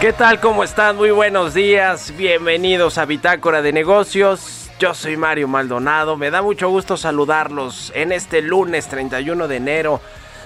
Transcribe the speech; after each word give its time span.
¿Qué 0.00 0.14
tal? 0.14 0.40
¿Cómo 0.40 0.64
están? 0.64 0.96
Muy 0.96 1.10
buenos 1.10 1.52
días. 1.52 2.16
Bienvenidos 2.16 2.96
a 2.96 3.04
Bitácora 3.04 3.60
de 3.60 3.70
Negocios. 3.70 4.70
Yo 4.78 4.94
soy 4.94 5.18
Mario 5.18 5.46
Maldonado. 5.46 6.16
Me 6.16 6.30
da 6.30 6.40
mucho 6.40 6.70
gusto 6.70 6.96
saludarlos 6.96 7.92
en 7.94 8.10
este 8.10 8.40
lunes 8.40 8.88
31 8.88 9.46
de 9.46 9.56
enero 9.56 10.00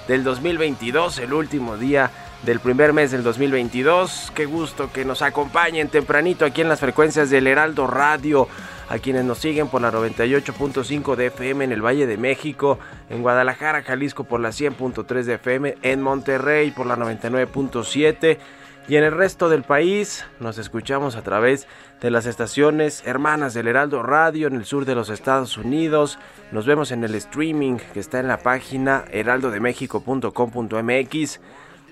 del 0.09 0.25
2022, 0.25 1.21
el 1.21 1.33
último 1.33 1.77
día 1.77 2.11
del 2.43 2.59
primer 2.59 2.93
mes 2.93 3.13
del 3.13 3.23
2022. 3.23 4.33
Qué 4.35 4.45
gusto 4.45 4.91
que 4.93 5.05
nos 5.05 5.23
acompañen 5.23 5.89
tempranito 5.89 6.45
aquí 6.45 6.61
en 6.61 6.69
las 6.69 6.81
frecuencias 6.81 7.31
del 7.31 7.47
Heraldo 7.47 7.87
Radio. 7.87 8.49
A 8.89 8.99
quienes 8.99 9.25
nos 9.25 9.39
siguen 9.39 9.69
por 9.69 9.81
la 9.81 9.93
98.5 9.93 11.15
de 11.15 11.27
FM 11.27 11.65
en 11.65 11.73
el 11.73 11.81
Valle 11.81 12.09
de 12.09 12.17
México, 12.17 12.81
en 13.09 13.23
Guadalajara, 13.23 13.83
Jalisco 13.83 14.25
por 14.25 14.41
la 14.41 14.49
100.3 14.49 15.23
de 15.23 15.35
FM, 15.35 15.77
en 15.81 16.03
Monterrey 16.03 16.73
por 16.73 16.87
la 16.87 16.97
99.7 16.97 18.39
y 18.87 18.97
en 18.97 19.05
el 19.05 19.13
resto 19.13 19.49
del 19.49 19.63
país 19.63 20.27
nos 20.41 20.59
escuchamos 20.59 21.17
a 21.17 21.23
través 21.23 21.67
de 22.01 22.11
las 22.11 22.27
estaciones 22.27 23.03
hermanas 23.07 23.55
del 23.55 23.69
Heraldo 23.69 24.03
Radio 24.03 24.49
en 24.49 24.57
el 24.57 24.67
sur 24.67 24.85
de 24.85 24.95
los 24.95 25.09
Estados 25.09 25.57
Unidos. 25.57 26.19
Nos 26.53 26.67
vemos 26.67 26.91
en 26.91 27.03
el 27.03 27.15
streaming 27.15 27.79
que 27.95 28.01
está 28.01 28.21
en 28.21 28.29
la 28.29 28.37
página 28.39 29.07
heraldodemexico.com.mx. 29.11 31.41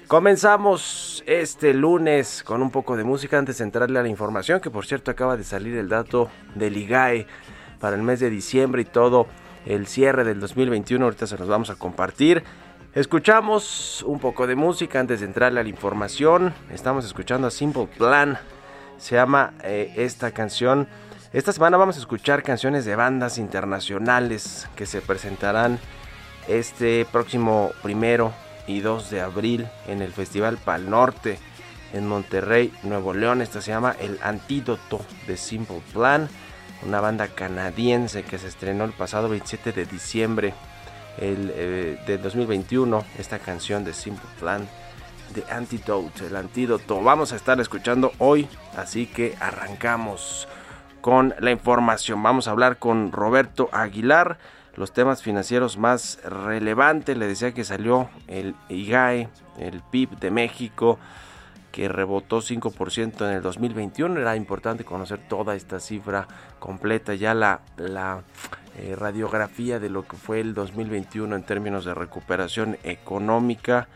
Comenzamos 0.06 1.24
este 1.26 1.72
lunes 1.72 2.42
con 2.42 2.60
un 2.60 2.70
poco 2.70 2.98
de 2.98 3.04
música 3.04 3.38
antes 3.38 3.56
de 3.58 3.64
entrarle 3.64 3.98
a 3.98 4.02
la 4.02 4.08
información, 4.08 4.60
que 4.60 4.70
por 4.70 4.84
cierto 4.84 5.10
acaba 5.10 5.38
de 5.38 5.44
salir 5.44 5.74
el 5.76 5.88
dato 5.88 6.28
del 6.54 6.76
IGAE 6.76 7.26
para 7.80 7.96
el 7.96 8.02
mes 8.02 8.20
de 8.20 8.28
diciembre 8.28 8.82
y 8.82 8.84
todo 8.84 9.26
el 9.64 9.86
cierre 9.86 10.24
del 10.24 10.40
2021. 10.40 11.02
Ahorita 11.02 11.26
se 11.26 11.38
los 11.38 11.48
vamos 11.48 11.70
a 11.70 11.76
compartir. 11.76 12.44
Escuchamos 12.94 14.02
un 14.06 14.18
poco 14.18 14.46
de 14.46 14.54
música 14.54 15.00
antes 15.00 15.20
de 15.20 15.26
entrarle 15.26 15.60
a 15.60 15.62
la 15.62 15.70
información. 15.70 16.52
Estamos 16.70 17.06
escuchando 17.06 17.46
a 17.46 17.50
Simple 17.50 17.86
Plan. 17.86 18.38
Se 18.98 19.14
llama 19.14 19.54
eh, 19.64 19.94
esta 19.96 20.32
canción. 20.32 20.86
Esta 21.32 21.54
semana 21.54 21.78
vamos 21.78 21.96
a 21.96 22.00
escuchar 22.00 22.42
canciones 22.42 22.84
de 22.84 22.94
bandas 22.94 23.38
internacionales 23.38 24.68
que 24.76 24.84
se 24.84 25.00
presentarán 25.00 25.78
este 26.48 27.06
próximo 27.10 27.70
primero 27.82 28.30
y 28.66 28.80
2 28.80 29.08
de 29.08 29.22
abril 29.22 29.66
en 29.86 30.02
el 30.02 30.12
Festival 30.12 30.58
Pal 30.58 30.90
Norte 30.90 31.38
en 31.94 32.06
Monterrey, 32.06 32.74
Nuevo 32.82 33.14
León. 33.14 33.40
Esta 33.40 33.62
se 33.62 33.70
llama 33.70 33.96
El 34.00 34.18
Antídoto 34.22 35.00
de 35.26 35.38
Simple 35.38 35.80
Plan, 35.94 36.28
una 36.86 37.00
banda 37.00 37.28
canadiense 37.28 38.22
que 38.22 38.36
se 38.36 38.48
estrenó 38.48 38.84
el 38.84 38.92
pasado 38.92 39.30
27 39.30 39.72
de 39.72 39.86
diciembre 39.86 40.52
el, 41.18 41.52
eh, 41.54 41.98
del 42.06 42.22
2021. 42.22 43.04
Esta 43.18 43.38
canción 43.38 43.84
de 43.84 43.92
Simple 43.92 44.28
Plan, 44.38 44.68
The 45.34 45.44
Antidote, 45.52 46.26
el 46.26 46.36
antídoto. 46.36 47.02
Vamos 47.02 47.32
a 47.32 47.36
estar 47.36 47.60
escuchando 47.60 48.12
hoy, 48.18 48.48
así 48.76 49.06
que 49.06 49.34
arrancamos 49.40 50.48
con 51.00 51.34
la 51.40 51.50
información. 51.50 52.22
Vamos 52.22 52.48
a 52.48 52.52
hablar 52.52 52.78
con 52.78 53.12
Roberto 53.12 53.68
Aguilar 53.72 54.38
los 54.76 54.92
temas 54.92 55.22
financieros 55.22 55.76
más 55.76 56.18
relevantes. 56.24 57.16
Le 57.16 57.26
decía 57.26 57.52
que 57.52 57.64
salió 57.64 58.08
el 58.26 58.54
IGAE, 58.68 59.28
el 59.58 59.82
PIB 59.90 60.18
de 60.18 60.30
México, 60.30 60.98
que 61.70 61.88
rebotó 61.88 62.40
5% 62.40 63.26
en 63.26 63.36
el 63.36 63.42
2021. 63.42 64.20
Era 64.20 64.36
importante 64.36 64.84
conocer 64.84 65.20
toda 65.28 65.54
esta 65.54 65.80
cifra 65.80 66.26
completa, 66.58 67.14
ya 67.14 67.34
la 67.34 67.60
eh, 68.78 68.96
radiografía 68.96 69.78
de 69.78 69.90
lo 69.90 70.06
que 70.06 70.16
fue 70.16 70.40
el 70.40 70.54
2021 70.54 71.36
en 71.36 71.42
términos 71.42 71.84
de 71.84 71.94
recuperación 71.94 72.78
económica. 72.84 73.88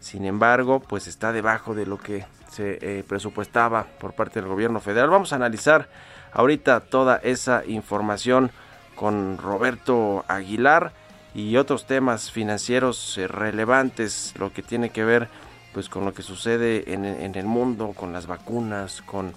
Sin 0.00 0.24
embargo, 0.24 0.80
pues 0.80 1.06
está 1.06 1.32
debajo 1.32 1.74
de 1.74 1.86
lo 1.86 1.98
que 1.98 2.24
se 2.50 2.78
eh, 2.80 3.04
presupuestaba 3.06 3.86
por 4.00 4.14
parte 4.14 4.40
del 4.40 4.48
gobierno 4.48 4.80
federal. 4.80 5.10
Vamos 5.10 5.32
a 5.32 5.36
analizar 5.36 5.88
ahorita 6.32 6.80
toda 6.80 7.16
esa 7.16 7.64
información 7.66 8.50
con 8.94 9.38
Roberto 9.38 10.24
Aguilar 10.28 10.92
y 11.34 11.56
otros 11.56 11.86
temas 11.86 12.32
financieros 12.32 13.18
eh, 13.18 13.28
relevantes, 13.28 14.34
lo 14.38 14.52
que 14.52 14.62
tiene 14.62 14.90
que 14.90 15.04
ver 15.04 15.28
pues 15.72 15.88
con 15.88 16.04
lo 16.04 16.12
que 16.12 16.22
sucede 16.22 16.92
en, 16.92 17.04
el 17.04 17.46
mundo, 17.46 17.92
con 17.94 18.12
las 18.12 18.26
vacunas, 18.26 19.02
con 19.02 19.32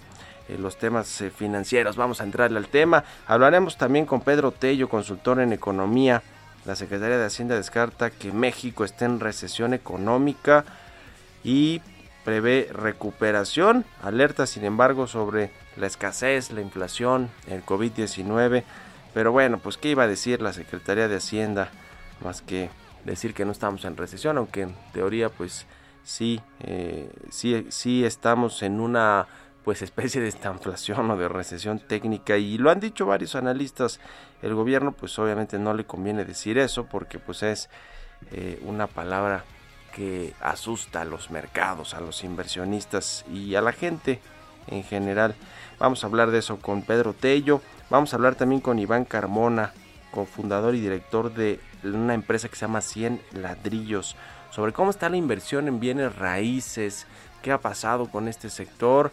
los 0.58 0.78
temas 0.78 1.24
financieros. 1.36 1.96
Vamos 1.96 2.22
a 2.22 2.24
entrarle 2.24 2.58
al 2.58 2.68
tema. 2.68 3.04
Hablaremos 3.28 3.78
también 3.78 4.06
con 4.06 4.22
Pedro 4.22 4.52
Tello, 4.52 4.90
consultor 4.90 5.40
en 5.40 5.54
economía. 5.54 6.22
La 6.66 6.76
Secretaría 6.76 7.18
de 7.18 7.26
Hacienda 7.26 7.56
descarta 7.56 8.12
que 8.12 8.32
México 8.32 8.84
esté 8.84 9.06
en 9.06 9.20
recesión 9.20 9.74
económica 9.74 10.66
y 11.44 11.82
prevé 12.24 12.70
recuperación. 12.72 13.86
Alerta, 14.02 14.46
sin 14.46 14.66
embargo, 14.66 15.08
sobre 15.08 15.52
la 15.76 15.88
escasez, 15.88 16.52
la 16.52 16.62
inflación, 16.62 17.30
el 17.48 17.66
COVID-19. 17.66 18.64
Pero 19.14 19.32
bueno, 19.32 19.60
pues 19.60 19.78
qué 19.78 19.90
iba 19.90 20.04
a 20.04 20.08
decir 20.08 20.42
la 20.42 20.54
Secretaría 20.54 21.08
de 21.08 21.18
Hacienda 21.18 21.72
más 22.24 22.42
que 22.42 22.70
decir 23.06 23.34
que 23.34 23.46
no 23.46 23.52
estamos 23.52 23.84
en 23.86 23.98
recesión, 23.98 24.38
aunque 24.38 24.62
en 24.62 24.76
teoría 24.94 25.30
pues 25.30 25.66
sí, 26.04 26.42
eh, 26.60 27.12
sí, 27.30 27.66
sí 27.70 28.06
estamos 28.06 28.62
en 28.64 28.80
una 28.80 29.28
pues 29.64 29.82
especie 29.82 30.22
de 30.22 30.28
estanflación 30.28 31.12
o 31.12 31.18
de 31.18 31.28
recesión 31.28 31.80
técnica 31.80 32.38
y 32.38 32.58
lo 32.58 32.70
han 32.72 32.80
dicho 32.80 33.06
varios 33.06 33.36
analistas. 33.36 34.00
El 34.42 34.56
gobierno 34.56 34.92
pues 34.92 35.18
obviamente 35.20 35.60
no 35.60 35.74
le 35.74 35.86
conviene 35.86 36.26
decir 36.26 36.58
eso 36.58 36.86
porque 36.86 37.20
pues 37.20 37.44
es 37.44 37.70
eh, 38.32 38.60
una 38.66 38.88
palabra 38.88 39.44
que 39.94 40.34
asusta 40.42 41.02
a 41.02 41.06
los 41.06 41.32
mercados, 41.32 41.94
a 41.94 42.02
los 42.02 42.24
inversionistas 42.24 43.26
y 43.32 43.56
a 43.56 43.62
la 43.62 43.74
gente 43.74 44.20
en 44.68 44.84
general. 44.84 45.36
Vamos 45.80 46.04
a 46.04 46.08
hablar 46.08 46.32
de 46.32 46.40
eso 46.40 46.58
con 46.60 46.82
Pedro 46.82 47.14
Tello, 47.14 47.62
vamos 47.90 48.14
a 48.14 48.16
hablar 48.16 48.36
también 48.36 48.62
con 48.62 48.80
Iván 48.80 49.06
Carmona, 49.06 49.74
cofundador 50.12 50.76
y 50.76 50.82
director 50.82 51.34
de 51.34 51.60
una 51.84 52.14
empresa 52.14 52.48
que 52.48 52.56
se 52.56 52.62
llama 52.62 52.82
100 52.82 53.22
ladrillos, 53.34 54.16
sobre 54.52 54.74
cómo 54.74 54.92
está 54.92 55.10
la 55.10 55.18
inversión 55.18 55.68
en 55.68 55.80
bienes 55.80 56.16
raíces, 56.16 57.08
qué 57.42 57.52
ha 57.52 57.60
pasado 57.60 58.10
con 58.10 58.28
este 58.28 58.50
sector, 58.50 59.12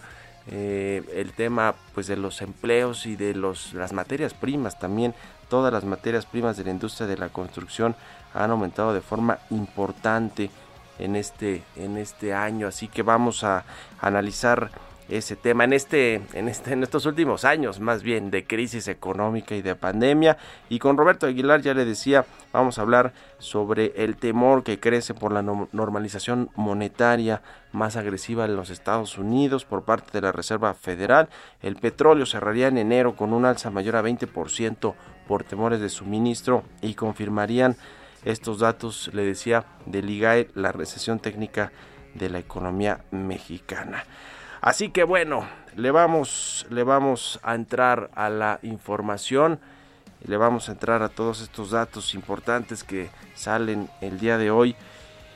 eh, 0.50 1.02
el 1.14 1.32
tema 1.32 1.74
pues 1.94 2.06
de 2.06 2.16
los 2.16 2.40
empleos 2.42 3.06
y 3.06 3.16
de 3.16 3.34
los, 3.34 3.74
las 3.74 3.92
materias 3.92 4.34
primas 4.34 4.78
también, 4.78 5.14
todas 5.48 5.72
las 5.72 5.84
materias 5.84 6.26
primas 6.26 6.56
de 6.56 6.64
la 6.64 6.70
industria 6.70 7.06
de 7.06 7.18
la 7.18 7.28
construcción 7.28 7.94
han 8.34 8.50
aumentado 8.50 8.94
de 8.94 9.00
forma 9.00 9.38
importante 9.50 10.50
en 10.98 11.16
este, 11.16 11.62
en 11.76 11.96
este 11.96 12.34
año. 12.34 12.66
Así 12.66 12.88
que 12.88 13.02
vamos 13.02 13.44
a 13.44 13.64
analizar 14.00 14.70
ese 15.08 15.36
tema 15.36 15.64
en 15.64 15.72
este, 15.72 16.22
en 16.34 16.48
este, 16.48 16.72
en 16.72 16.82
estos 16.82 17.06
últimos 17.06 17.44
años, 17.44 17.80
más 17.80 18.02
bien 18.02 18.30
de 18.30 18.44
crisis 18.44 18.88
económica 18.88 19.54
y 19.54 19.62
de 19.62 19.74
pandemia. 19.74 20.36
Y 20.68 20.78
con 20.78 20.96
Roberto 20.96 21.26
Aguilar 21.26 21.62
ya 21.62 21.74
le 21.74 21.84
decía, 21.84 22.26
vamos 22.52 22.78
a 22.78 22.82
hablar 22.82 23.12
sobre 23.38 23.92
el 23.96 24.16
temor 24.16 24.64
que 24.64 24.78
crece 24.78 25.14
por 25.14 25.32
la 25.32 25.42
normalización 25.42 26.50
monetaria 26.56 27.42
más 27.72 27.96
agresiva 27.96 28.44
en 28.44 28.56
los 28.56 28.70
Estados 28.70 29.18
Unidos 29.18 29.64
por 29.64 29.84
parte 29.84 30.12
de 30.12 30.20
la 30.20 30.32
Reserva 30.32 30.74
Federal. 30.74 31.28
El 31.62 31.76
petróleo 31.76 32.26
cerraría 32.26 32.68
en 32.68 32.78
enero 32.78 33.16
con 33.16 33.32
un 33.32 33.44
alza 33.44 33.70
mayor 33.70 33.96
a 33.96 34.02
20% 34.02 34.94
por 35.26 35.44
temores 35.44 35.80
de 35.80 35.88
suministro 35.88 36.64
y 36.82 36.94
confirmarían 36.94 37.76
estos 38.24 38.58
datos, 38.58 39.10
le 39.14 39.24
decía, 39.24 39.64
del 39.86 40.10
IGAE, 40.10 40.50
la 40.54 40.72
recesión 40.72 41.20
técnica 41.20 41.72
de 42.14 42.28
la 42.28 42.38
economía 42.38 43.04
mexicana. 43.10 44.04
Así 44.68 44.90
que 44.90 45.02
bueno, 45.02 45.48
le 45.76 45.90
vamos, 45.90 46.66
le 46.68 46.82
vamos 46.82 47.40
a 47.42 47.54
entrar 47.54 48.10
a 48.14 48.28
la 48.28 48.58
información, 48.60 49.60
le 50.26 50.36
vamos 50.36 50.68
a 50.68 50.72
entrar 50.72 51.02
a 51.02 51.08
todos 51.08 51.40
estos 51.40 51.70
datos 51.70 52.12
importantes 52.12 52.84
que 52.84 53.08
salen 53.34 53.88
el 54.02 54.20
día 54.20 54.36
de 54.36 54.50
hoy 54.50 54.76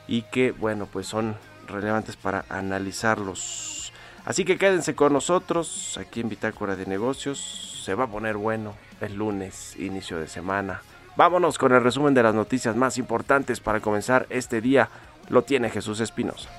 y 0.07 0.21
que 0.21 0.53
bueno, 0.53 0.85
pues 0.85 1.07
son 1.07 1.35
relevantes 1.67 2.17
para 2.17 2.45
analizarlos. 2.51 3.95
Así 4.27 4.45
que 4.45 4.59
quédense 4.59 4.95
con 4.95 5.15
nosotros 5.15 5.99
aquí 5.99 6.21
en 6.21 6.29
Bitácora 6.29 6.77
de 6.77 6.85
Negocios. 6.85 7.81
Se 7.87 7.95
va 7.95 8.05
a 8.05 8.09
poner 8.09 8.37
bueno 8.37 8.75
el 9.01 9.15
lunes, 9.15 9.77
inicio 9.79 10.19
de 10.19 10.29
semana. 10.29 10.83
Vámonos 11.17 11.57
con 11.57 11.73
el 11.73 11.83
resumen 11.83 12.13
de 12.13 12.23
las 12.23 12.35
noticias 12.35 12.77
más 12.77 12.99
importantes 12.99 13.61
para 13.61 13.81
comenzar 13.81 14.27
este 14.29 14.61
día. 14.61 14.91
Lo 15.31 15.41
tiene 15.41 15.71
Jesús 15.71 16.01
Espinosa. 16.01 16.51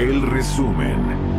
El 0.00 0.22
resumen. 0.22 1.29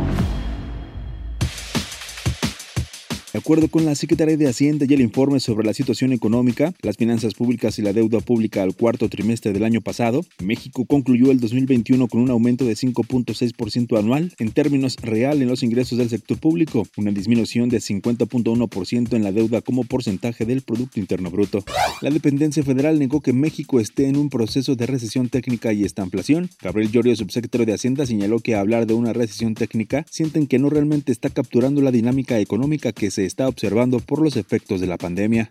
Acuerdo 3.42 3.66
con 3.66 3.84
la 3.84 3.96
Secretaría 3.96 4.36
de 4.36 4.46
Hacienda 4.46 4.86
y 4.88 4.94
el 4.94 5.00
informe 5.00 5.40
sobre 5.40 5.66
la 5.66 5.74
situación 5.74 6.12
económica, 6.12 6.72
las 6.80 6.96
finanzas 6.96 7.34
públicas 7.34 7.76
y 7.76 7.82
la 7.82 7.92
deuda 7.92 8.20
pública 8.20 8.62
al 8.62 8.76
cuarto 8.76 9.08
trimestre 9.08 9.52
del 9.52 9.64
año 9.64 9.80
pasado, 9.80 10.24
México 10.40 10.84
concluyó 10.84 11.32
el 11.32 11.40
2021 11.40 12.06
con 12.06 12.20
un 12.20 12.30
aumento 12.30 12.64
de 12.64 12.74
5.6% 12.74 13.98
anual 13.98 14.32
en 14.38 14.52
términos 14.52 14.94
real 15.02 15.42
en 15.42 15.48
los 15.48 15.64
ingresos 15.64 15.98
del 15.98 16.08
sector 16.08 16.38
público, 16.38 16.86
una 16.96 17.10
disminución 17.10 17.68
de 17.68 17.78
50.1% 17.78 19.12
en 19.16 19.24
la 19.24 19.32
deuda 19.32 19.60
como 19.60 19.82
porcentaje 19.82 20.46
del 20.46 20.62
Producto 20.62 21.00
Interno 21.00 21.28
Bruto. 21.32 21.64
La 22.00 22.10
dependencia 22.10 22.62
federal 22.62 23.00
negó 23.00 23.22
que 23.22 23.32
México 23.32 23.80
esté 23.80 24.06
en 24.06 24.18
un 24.18 24.30
proceso 24.30 24.76
de 24.76 24.86
recesión 24.86 25.28
técnica 25.28 25.72
y 25.72 25.82
estanflación. 25.82 26.48
Gabriel 26.62 26.92
Llorio, 26.92 27.16
subsecretario 27.16 27.66
de 27.66 27.74
Hacienda, 27.74 28.06
señaló 28.06 28.38
que 28.38 28.54
hablar 28.54 28.86
de 28.86 28.94
una 28.94 29.12
recesión 29.12 29.54
técnica 29.54 30.06
sienten 30.08 30.46
que 30.46 30.60
no 30.60 30.70
realmente 30.70 31.10
está 31.10 31.28
capturando 31.28 31.82
la 31.82 31.90
dinámica 31.90 32.38
económica 32.38 32.92
que 32.92 33.10
se 33.10 33.31
está 33.32 33.48
observando 33.48 33.98
por 33.98 34.20
los 34.20 34.36
efectos 34.36 34.80
de 34.80 34.86
la 34.86 34.98
pandemia. 34.98 35.48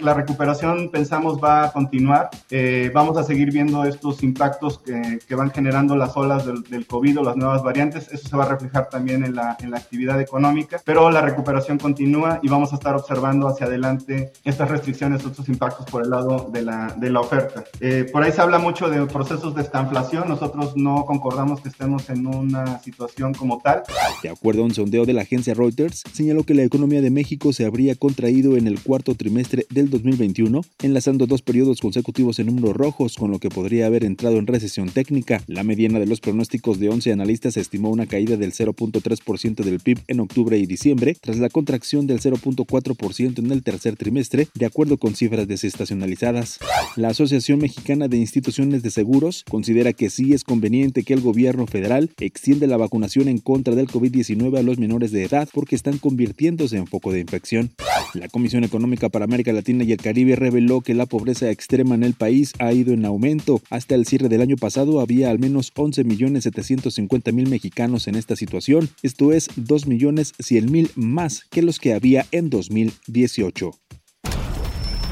La 0.00 0.12
recuperación 0.12 0.90
pensamos 0.90 1.42
va 1.42 1.64
a 1.64 1.72
continuar. 1.72 2.28
Eh, 2.50 2.90
vamos 2.92 3.16
a 3.16 3.24
seguir 3.24 3.50
viendo 3.50 3.84
estos 3.84 4.22
impactos 4.22 4.78
que, 4.78 5.18
que 5.26 5.34
van 5.34 5.50
generando 5.50 5.96
las 5.96 6.16
olas 6.16 6.44
del, 6.44 6.62
del, 6.64 6.86
COVID 6.86 7.20
o 7.20 7.22
las 7.22 7.36
nuevas 7.36 7.62
variantes. 7.62 8.08
Eso 8.12 8.28
se 8.28 8.36
va 8.36 8.44
a 8.44 8.48
reflejar 8.48 8.90
también 8.90 9.24
en 9.24 9.34
la, 9.34 9.56
en 9.60 9.70
la 9.70 9.78
actividad 9.78 10.20
económica, 10.20 10.82
pero 10.84 11.10
la 11.10 11.22
recuperación 11.22 11.78
continúa 11.78 12.40
y 12.42 12.48
vamos 12.48 12.72
a 12.72 12.76
estar 12.76 12.94
observando 12.94 13.48
hacia 13.48 13.66
adelante 13.66 14.32
estas 14.44 14.68
restricciones, 14.70 15.24
estos 15.24 15.48
impactos 15.48 15.86
por 15.86 16.02
el 16.02 16.10
lado 16.10 16.50
de 16.52 16.62
la, 16.62 16.94
de 16.98 17.10
la 17.10 17.20
oferta. 17.20 17.64
Eh, 17.80 18.06
por 18.12 18.22
ahí 18.22 18.32
se 18.32 18.42
habla 18.42 18.58
mucho 18.58 18.90
de 18.90 19.06
procesos 19.06 19.54
de 19.54 19.62
estanflación. 19.62 20.28
Nosotros 20.28 20.76
no 20.76 21.06
concordamos 21.06 21.62
que 21.62 21.70
estemos 21.70 22.10
en 22.10 22.26
una 22.26 22.78
situación 22.80 23.32
como 23.32 23.60
tal. 23.62 23.82
De 24.22 24.28
acuerdo 24.28 24.62
a 24.62 24.64
un 24.66 24.74
sondeo 24.74 25.06
de 25.06 25.14
la 25.14 25.22
agencia 25.22 25.54
Reuters, 25.54 26.02
señaló 26.12 26.44
que 26.44 26.54
la 26.54 26.64
economía 26.64 27.00
de 27.00 27.13
México 27.14 27.52
se 27.52 27.64
habría 27.64 27.94
contraído 27.94 28.56
en 28.56 28.66
el 28.66 28.80
cuarto 28.80 29.14
trimestre 29.14 29.66
del 29.70 29.88
2021, 29.88 30.62
enlazando 30.82 31.26
dos 31.26 31.42
periodos 31.42 31.80
consecutivos 31.80 32.38
en 32.38 32.46
números 32.46 32.76
rojos, 32.76 33.16
con 33.16 33.30
lo 33.30 33.38
que 33.38 33.48
podría 33.48 33.86
haber 33.86 34.04
entrado 34.04 34.36
en 34.36 34.46
recesión 34.46 34.90
técnica. 34.90 35.42
La 35.46 35.64
mediana 35.64 35.98
de 35.98 36.06
los 36.06 36.20
pronósticos 36.20 36.78
de 36.78 36.90
11 36.90 37.12
analistas 37.12 37.56
estimó 37.56 37.90
una 37.90 38.06
caída 38.06 38.36
del 38.36 38.52
0.3% 38.52 39.64
del 39.64 39.80
PIB 39.80 40.00
en 40.08 40.20
octubre 40.20 40.58
y 40.58 40.66
diciembre, 40.66 41.16
tras 41.20 41.38
la 41.38 41.48
contracción 41.48 42.06
del 42.06 42.20
0.4% 42.20 43.38
en 43.38 43.50
el 43.50 43.62
tercer 43.62 43.96
trimestre, 43.96 44.48
de 44.54 44.66
acuerdo 44.66 44.98
con 44.98 45.14
cifras 45.14 45.48
desestacionalizadas. 45.48 46.58
La 46.96 47.08
Asociación 47.08 47.60
Mexicana 47.60 48.08
de 48.08 48.16
Instituciones 48.16 48.82
de 48.82 48.90
Seguros 48.90 49.44
considera 49.48 49.92
que 49.92 50.10
sí 50.10 50.32
es 50.32 50.44
conveniente 50.44 51.04
que 51.04 51.14
el 51.14 51.20
gobierno 51.20 51.66
federal 51.66 52.10
extienda 52.20 52.66
la 52.66 52.76
vacunación 52.76 53.28
en 53.28 53.38
contra 53.38 53.74
del 53.74 53.88
COVID-19 53.88 54.58
a 54.58 54.62
los 54.62 54.78
menores 54.78 55.12
de 55.12 55.24
edad 55.24 55.48
porque 55.52 55.76
están 55.76 55.98
convirtiéndose 55.98 56.76
en 56.76 56.86
foco 56.86 57.03
de 57.12 57.20
infección. 57.20 57.70
La 58.14 58.28
Comisión 58.28 58.64
Económica 58.64 59.08
para 59.08 59.24
América 59.24 59.52
Latina 59.52 59.84
y 59.84 59.92
el 59.92 59.98
Caribe 60.00 60.36
reveló 60.36 60.80
que 60.80 60.94
la 60.94 61.06
pobreza 61.06 61.50
extrema 61.50 61.94
en 61.94 62.04
el 62.04 62.14
país 62.14 62.52
ha 62.58 62.72
ido 62.72 62.92
en 62.92 63.04
aumento. 63.04 63.60
Hasta 63.70 63.94
el 63.94 64.06
cierre 64.06 64.28
del 64.28 64.42
año 64.42 64.56
pasado 64.56 65.00
había 65.00 65.30
al 65.30 65.38
menos 65.38 65.72
11.750.000 65.74 67.48
mexicanos 67.48 68.06
en 68.06 68.14
esta 68.14 68.36
situación, 68.36 68.88
esto 69.02 69.32
es 69.32 69.50
2.100.000 69.56 70.90
más 70.94 71.44
que 71.50 71.62
los 71.62 71.78
que 71.78 71.94
había 71.94 72.26
en 72.30 72.50
2018. 72.50 73.72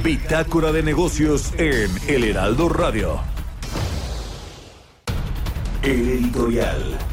Bitácora 0.04 0.72
de 0.72 0.82
negocios 0.82 1.52
en 1.58 1.88
El 2.08 2.24
Heraldo 2.24 2.68
Radio. 2.68 3.20
El 5.82 6.08
editorial. 6.08 7.11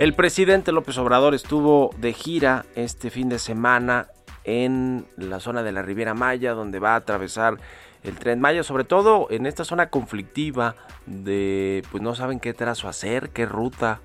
El 0.00 0.14
presidente 0.14 0.72
López 0.72 0.96
Obrador 0.96 1.34
estuvo 1.34 1.90
de 1.98 2.14
gira 2.14 2.64
este 2.74 3.10
fin 3.10 3.28
de 3.28 3.38
semana 3.38 4.06
en 4.44 5.04
la 5.18 5.40
zona 5.40 5.62
de 5.62 5.72
la 5.72 5.82
Riviera 5.82 6.14
Maya, 6.14 6.54
donde 6.54 6.78
va 6.78 6.94
a 6.94 6.96
atravesar 6.96 7.58
el 8.02 8.16
tren 8.16 8.40
Maya, 8.40 8.62
sobre 8.62 8.84
todo 8.84 9.26
en 9.28 9.44
esta 9.44 9.62
zona 9.62 9.90
conflictiva 9.90 10.74
de 11.04 11.82
pues 11.90 12.02
no 12.02 12.14
saben 12.14 12.40
qué 12.40 12.54
trazo 12.54 12.88
hacer, 12.88 13.28
qué 13.28 13.44
ruta 13.44 14.00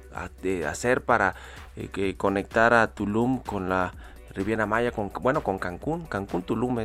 hacer 0.67 0.99
para 0.99 1.33
eh, 1.77 1.87
que 1.87 2.17
conectar 2.17 2.73
a 2.73 2.93
Tulum 2.93 3.39
con 3.39 3.69
la 3.69 3.93
Riviera 4.33 4.65
Maya, 4.65 4.91
bueno, 5.21 5.43
con 5.43 5.59
Cancún, 5.59 6.07
Cancún 6.07 6.43
Tulum, 6.43 6.77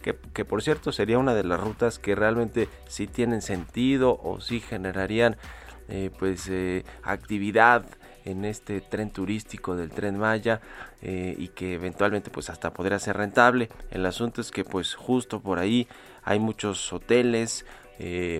que, 0.00 0.16
que 0.32 0.44
por 0.46 0.62
cierto 0.62 0.90
sería 0.90 1.18
una 1.18 1.34
de 1.34 1.44
las 1.44 1.60
rutas 1.60 1.98
que 1.98 2.14
realmente 2.14 2.70
sí 2.86 3.08
tienen 3.08 3.42
sentido 3.42 4.18
o 4.22 4.40
sí 4.40 4.60
generarían 4.60 5.36
eh, 5.90 6.10
pues 6.18 6.48
eh, 6.50 6.84
actividad 7.02 7.82
en 8.24 8.44
este 8.44 8.80
tren 8.80 9.10
turístico 9.10 9.76
del 9.76 9.90
tren 9.90 10.18
Maya 10.18 10.60
eh, 11.02 11.34
y 11.38 11.48
que 11.48 11.74
eventualmente 11.74 12.30
pues 12.30 12.50
hasta 12.50 12.72
podría 12.72 12.98
ser 12.98 13.16
rentable. 13.16 13.68
El 13.90 14.06
asunto 14.06 14.40
es 14.40 14.50
que 14.50 14.64
pues 14.64 14.94
justo 14.94 15.40
por 15.40 15.58
ahí 15.58 15.88
hay 16.24 16.38
muchos 16.38 16.92
hoteles, 16.92 17.64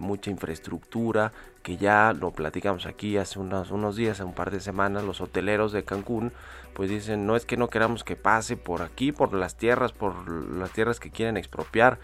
mucha 0.00 0.30
infraestructura 0.30 1.32
que 1.64 1.76
ya 1.76 2.12
lo 2.12 2.30
platicamos 2.30 2.86
aquí 2.86 3.16
hace 3.16 3.40
unos, 3.40 3.72
unos 3.72 3.96
días, 3.96 4.20
un 4.20 4.32
par 4.32 4.52
de 4.52 4.60
semanas, 4.60 5.02
los 5.02 5.20
hoteleros 5.20 5.72
de 5.72 5.84
Cancún 5.84 6.32
pues 6.78 6.90
dicen 6.90 7.26
no 7.26 7.34
es 7.34 7.44
que 7.44 7.56
no 7.56 7.68
queramos 7.68 8.04
que 8.04 8.14
pase 8.14 8.56
por 8.56 8.82
aquí, 8.82 9.10
por 9.10 9.32
las 9.32 9.56
tierras, 9.56 9.92
por 9.92 10.30
las 10.30 10.70
tierras 10.70 11.00
que 11.00 11.10
quieren 11.10 11.36
expropiar 11.36 11.98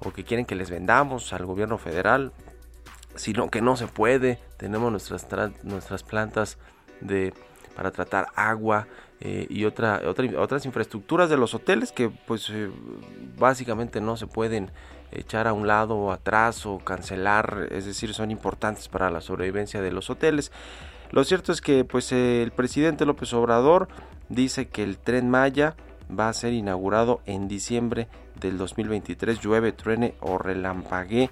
o 0.00 0.12
que 0.12 0.24
quieren 0.24 0.46
que 0.46 0.56
les 0.56 0.68
vendamos 0.68 1.32
al 1.32 1.46
gobierno 1.46 1.78
federal, 1.78 2.32
sino 3.14 3.48
que 3.50 3.62
no 3.62 3.76
se 3.76 3.86
puede. 3.86 4.40
Tenemos 4.56 4.90
nuestras, 4.90 5.26
nuestras 5.62 6.02
plantas 6.02 6.58
de, 7.00 7.32
para 7.74 7.90
tratar 7.90 8.28
agua 8.34 8.86
eh, 9.20 9.46
y 9.48 9.64
otra, 9.64 10.02
otras 10.06 10.66
infraestructuras 10.66 11.30
de 11.30 11.36
los 11.36 11.54
hoteles 11.54 11.92
que 11.92 12.10
pues 12.10 12.50
eh, 12.50 12.70
básicamente 13.38 14.00
no 14.00 14.16
se 14.16 14.26
pueden 14.26 14.70
echar 15.10 15.46
a 15.46 15.52
un 15.52 15.66
lado 15.66 15.96
o 15.96 16.12
atrás 16.12 16.66
o 16.66 16.78
cancelar, 16.78 17.68
es 17.70 17.86
decir, 17.86 18.12
son 18.12 18.30
importantes 18.30 18.88
para 18.88 19.10
la 19.10 19.20
sobrevivencia 19.20 19.80
de 19.80 19.92
los 19.92 20.10
hoteles. 20.10 20.52
Lo 21.10 21.24
cierto 21.24 21.52
es 21.52 21.60
que 21.60 21.84
pues 21.84 22.12
el 22.12 22.50
presidente 22.50 23.06
López 23.06 23.32
Obrador 23.32 23.88
dice 24.28 24.68
que 24.68 24.82
el 24.82 24.98
tren 24.98 25.30
Maya 25.30 25.76
va 26.10 26.28
a 26.28 26.32
ser 26.32 26.52
inaugurado 26.52 27.20
en 27.26 27.48
diciembre 27.48 28.08
del 28.40 28.58
2023, 28.58 29.40
llueve, 29.40 29.72
truene 29.72 30.14
o 30.20 30.38
relampaguee 30.38 31.30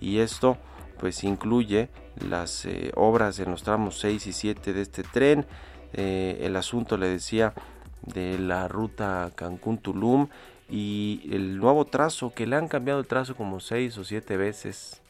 y 0.00 0.18
esto 0.18 0.58
pues 1.02 1.24
incluye 1.24 1.88
las 2.28 2.64
eh, 2.64 2.92
obras 2.94 3.40
en 3.40 3.50
los 3.50 3.64
tramos 3.64 3.98
6 3.98 4.24
y 4.28 4.32
7 4.32 4.72
de 4.72 4.82
este 4.82 5.02
tren, 5.02 5.46
eh, 5.94 6.38
el 6.42 6.54
asunto 6.54 6.96
le 6.96 7.08
decía 7.08 7.54
de 8.02 8.38
la 8.38 8.68
ruta 8.68 9.32
Cancún-Tulum 9.34 10.28
y 10.70 11.28
el 11.32 11.58
nuevo 11.58 11.86
trazo 11.86 12.32
que 12.32 12.46
le 12.46 12.54
han 12.54 12.68
cambiado 12.68 13.00
el 13.00 13.08
trazo 13.08 13.34
como 13.34 13.58
6 13.58 13.98
o 13.98 14.04
7 14.04 14.36
veces 14.36 15.02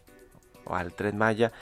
al 0.65 0.95
tren 0.95 1.19
Maya 1.19 1.53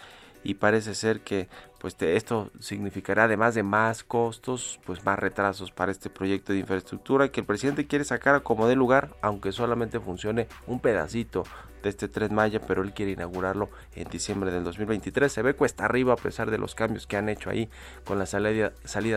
y 0.44 0.54
parece 0.54 0.94
ser 0.94 1.22
que 1.22 1.48
pues 1.80 1.96
esto 2.00 2.50
significará 2.60 3.24
además 3.24 3.54
de 3.54 3.62
más 3.62 4.04
costos, 4.04 4.78
pues 4.84 5.02
más 5.04 5.18
retrasos 5.18 5.70
para 5.72 5.90
este 5.90 6.10
proyecto 6.10 6.52
de 6.52 6.58
infraestructura 6.58 7.30
que 7.30 7.40
el 7.40 7.46
presidente 7.46 7.86
quiere 7.86 8.04
sacar 8.04 8.42
como 8.42 8.68
de 8.68 8.76
lugar, 8.76 9.16
aunque 9.22 9.50
solamente 9.50 9.98
funcione 9.98 10.46
un 10.66 10.80
pedacito 10.80 11.44
de 11.82 11.88
este 11.88 12.08
tren 12.08 12.34
Maya, 12.34 12.60
pero 12.60 12.82
él 12.82 12.92
quiere 12.92 13.12
inaugurarlo 13.12 13.70
en 13.94 14.08
diciembre 14.10 14.50
del 14.50 14.62
2023. 14.62 15.32
Se 15.32 15.40
ve 15.40 15.54
cuesta 15.54 15.86
arriba 15.86 16.12
a 16.12 16.16
pesar 16.16 16.50
de 16.50 16.58
los 16.58 16.74
cambios 16.74 17.06
que 17.06 17.16
han 17.16 17.30
hecho 17.30 17.48
ahí 17.48 17.70
con 18.04 18.18
la 18.18 18.26
salida, 18.26 18.70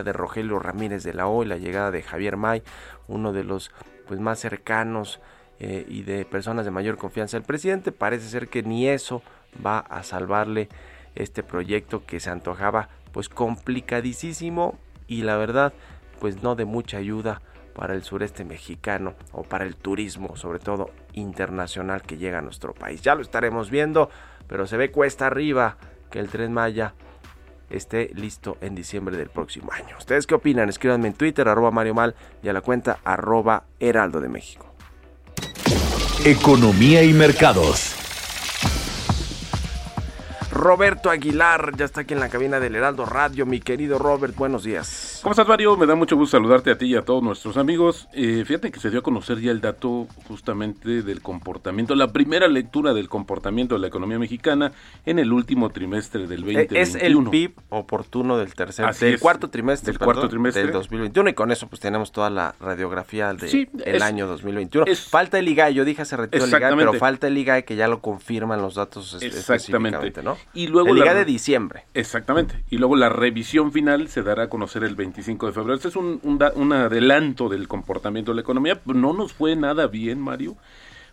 de 0.04 0.14
Rogelio 0.14 0.58
Ramírez 0.58 1.04
de 1.04 1.14
la 1.14 1.28
O 1.28 1.44
y 1.44 1.48
la 1.48 1.58
llegada 1.58 1.92
de 1.92 2.02
Javier 2.02 2.38
May, 2.38 2.64
uno 3.10 3.34
de 3.34 3.44
los 3.44 3.72
pues 4.08 4.22
más 4.22 4.40
cercanos 4.40 5.20
eh, 5.60 5.86
y 5.90 6.04
de 6.04 6.24
personas 6.24 6.64
de 6.64 6.72
mayor 6.72 6.98
confianza 6.98 7.36
del 7.36 7.46
presidente. 7.46 7.92
Parece 7.92 8.30
ser 8.30 8.48
que 8.48 8.64
ni 8.64 8.88
eso 8.88 9.22
va 9.66 9.80
a 9.80 10.04
salvarle 10.04 10.70
este 11.16 11.44
proyecto 11.44 12.06
que 12.06 12.20
se 12.20 12.30
antojaba 12.30 12.90
pues 13.12 13.30
complicadísimo 13.30 14.78
y 15.08 15.22
la 15.22 15.38
verdad 15.38 15.74
pues 16.20 16.42
no 16.42 16.56
de 16.56 16.66
mucha 16.66 16.98
ayuda 16.98 17.42
para 17.74 17.94
el 17.94 18.04
sureste 18.04 18.46
mexicano 18.46 19.16
o 19.32 19.44
para 19.44 19.66
el 19.66 19.76
turismo, 19.76 20.36
sobre 20.36 20.60
todo 20.60 20.92
internacional 21.14 22.04
que 22.04 22.18
llega 22.18 22.40
a 22.40 22.42
nuestro 22.42 22.74
país. 22.74 23.02
Ya 23.02 23.16
lo 23.16 23.22
estaremos 23.22 23.70
viendo, 23.70 24.10
pero 24.48 24.68
se 24.68 24.78
ve 24.78 24.92
cuesta 24.92 25.28
arriba 25.28 25.78
que 26.10 26.20
el 26.20 26.30
tren 26.30 26.54
Maya 26.54 26.94
esté 27.70 28.12
listo 28.14 28.58
en 28.62 28.76
diciembre 28.76 29.18
del 29.18 29.30
próximo 29.30 29.72
año. 29.72 29.98
¿Ustedes 29.98 30.28
qué 30.28 30.36
opinan? 30.36 30.70
Escríbanme 30.70 31.08
en 31.08 31.14
Twitter, 31.14 31.48
arroba 31.48 31.72
Mario 31.72 31.96
Mal 31.96 32.16
y 32.44 32.50
a 32.50 32.54
la 32.54 32.62
cuenta 32.62 33.00
arroba 33.04 33.66
Heraldo 33.80 34.22
de 34.22 34.30
México. 34.30 34.68
Economía 36.24 37.04
y 37.04 37.14
mercados. 37.14 38.03
Roberto 40.54 41.10
Aguilar 41.10 41.76
ya 41.76 41.86
está 41.86 42.02
aquí 42.02 42.14
en 42.14 42.20
la 42.20 42.30
cabina 42.30 42.60
del 42.60 42.76
Heraldo 42.76 43.06
Radio. 43.06 43.46
Mi 43.48 43.60
querido 43.60 43.98
Robert, 43.98 44.36
buenos 44.36 44.64
días. 44.64 45.20
¿Cómo 45.24 45.32
estás, 45.32 45.48
Mario? 45.48 45.76
Me 45.78 45.88
da 45.88 45.96
mucho 45.96 46.16
gusto 46.16 46.38
saludarte 46.38 46.70
a 46.70 46.78
ti 46.78 46.86
y 46.86 46.96
a 46.96 47.02
todos 47.02 47.24
nuestros 47.24 47.58
amigos. 47.58 48.08
Eh, 48.14 48.44
fíjate 48.46 48.72
que 48.72 48.80
se 48.80 48.92
dio 48.92 49.00
a 49.00 49.02
conocer 49.02 49.40
ya 49.40 49.50
el 49.50 49.62
dato 49.62 50.08
justamente 50.28 51.02
del 51.02 51.22
comportamiento, 51.22 51.96
la 51.96 52.14
primera 52.14 52.48
lectura 52.48 52.94
del 52.94 53.10
comportamiento 53.10 53.76
de 53.76 53.82
la 53.82 53.88
economía 53.88 54.20
mexicana 54.20 54.72
en 55.06 55.18
el 55.18 55.34
último 55.34 55.72
trimestre 55.72 56.28
del 56.28 56.42
2021. 56.42 56.80
Eh, 56.80 56.82
es 56.82 56.96
el 56.96 57.18
PIB 57.30 57.54
oportuno 57.70 58.38
del 58.38 58.54
tercer, 58.54 58.94
del 58.94 59.20
cuarto 59.20 59.50
trimestre, 59.50 59.92
del 59.92 60.00
cuarto 60.00 60.30
trimestre 60.30 60.64
del 60.64 60.72
2021 60.72 61.30
y 61.32 61.34
con 61.34 61.52
eso 61.52 61.68
pues 61.68 61.80
tenemos 61.80 62.12
toda 62.12 62.30
la 62.30 62.54
radiografía 62.60 63.34
del 63.34 63.70
el 63.84 64.02
año 64.04 64.28
2021. 64.28 64.86
falta 65.10 65.40
el 65.40 65.48
IGAE, 65.48 65.74
yo 65.74 65.84
dije 65.84 66.04
hace 66.04 66.16
retiro 66.16 66.46
el 66.46 66.50
IGAE, 66.50 66.76
pero 66.76 66.94
falta 66.94 67.26
el 67.26 67.38
IGAE 67.38 67.66
que 67.66 67.76
ya 67.76 67.88
lo 67.88 68.02
confirman 68.02 68.62
los 68.62 68.76
datos 68.76 69.18
exactamente, 69.22 70.22
¿no? 70.22 70.38
Y 70.54 70.68
luego 70.68 70.94
la, 70.94 71.14
de 71.14 71.26
diciembre. 71.26 71.86
Exactamente. 71.94 72.64
Y 72.70 72.78
luego 72.78 72.96
la 72.96 73.10
revisión 73.10 73.72
final 73.72 74.08
se 74.08 74.24
dará 74.24 74.44
a 74.44 74.50
conocer 74.50 74.84
el 74.84 74.96
25 74.96 75.48
de 75.48 75.54
febrero. 75.54 75.76
Este 75.76 75.88
es 75.88 75.96
un, 75.96 76.20
un, 76.24 76.74
adelanto 76.74 77.50
del 77.50 77.68
comportamiento 77.68 78.32
de 78.32 78.36
la 78.36 78.42
economía. 78.42 78.80
No 78.86 79.14
nos 79.14 79.34
fue 79.34 79.56
nada 79.56 79.88
bien, 79.88 80.20
Mario, 80.20 80.56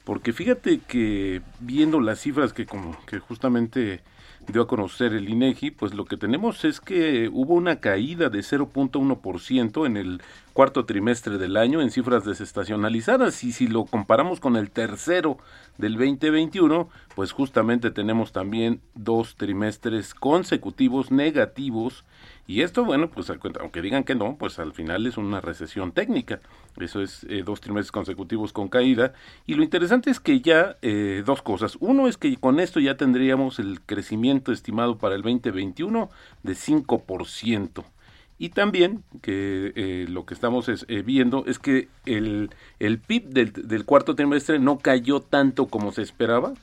porque 0.05 0.33
fíjate 0.33 0.81
que 0.81 1.43
viendo 1.61 2.01
las 2.01 2.21
cifras 2.21 2.53
que 2.53 2.67
como 2.67 2.97
que 3.07 3.19
justamente 3.19 4.01
dio 4.49 4.63
a 4.63 4.67
conocer 4.67 5.13
el 5.13 5.29
INEGI, 5.29 5.71
pues 5.71 5.95
lo 5.95 6.05
que 6.05 6.17
tenemos 6.17 6.65
es 6.65 6.81
que 6.81 7.29
hubo 7.33 7.55
una 7.55 7.81
caída 7.81 8.29
de 8.29 8.41
0.1% 8.41 9.87
en 9.87 9.97
el 9.97 10.23
cuarto 10.53 10.85
trimestre 10.85 11.39
del 11.39 11.57
año 11.57 11.81
en 11.81 11.91
cifras 11.91 12.25
desestacionalizadas 12.25 13.45
y 13.45 13.53
si 13.53 13.67
lo 13.67 13.85
comparamos 13.85 14.41
con 14.41 14.57
el 14.57 14.71
tercero 14.71 15.39
del 15.79 15.95
2021, 15.95 16.89
pues 17.15 17.33
justamente 17.33 17.91
tenemos 17.91 18.33
también 18.33 18.81
dos 18.95 19.37
trimestres 19.37 20.15
consecutivos 20.15 21.11
negativos 21.11 22.05
y 22.51 22.63
esto, 22.63 22.85
bueno, 22.85 23.09
pues 23.09 23.31
aunque 23.61 23.81
digan 23.81 24.03
que 24.03 24.17
no, 24.17 24.37
pues 24.37 24.59
al 24.59 24.73
final 24.73 25.07
es 25.07 25.17
una 25.17 25.41
recesión 25.41 25.93
técnica. 25.93 26.41
Eso 26.81 27.01
es 27.01 27.25
eh, 27.29 27.45
dos 27.45 27.61
trimestres 27.61 27.93
consecutivos 27.93 28.53
con 28.53 28.69
caída. 28.69 29.13
Y 29.47 29.55
lo 29.55 29.63
interesante 29.63 30.11
es 30.11 30.19
que 30.19 30.41
ya 30.41 30.77
eh, 30.83 31.23
dos 31.25 31.43
cosas. 31.43 31.77
Uno 31.79 32.09
es 32.09 32.17
que 32.17 32.37
con 32.39 32.59
esto 32.59 32.81
ya 32.81 32.97
tendríamos 32.97 33.61
el 33.61 33.81
crecimiento 33.81 34.51
estimado 34.51 34.99
para 34.99 35.15
el 35.15 35.23
2021 35.23 36.11
de 36.43 36.53
5%. 36.55 37.85
Y 38.41 38.49
también 38.49 39.05
que 39.23 39.73
eh, 39.77 40.07
lo 40.09 40.25
que 40.25 40.35
estamos 40.35 40.69
viendo 41.05 41.45
es 41.47 41.59
que 41.59 41.89
el, 42.07 42.51
el 42.79 42.99
PIB 42.99 43.29
del, 43.29 43.53
del, 43.53 43.85
cuarto 43.85 44.17
trimestre 44.17 44.59
no 44.59 44.79
cayó 44.79 45.21
tanto 45.21 45.67
como 45.67 45.93
se 45.93 46.01
esperaba, 46.01 46.55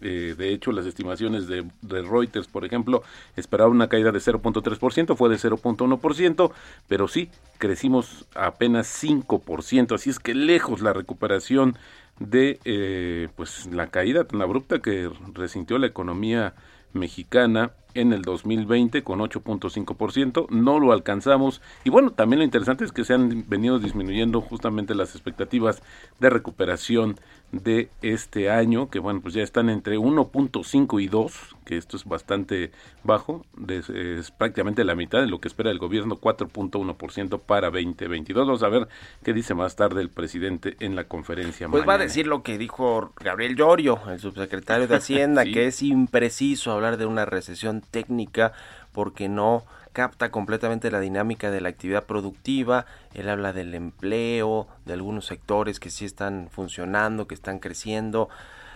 eh, 0.00 0.34
de 0.36 0.52
hecho, 0.52 0.72
las 0.72 0.86
estimaciones 0.86 1.46
de, 1.46 1.64
Reuters, 1.82 2.48
por 2.48 2.64
ejemplo, 2.64 3.02
esperaban 3.34 3.74
una 3.74 3.88
caída 3.88 4.12
de 4.12 4.18
0.3%, 4.18 5.16
fue 5.16 5.28
de 5.28 5.36
0.1%, 5.36 6.52
pero 6.86 7.08
sí, 7.08 7.30
crecimos 7.58 8.26
apenas 8.34 8.86
5%, 9.02 9.94
así 9.94 10.10
es 10.10 10.18
que 10.18 10.34
lejos 10.34 10.80
la 10.80 10.92
recuperación 10.92 11.76
de 12.18 12.58
eh, 12.64 13.28
pues 13.36 13.66
la 13.66 13.88
caída 13.88 14.24
tan 14.24 14.40
abrupta 14.42 14.80
que 14.80 15.10
resintió 15.34 15.78
la 15.78 15.86
economía 15.86 16.54
mexicana 16.92 17.72
en 18.00 18.12
el 18.12 18.22
2020 18.22 19.02
con 19.02 19.20
8.5%, 19.20 20.48
no 20.50 20.80
lo 20.80 20.92
alcanzamos 20.92 21.60
y 21.84 21.90
bueno, 21.90 22.12
también 22.12 22.38
lo 22.38 22.44
interesante 22.44 22.84
es 22.84 22.92
que 22.92 23.04
se 23.04 23.14
han 23.14 23.48
venido 23.48 23.78
disminuyendo 23.78 24.40
justamente 24.40 24.94
las 24.94 25.14
expectativas 25.14 25.82
de 26.20 26.30
recuperación 26.30 27.16
de 27.52 27.88
este 28.02 28.50
año, 28.50 28.90
que 28.90 28.98
bueno, 28.98 29.20
pues 29.20 29.34
ya 29.34 29.42
están 29.42 29.70
entre 29.70 29.98
1.5 29.98 31.00
y 31.02 31.06
2, 31.06 31.56
que 31.64 31.76
esto 31.76 31.96
es 31.96 32.04
bastante 32.04 32.72
bajo, 33.04 33.44
es 33.68 34.30
prácticamente 34.32 34.84
la 34.84 34.94
mitad 34.94 35.20
de 35.20 35.28
lo 35.28 35.40
que 35.40 35.48
espera 35.48 35.70
el 35.70 35.78
gobierno, 35.78 36.16
4.1% 36.16 37.40
para 37.40 37.70
2022. 37.70 38.46
Vamos 38.46 38.62
a 38.62 38.68
ver 38.68 38.88
qué 39.22 39.32
dice 39.32 39.54
más 39.54 39.76
tarde 39.76 40.02
el 40.02 40.10
presidente 40.10 40.76
en 40.80 40.96
la 40.96 41.04
conferencia. 41.04 41.68
Pues 41.68 41.88
va 41.88 41.94
a 41.94 41.98
decir 41.98 42.26
lo 42.26 42.42
que 42.42 42.58
dijo 42.58 43.12
Gabriel 43.20 43.56
Llorio, 43.56 44.00
el 44.08 44.18
subsecretario 44.18 44.88
de 44.88 44.96
Hacienda, 44.96 45.44
que 45.52 45.66
es 45.66 45.82
impreciso 45.82 46.72
hablar 46.72 46.96
de 46.96 47.06
una 47.06 47.24
recesión 47.26 47.82
técnica 47.86 48.52
porque 48.92 49.28
no 49.28 49.64
capta 49.92 50.30
completamente 50.30 50.90
la 50.90 51.00
dinámica 51.00 51.50
de 51.50 51.62
la 51.62 51.70
actividad 51.70 52.04
productiva. 52.04 52.84
Él 53.14 53.30
habla 53.30 53.54
del 53.54 53.74
empleo, 53.74 54.66
de 54.84 54.92
algunos 54.92 55.24
sectores 55.24 55.80
que 55.80 55.88
sí 55.88 56.04
están 56.04 56.48
funcionando, 56.50 57.26
que 57.26 57.34
están 57.34 57.58
creciendo. 57.58 58.28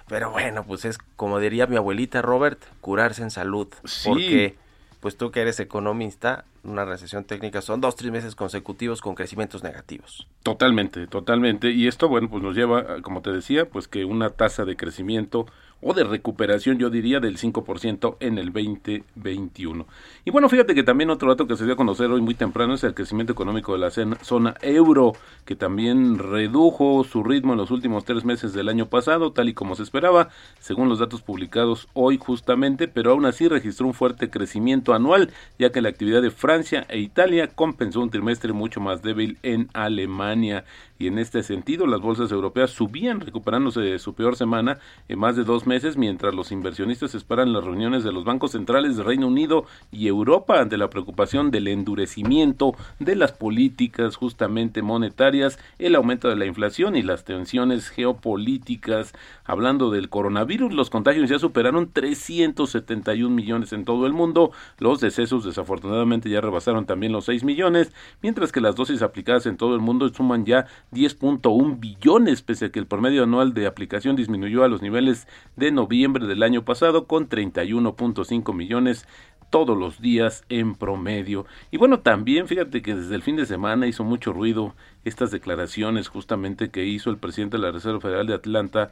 Pero 0.08 0.30
bueno, 0.30 0.64
pues 0.64 0.86
es 0.86 0.98
como 1.16 1.38
diría 1.38 1.66
mi 1.66 1.76
abuelita 1.76 2.22
Robert, 2.22 2.58
curarse 2.80 3.22
en 3.22 3.30
salud. 3.30 3.68
Porque 4.04 4.56
pues 5.00 5.16
tú 5.16 5.30
que 5.30 5.40
eres 5.40 5.60
economista, 5.60 6.44
una 6.62 6.84
recesión 6.84 7.24
técnica 7.24 7.62
son 7.62 7.80
dos, 7.80 7.96
tres 7.96 8.10
meses 8.10 8.34
consecutivos 8.34 9.00
con 9.00 9.14
crecimientos 9.14 9.62
negativos. 9.62 10.26
Totalmente, 10.42 11.06
totalmente. 11.06 11.70
Y 11.70 11.86
esto, 11.86 12.08
bueno, 12.08 12.28
pues 12.28 12.42
nos 12.42 12.54
lleva, 12.54 13.00
como 13.02 13.22
te 13.22 13.30
decía, 13.30 13.66
pues 13.66 13.88
que 13.88 14.04
una 14.04 14.30
tasa 14.30 14.64
de 14.64 14.76
crecimiento 14.76 15.46
o 15.82 15.94
de 15.94 16.04
recuperación, 16.04 16.78
yo 16.78 16.90
diría, 16.90 17.20
del 17.20 17.38
5% 17.38 18.16
en 18.20 18.38
el 18.38 18.52
2021. 18.52 19.86
Y 20.24 20.30
bueno, 20.30 20.48
fíjate 20.48 20.74
que 20.74 20.82
también 20.82 21.10
otro 21.10 21.28
dato 21.28 21.46
que 21.46 21.56
se 21.56 21.64
dio 21.64 21.74
a 21.74 21.76
conocer 21.76 22.10
hoy 22.10 22.20
muy 22.20 22.34
temprano 22.34 22.74
es 22.74 22.84
el 22.84 22.94
crecimiento 22.94 23.32
económico 23.32 23.72
de 23.72 23.78
la 23.78 23.90
zona 23.90 24.54
euro, 24.62 25.12
que 25.44 25.56
también 25.56 26.18
redujo 26.18 27.04
su 27.04 27.22
ritmo 27.22 27.52
en 27.52 27.58
los 27.58 27.70
últimos 27.70 28.04
tres 28.04 28.24
meses 28.24 28.52
del 28.52 28.68
año 28.68 28.86
pasado, 28.86 29.32
tal 29.32 29.48
y 29.48 29.54
como 29.54 29.74
se 29.74 29.82
esperaba, 29.82 30.28
según 30.58 30.88
los 30.88 30.98
datos 30.98 31.22
publicados 31.22 31.88
hoy 31.94 32.18
justamente, 32.18 32.88
pero 32.88 33.12
aún 33.12 33.26
así 33.26 33.48
registró 33.48 33.86
un 33.86 33.94
fuerte 33.94 34.30
crecimiento 34.30 34.94
anual, 34.94 35.32
ya 35.58 35.70
que 35.70 35.80
la 35.80 35.88
actividad 35.88 36.22
de 36.22 36.30
Francia 36.30 36.86
e 36.88 36.98
Italia 36.98 37.48
compensó 37.48 38.00
un 38.00 38.10
trimestre 38.10 38.52
mucho 38.52 38.80
más 38.80 39.02
débil 39.02 39.38
en 39.42 39.68
Alemania 39.72 40.64
y 41.00 41.06
en 41.06 41.18
este 41.18 41.42
sentido 41.42 41.86
las 41.86 42.00
bolsas 42.00 42.30
europeas 42.30 42.70
subían 42.70 43.20
recuperándose 43.20 43.80
de 43.80 43.98
su 43.98 44.14
peor 44.14 44.36
semana 44.36 44.78
en 45.08 45.18
más 45.18 45.34
de 45.34 45.44
dos 45.44 45.66
meses 45.66 45.96
mientras 45.96 46.34
los 46.34 46.52
inversionistas 46.52 47.14
esperan 47.14 47.54
las 47.54 47.64
reuniones 47.64 48.04
de 48.04 48.12
los 48.12 48.24
bancos 48.24 48.52
centrales 48.52 48.96
de 48.96 49.02
Reino 49.02 49.26
Unido 49.26 49.64
y 49.90 50.06
Europa 50.08 50.60
ante 50.60 50.76
la 50.76 50.90
preocupación 50.90 51.50
del 51.50 51.68
endurecimiento 51.68 52.74
de 52.98 53.16
las 53.16 53.32
políticas 53.32 54.16
justamente 54.16 54.82
monetarias, 54.82 55.58
el 55.78 55.94
aumento 55.94 56.28
de 56.28 56.36
la 56.36 56.44
inflación 56.44 56.96
y 56.96 57.02
las 57.02 57.24
tensiones 57.24 57.88
geopolíticas. 57.88 59.14
Hablando 59.44 59.90
del 59.90 60.10
coronavirus, 60.10 60.74
los 60.74 60.90
contagios 60.90 61.30
ya 61.30 61.38
superaron 61.38 61.90
371 61.90 63.34
millones 63.34 63.72
en 63.72 63.86
todo 63.86 64.06
el 64.06 64.12
mundo, 64.12 64.52
los 64.78 65.00
decesos 65.00 65.44
desafortunadamente 65.44 66.28
ya 66.28 66.42
rebasaron 66.42 66.84
también 66.84 67.12
los 67.12 67.24
6 67.24 67.42
millones, 67.42 67.90
mientras 68.20 68.52
que 68.52 68.60
las 68.60 68.76
dosis 68.76 69.00
aplicadas 69.00 69.46
en 69.46 69.56
todo 69.56 69.74
el 69.74 69.80
mundo 69.80 70.08
suman 70.10 70.44
ya 70.44 70.66
10.1 70.92 71.78
billones, 71.78 72.42
pese 72.42 72.66
a 72.66 72.70
que 72.70 72.78
el 72.78 72.86
promedio 72.86 73.22
anual 73.22 73.54
de 73.54 73.66
aplicación 73.66 74.16
disminuyó 74.16 74.64
a 74.64 74.68
los 74.68 74.82
niveles 74.82 75.28
de 75.56 75.70
noviembre 75.70 76.26
del 76.26 76.42
año 76.42 76.64
pasado 76.64 77.06
con 77.06 77.28
31.5 77.28 78.54
millones 78.54 79.06
todos 79.50 79.76
los 79.76 80.00
días 80.00 80.44
en 80.48 80.74
promedio. 80.74 81.44
Y 81.70 81.76
bueno, 81.76 82.00
también 82.00 82.48
fíjate 82.48 82.82
que 82.82 82.94
desde 82.94 83.14
el 83.14 83.22
fin 83.22 83.36
de 83.36 83.46
semana 83.46 83.86
hizo 83.86 84.04
mucho 84.04 84.32
ruido 84.32 84.74
estas 85.04 85.30
declaraciones 85.30 86.08
justamente 86.08 86.70
que 86.70 86.84
hizo 86.84 87.10
el 87.10 87.16
presidente 87.16 87.56
de 87.56 87.62
la 87.62 87.70
Reserva 87.70 88.00
Federal 88.00 88.26
de 88.26 88.34
Atlanta, 88.34 88.90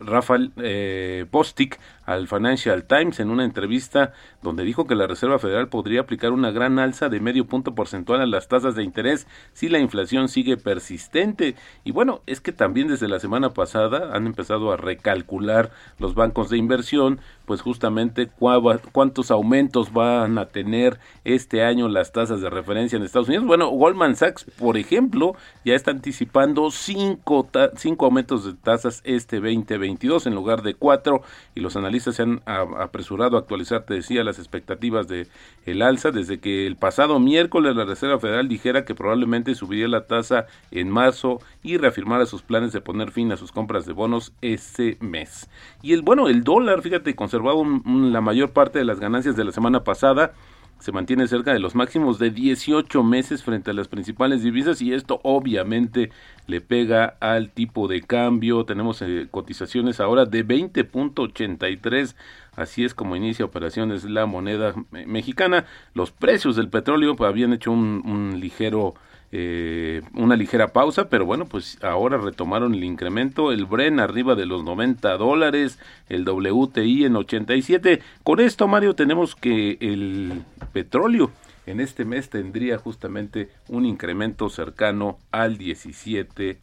Rafael 0.00 0.52
eh, 0.58 1.26
Bostic, 1.30 1.78
al 2.04 2.26
Financial 2.26 2.84
Times 2.84 3.20
en 3.20 3.30
una 3.30 3.44
entrevista 3.44 4.12
donde 4.42 4.64
dijo 4.64 4.86
que 4.86 4.94
la 4.94 5.06
Reserva 5.06 5.38
Federal 5.38 5.68
podría 5.68 6.00
aplicar 6.00 6.32
una 6.32 6.50
gran 6.50 6.78
alza 6.78 7.08
de 7.08 7.20
medio 7.20 7.46
punto 7.46 7.74
porcentual 7.74 8.20
a 8.20 8.26
las 8.26 8.48
tasas 8.48 8.74
de 8.74 8.82
interés 8.82 9.26
si 9.52 9.68
la 9.68 9.78
inflación 9.78 10.28
sigue 10.28 10.56
persistente. 10.56 11.54
Y 11.84 11.92
bueno, 11.92 12.22
es 12.26 12.40
que 12.40 12.52
también 12.52 12.88
desde 12.88 13.08
la 13.08 13.20
semana 13.20 13.50
pasada 13.50 14.14
han 14.14 14.26
empezado 14.26 14.72
a 14.72 14.76
recalcular 14.76 15.70
los 15.98 16.14
bancos 16.14 16.48
de 16.50 16.56
inversión, 16.56 17.20
pues 17.44 17.60
justamente 17.60 18.28
cuántos 18.28 19.30
aumentos 19.30 19.92
van 19.92 20.38
a 20.38 20.46
tener 20.46 20.98
este 21.24 21.62
año 21.62 21.88
las 21.88 22.12
tasas 22.12 22.40
de 22.40 22.50
referencia 22.50 22.96
en 22.96 23.02
Estados 23.02 23.28
Unidos. 23.28 23.46
Bueno, 23.46 23.68
Goldman 23.68 24.16
Sachs, 24.16 24.44
por 24.58 24.76
ejemplo, 24.76 25.34
ya 25.64 25.74
está 25.74 25.90
anticipando 25.90 26.70
cinco, 26.70 27.48
cinco 27.76 28.04
aumentos 28.06 28.44
de 28.44 28.54
tasas 28.54 29.00
este 29.04 29.36
2022 29.36 30.26
en 30.26 30.34
lugar 30.34 30.62
de 30.62 30.74
cuatro 30.74 31.22
y 31.54 31.60
los 31.60 31.76
analistas 31.76 32.16
se 32.16 32.22
han 32.22 32.42
apresurado 32.46 33.36
a 33.36 33.40
actualizar, 33.40 33.84
te 33.84 33.94
decía, 33.94 34.24
las 34.24 34.38
expectativas 34.38 35.08
de 35.08 35.26
el 35.66 35.82
alza 35.82 36.10
desde 36.10 36.38
que 36.40 36.66
el 36.66 36.76
pasado 36.76 37.18
miércoles 37.18 37.76
la 37.76 37.84
Reserva 37.84 38.18
Federal 38.18 38.48
dijera 38.48 38.84
que 38.84 38.94
probablemente 38.94 39.54
subiría 39.54 39.88
la 39.88 40.06
tasa 40.06 40.46
en 40.70 40.90
marzo 40.90 41.40
y 41.62 41.76
reafirmara 41.76 42.26
sus 42.26 42.42
planes 42.42 42.72
de 42.72 42.80
poner 42.80 43.10
fin 43.10 43.32
a 43.32 43.36
sus 43.36 43.52
compras 43.52 43.86
de 43.86 43.92
bonos 43.92 44.32
ese 44.40 44.96
mes. 45.00 45.48
Y 45.82 45.92
el 45.92 46.02
bueno, 46.02 46.28
el 46.28 46.44
dólar, 46.44 46.82
fíjate, 46.82 47.14
conservaba 47.14 47.62
la 47.84 48.20
mayor 48.20 48.50
parte 48.50 48.78
de 48.78 48.84
las 48.84 49.00
ganancias 49.00 49.36
de 49.36 49.44
la 49.44 49.52
semana 49.52 49.84
pasada 49.84 50.32
se 50.78 50.92
mantiene 50.92 51.26
cerca 51.26 51.52
de 51.52 51.58
los 51.58 51.74
máximos 51.74 52.18
de 52.18 52.30
18 52.30 53.02
meses 53.02 53.42
frente 53.42 53.70
a 53.70 53.74
las 53.74 53.88
principales 53.88 54.42
divisas 54.42 54.80
y 54.80 54.92
esto 54.92 55.20
obviamente 55.24 56.10
le 56.46 56.60
pega 56.60 57.16
al 57.20 57.50
tipo 57.50 57.88
de 57.88 58.02
cambio. 58.02 58.64
Tenemos 58.64 59.02
eh, 59.02 59.28
cotizaciones 59.30 60.00
ahora 60.00 60.24
de 60.24 60.46
20.83, 60.46 62.14
así 62.54 62.84
es 62.84 62.94
como 62.94 63.16
inicia 63.16 63.44
operaciones 63.44 64.04
la 64.04 64.26
moneda 64.26 64.74
mexicana. 64.90 65.66
Los 65.94 66.12
precios 66.12 66.56
del 66.56 66.68
petróleo 66.68 67.16
habían 67.24 67.52
hecho 67.52 67.72
un 67.72 68.38
ligero 68.38 68.94
eh, 69.32 70.02
una 70.14 70.36
ligera 70.36 70.68
pausa, 70.68 71.08
pero 71.08 71.26
bueno, 71.26 71.46
pues 71.46 71.78
ahora 71.82 72.16
retomaron 72.16 72.74
el 72.74 72.84
incremento, 72.84 73.52
el 73.52 73.66
Bren 73.66 74.00
arriba 74.00 74.34
de 74.34 74.46
los 74.46 74.64
90 74.64 75.16
dólares, 75.16 75.78
el 76.08 76.28
WTI 76.28 77.04
en 77.04 77.16
87. 77.16 78.00
Con 78.24 78.40
esto, 78.40 78.68
Mario, 78.68 78.94
tenemos 78.94 79.34
que 79.34 79.78
el 79.80 80.42
petróleo 80.72 81.30
en 81.66 81.80
este 81.80 82.04
mes 82.04 82.30
tendría 82.30 82.78
justamente 82.78 83.50
un 83.68 83.84
incremento 83.84 84.48
cercano 84.48 85.18
al 85.30 85.58
17 85.58 86.60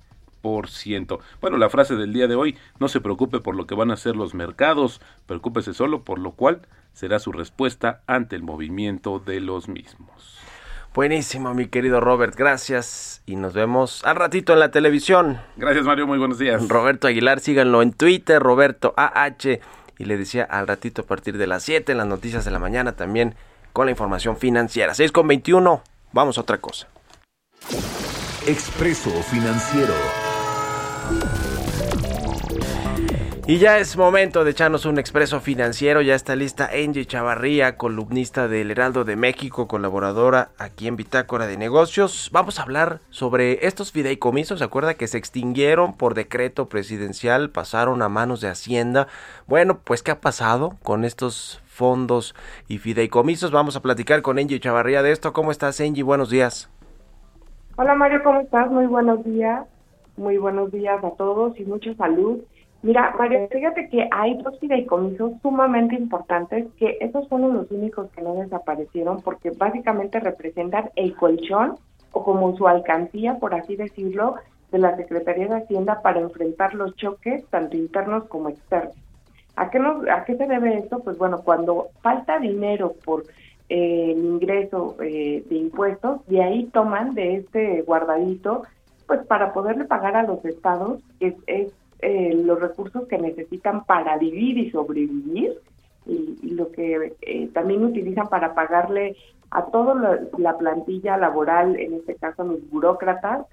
bueno, 1.42 1.58
la 1.58 1.70
frase 1.70 1.96
del 1.96 2.14
día 2.14 2.28
de 2.28 2.36
hoy, 2.36 2.56
no 2.80 2.88
se 2.88 3.02
preocupe 3.02 3.40
por 3.40 3.56
lo 3.56 3.66
que 3.66 3.74
van 3.74 3.90
a 3.90 3.96
hacer 3.96 4.16
los 4.16 4.36
mercados, 4.36 5.02
preocúpese 5.26 5.74
solo 5.74 6.04
por 6.04 6.20
lo 6.20 6.32
cual 6.32 6.62
será 6.94 7.18
su 7.18 7.32
respuesta 7.32 8.04
ante 8.06 8.36
el 8.36 8.44
movimiento 8.44 9.20
de 9.20 9.40
los 9.40 9.68
mismos. 9.68 10.45
Buenísimo, 10.96 11.54
mi 11.54 11.68
querido 11.68 12.00
Robert, 12.00 12.38
gracias 12.38 13.22
y 13.26 13.36
nos 13.36 13.54
vemos 13.54 14.02
al 14.06 14.16
ratito 14.16 14.54
en 14.54 14.60
la 14.60 14.72
televisión. 14.72 15.42
Gracias, 15.58 15.84
Mario, 15.84 16.08
muy 16.08 16.18
buenos 16.18 16.40
días. 16.40 16.66
Roberto 16.70 17.08
Aguilar, 17.08 17.42
síganlo 17.42 17.82
en 17.82 17.92
Twitter, 17.92 18.42
Roberto 18.42 18.94
AH, 18.96 19.60
y 20.00 20.06
le 20.06 20.16
decía 20.16 20.46
al 20.46 20.68
ratito 20.68 21.02
a 21.02 21.06
partir 21.06 21.38
de 21.38 21.48
las 21.48 21.64
7 21.64 21.92
en 21.92 21.98
las 21.98 22.08
noticias 22.08 22.46
de 22.46 22.52
la 22.52 22.60
mañana 22.60 22.94
también 22.94 23.36
con 23.74 23.88
la 23.88 23.92
información 23.92 24.38
financiera. 24.38 24.94
6 24.94 25.12
con 25.12 25.28
21, 25.28 25.84
vamos 26.14 26.38
a 26.38 26.42
otra 26.42 26.60
cosa. 26.60 26.88
Expreso 28.48 29.10
Financiero. 29.24 29.94
Y 33.48 33.60
ya 33.60 33.78
es 33.78 33.96
momento 33.96 34.44
de 34.44 34.50
echarnos 34.50 34.88
un 34.88 34.98
expreso 34.98 35.40
financiero. 35.40 36.02
Ya 36.02 36.16
está 36.16 36.36
lista 36.36 36.72
Angie 36.74 37.06
Chavarría, 37.06 37.78
columnista 37.78 38.48
del 38.48 38.72
Heraldo 38.72 39.04
de 39.04 39.16
México, 39.16 39.68
colaboradora 39.68 40.50
aquí 40.58 40.88
en 40.88 40.96
Bitácora 40.96 41.46
de 41.46 41.56
Negocios. 41.56 42.32
Vamos 42.34 42.58
a 42.58 42.64
hablar 42.64 43.02
sobre 43.12 43.68
estos 43.68 43.92
fideicomisos. 43.92 44.58
¿Se 44.58 44.66
acuerda 44.66 44.96
que 44.96 45.06
se 45.06 45.20
extinguieron 45.20 45.96
por 45.96 46.16
decreto 46.16 46.70
presidencial? 46.70 47.52
Pasaron 47.52 48.02
a 48.02 48.10
manos 48.10 48.42
de 48.42 48.48
Hacienda. 48.48 49.06
Bueno, 49.46 49.78
pues 49.84 50.02
¿qué 50.02 50.10
ha 50.10 50.22
pasado 50.22 50.78
con 50.82 51.06
estos 51.06 51.62
fondos 51.68 52.34
y 52.68 52.80
fideicomisos? 52.80 53.52
Vamos 53.52 53.76
a 53.76 53.84
platicar 53.84 54.24
con 54.24 54.40
Angie 54.40 54.60
Chavarría 54.60 55.04
de 55.04 55.12
esto. 55.12 55.34
¿Cómo 55.34 55.52
estás, 55.52 55.80
Angie? 55.82 56.02
Buenos 56.02 56.32
días. 56.32 56.72
Hola, 57.76 57.94
Mario, 57.94 58.24
¿cómo 58.24 58.40
estás? 58.40 58.72
Muy 58.72 58.88
buenos 58.88 59.24
días. 59.24 59.68
Muy 60.18 60.38
buenos 60.38 60.72
días 60.72 61.04
a 61.04 61.12
todos 61.12 61.60
y 61.60 61.64
mucha 61.66 61.94
salud. 61.94 62.40
Mira, 62.86 63.16
María, 63.18 63.48
fíjate 63.48 63.90
que 63.90 64.08
hay 64.12 64.38
dos 64.44 64.60
fideicomisos 64.60 65.32
sumamente 65.42 65.96
importantes 65.96 66.68
que 66.78 67.00
esos 67.02 67.28
fueron 67.30 67.56
los 67.56 67.72
únicos 67.72 68.12
que 68.12 68.22
no 68.22 68.36
desaparecieron 68.36 69.24
porque 69.24 69.50
básicamente 69.50 70.20
representan 70.20 70.92
el 70.96 71.16
colchón 71.16 71.80
o 72.12 72.24
como 72.24 72.56
su 72.56 72.68
alcancía, 72.68 73.40
por 73.40 73.56
así 73.56 73.76
decirlo, 73.76 74.36
de 74.72 74.78
la 74.78 74.96
Secretaría 74.98 75.48
de 75.48 75.64
Hacienda 75.64 76.04
para 76.04 76.20
enfrentar 76.20 76.76
los 76.76 76.96
choques 76.96 77.44
tanto 77.48 77.76
internos 77.76 78.26
como 78.26 78.50
externos. 78.50 78.94
¿A 79.56 79.72
qué, 79.72 79.80
nos, 79.80 80.08
¿A 80.08 80.24
qué 80.24 80.38
se 80.38 80.46
debe 80.46 80.78
esto? 80.78 81.00
Pues 81.00 81.18
bueno, 81.18 81.42
cuando 81.44 81.88
falta 82.04 82.38
dinero 82.38 82.94
por 83.04 83.24
eh, 83.68 84.12
el 84.12 84.24
ingreso 84.24 84.96
eh, 85.02 85.44
de 85.50 85.56
impuestos, 85.56 86.24
de 86.28 86.44
ahí 86.44 86.66
toman 86.66 87.16
de 87.16 87.38
este 87.38 87.82
guardadito, 87.82 88.62
pues 89.08 89.26
para 89.26 89.54
poderle 89.54 89.86
pagar 89.86 90.16
a 90.16 90.22
los 90.22 90.46
estados, 90.46 91.02
que 91.20 91.36
es 91.48 91.74
eh, 92.06 92.36
los 92.36 92.60
recursos 92.60 93.08
que 93.08 93.18
necesitan 93.18 93.84
para 93.86 94.16
vivir 94.20 94.60
y 94.60 94.70
sobrevivir 94.70 95.60
y, 96.06 96.52
lo 96.52 96.72
que 96.72 97.14
eh, 97.22 97.50
también 97.52 97.84
utilizan 97.84 98.28
para 98.28 98.54
pagarle 98.54 99.16
a 99.50 99.66
toda 99.66 100.20
la, 100.38 100.58
plantilla 100.60 101.18
laboral, 101.18 101.80
en 101.80 101.96
este 101.96 102.14
caso 102.14 102.44
a 102.44 102.46
los 102.46 102.70
burócratas. 102.70 103.48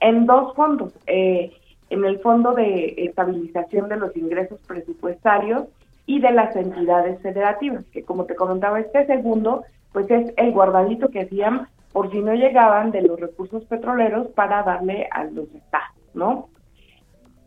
en 0.00 0.26
dos 0.26 0.54
fondos, 0.54 0.92
eh, 1.06 1.52
en 1.90 2.04
el 2.04 2.18
Fondo 2.18 2.52
de 2.52 2.94
Estabilización 2.98 3.88
de 3.88 3.96
los 3.96 4.16
Ingresos 4.16 4.58
Presupuestarios 4.66 5.68
y 6.06 6.20
de 6.20 6.32
las 6.32 6.54
entidades 6.56 7.20
federativas, 7.22 7.84
que 7.86 8.02
como 8.02 8.24
te 8.24 8.34
comentaba, 8.34 8.80
este 8.80 9.06
segundo, 9.06 9.62
pues 9.92 10.10
es 10.10 10.34
el 10.36 10.52
guardadito 10.52 11.08
que 11.08 11.22
hacían 11.22 11.68
por 11.92 12.10
si 12.10 12.20
no 12.20 12.34
llegaban 12.34 12.90
de 12.90 13.00
los 13.02 13.18
recursos 13.18 13.64
petroleros 13.64 14.26
para 14.28 14.62
darle 14.64 15.08
a 15.12 15.24
los 15.24 15.48
estados, 15.54 15.96
¿no? 16.12 16.48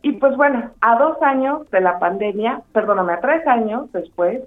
Y 0.02 0.12
pues 0.12 0.36
bueno, 0.36 0.70
a 0.80 0.96
dos 0.98 1.20
años 1.22 1.68
de 1.70 1.80
la 1.80 1.98
pandemia, 1.98 2.62
perdóname, 2.72 3.14
a 3.14 3.20
tres 3.20 3.44
años 3.46 3.90
después, 3.92 4.42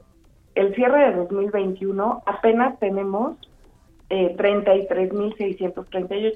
el 0.56 0.74
cierre 0.76 1.10
de 1.10 1.18
2021, 1.18 2.24
apenas 2.26 2.80
tenemos 2.80 3.38
eh, 4.10 4.36
33.638. 4.38 6.34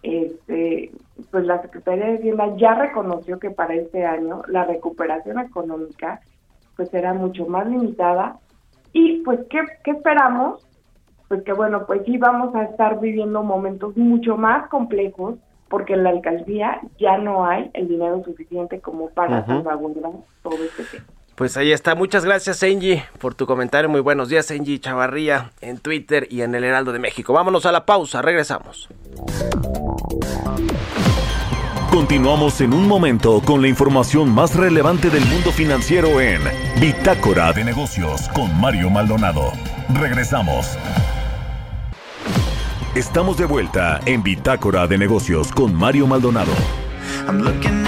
este, 0.03 0.93
pues 1.31 1.47
la 1.47 1.63
Secretaría 1.63 2.07
de 2.07 2.19
Hacienda 2.19 2.55
ya 2.59 2.75
reconoció 2.75 3.39
que 3.39 3.51
para 3.51 3.75
este 3.75 4.05
año 4.05 4.43
la 4.47 4.65
recuperación 4.65 5.41
económica 5.41 6.21
pues 6.77 6.91
será 6.91 7.15
mucho 7.15 7.47
más 7.47 7.67
limitada. 7.67 8.39
Y 8.93 9.23
pues 9.23 9.41
¿qué, 9.49 9.61
qué 9.83 9.93
esperamos? 9.93 10.66
Pues 11.29 11.43
que 11.43 11.53
bueno, 11.53 11.87
pues 11.87 12.03
sí 12.07 12.19
vamos 12.19 12.55
a 12.55 12.65
estar 12.65 13.01
viviendo 13.01 13.43
momentos 13.43 13.97
mucho 13.97 14.37
más 14.37 14.69
complejos 14.69 15.35
porque 15.69 15.95
en 15.95 16.05
la 16.05 16.11
alcaldía 16.11 16.81
ya 16.99 17.19
no 17.19 17.45
hay 17.45 17.71
el 17.75 17.89
dinero 17.89 18.23
suficiente 18.25 18.81
como 18.81 19.09
para 19.11 19.45
salvaguardar 19.45 20.13
todo 20.43 20.55
este 20.55 20.85
tema. 20.85 21.05
Pues 21.35 21.57
ahí 21.59 21.71
está. 21.71 21.95
Muchas 21.95 22.25
gracias, 22.25 22.63
Engie, 22.63 23.05
por 23.19 23.35
tu 23.35 23.47
comentario. 23.47 23.91
Muy 23.91 24.01
buenos 24.01 24.31
días, 24.31 24.51
Engie 24.51 24.81
Chavarría, 24.81 25.51
en 25.61 25.79
Twitter 25.79 26.27
y 26.31 26.41
en 26.41 26.55
el 26.55 26.65
Heraldo 26.65 26.93
de 26.93 26.99
México. 26.99 27.35
Vámonos 27.35 27.67
a 27.67 27.73
la 27.73 27.85
pausa. 27.85 28.23
Regresamos. 28.23 28.89
Continuamos 31.91 32.61
en 32.61 32.73
un 32.73 32.89
momento 32.89 33.41
con 33.45 33.63
la 33.63 33.69
información 33.69 34.31
más 34.35 34.55
relevante 34.55 35.11
del 35.11 35.25
mundo 35.27 35.51
financiero 35.51 36.21
en 36.21 36.41
Bitácora 36.81 37.53
de 37.53 37.65
Negocios 37.65 38.29
con 38.35 38.59
Mario 38.59 38.91
Maldonado. 38.91 39.53
Regresamos. 39.99 40.79
Estamos 42.97 43.37
de 43.37 43.45
vuelta 43.45 44.01
en 44.07 44.23
Bitácora 44.23 44.87
de 44.87 44.97
Negocios 44.97 45.53
con 45.53 45.75
Mario 45.75 46.07
Maldonado. 46.07 46.53
I'm 47.29 47.43
looking 47.43 47.87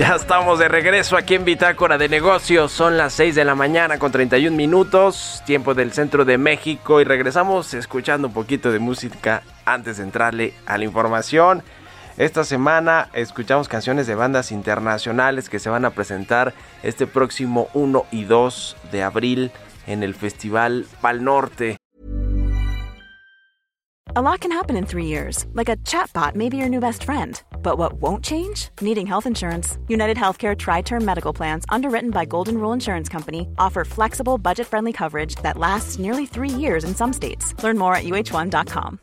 Ya 0.00 0.14
estamos 0.14 0.58
de 0.58 0.66
regreso 0.66 1.14
aquí 1.18 1.34
en 1.34 1.44
Bitácora 1.44 1.98
de 1.98 2.08
Negocios. 2.08 2.72
Son 2.72 2.96
las 2.96 3.12
6 3.12 3.34
de 3.34 3.44
la 3.44 3.54
mañana 3.54 3.98
con 3.98 4.10
31 4.10 4.56
minutos, 4.56 5.42
tiempo 5.44 5.74
del 5.74 5.92
centro 5.92 6.24
de 6.24 6.38
México. 6.38 7.02
Y 7.02 7.04
regresamos 7.04 7.74
escuchando 7.74 8.28
un 8.28 8.32
poquito 8.32 8.72
de 8.72 8.78
música 8.78 9.42
antes 9.66 9.98
de 9.98 10.04
entrarle 10.04 10.54
a 10.64 10.78
la 10.78 10.84
información. 10.84 11.62
Esta 12.16 12.44
semana 12.44 13.10
escuchamos 13.12 13.68
canciones 13.68 14.06
de 14.06 14.14
bandas 14.14 14.52
internacionales 14.52 15.50
que 15.50 15.58
se 15.58 15.68
van 15.68 15.84
a 15.84 15.90
presentar 15.90 16.54
este 16.82 17.06
próximo 17.06 17.68
1 17.74 18.06
y 18.10 18.24
2 18.24 18.78
de 18.92 19.02
abril 19.02 19.52
en 19.86 20.02
el 20.02 20.14
Festival 20.14 20.86
Pal 21.02 21.22
Norte. 21.22 21.76
A 24.16 24.20
lot 24.20 24.40
can 24.40 24.50
happen 24.50 24.76
in 24.76 24.86
three 24.86 25.06
years, 25.06 25.46
like 25.52 25.68
a 25.68 25.76
chatbot 25.86 26.34
may 26.34 26.48
be 26.48 26.56
your 26.56 26.68
new 26.68 26.80
best 26.80 27.04
friend. 27.04 27.40
But 27.62 27.78
what 27.78 27.92
won't 27.92 28.24
change? 28.24 28.68
Needing 28.80 29.06
health 29.06 29.24
insurance. 29.24 29.78
United 29.86 30.16
Healthcare 30.16 30.58
Tri 30.58 30.82
Term 30.82 31.04
Medical 31.04 31.32
Plans, 31.32 31.64
underwritten 31.68 32.10
by 32.10 32.24
Golden 32.24 32.58
Rule 32.58 32.72
Insurance 32.72 33.08
Company, 33.08 33.46
offer 33.56 33.84
flexible, 33.84 34.36
budget 34.36 34.66
friendly 34.66 34.92
coverage 34.92 35.36
that 35.44 35.56
lasts 35.56 36.00
nearly 36.00 36.26
three 36.26 36.48
years 36.50 36.82
in 36.82 36.92
some 36.92 37.12
states. 37.12 37.54
Learn 37.62 37.78
more 37.78 37.94
at 37.94 38.02
uh1.com. 38.02 38.98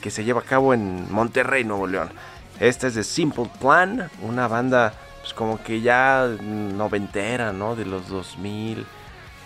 que 0.00 0.10
se 0.10 0.24
lleva 0.24 0.40
a 0.40 0.44
cabo 0.44 0.74
en 0.74 1.06
Monterrey, 1.12 1.62
Nuevo 1.62 1.86
León. 1.86 2.10
Esta 2.58 2.88
es 2.88 2.96
de 2.96 3.04
Simple 3.04 3.48
Plan, 3.60 4.10
una 4.22 4.48
banda 4.48 4.92
pues 5.20 5.32
como 5.32 5.62
que 5.62 5.82
ya 5.82 6.26
noventera, 6.40 7.52
¿no? 7.52 7.76
De 7.76 7.84
los 7.84 8.08
2000, 8.08 8.84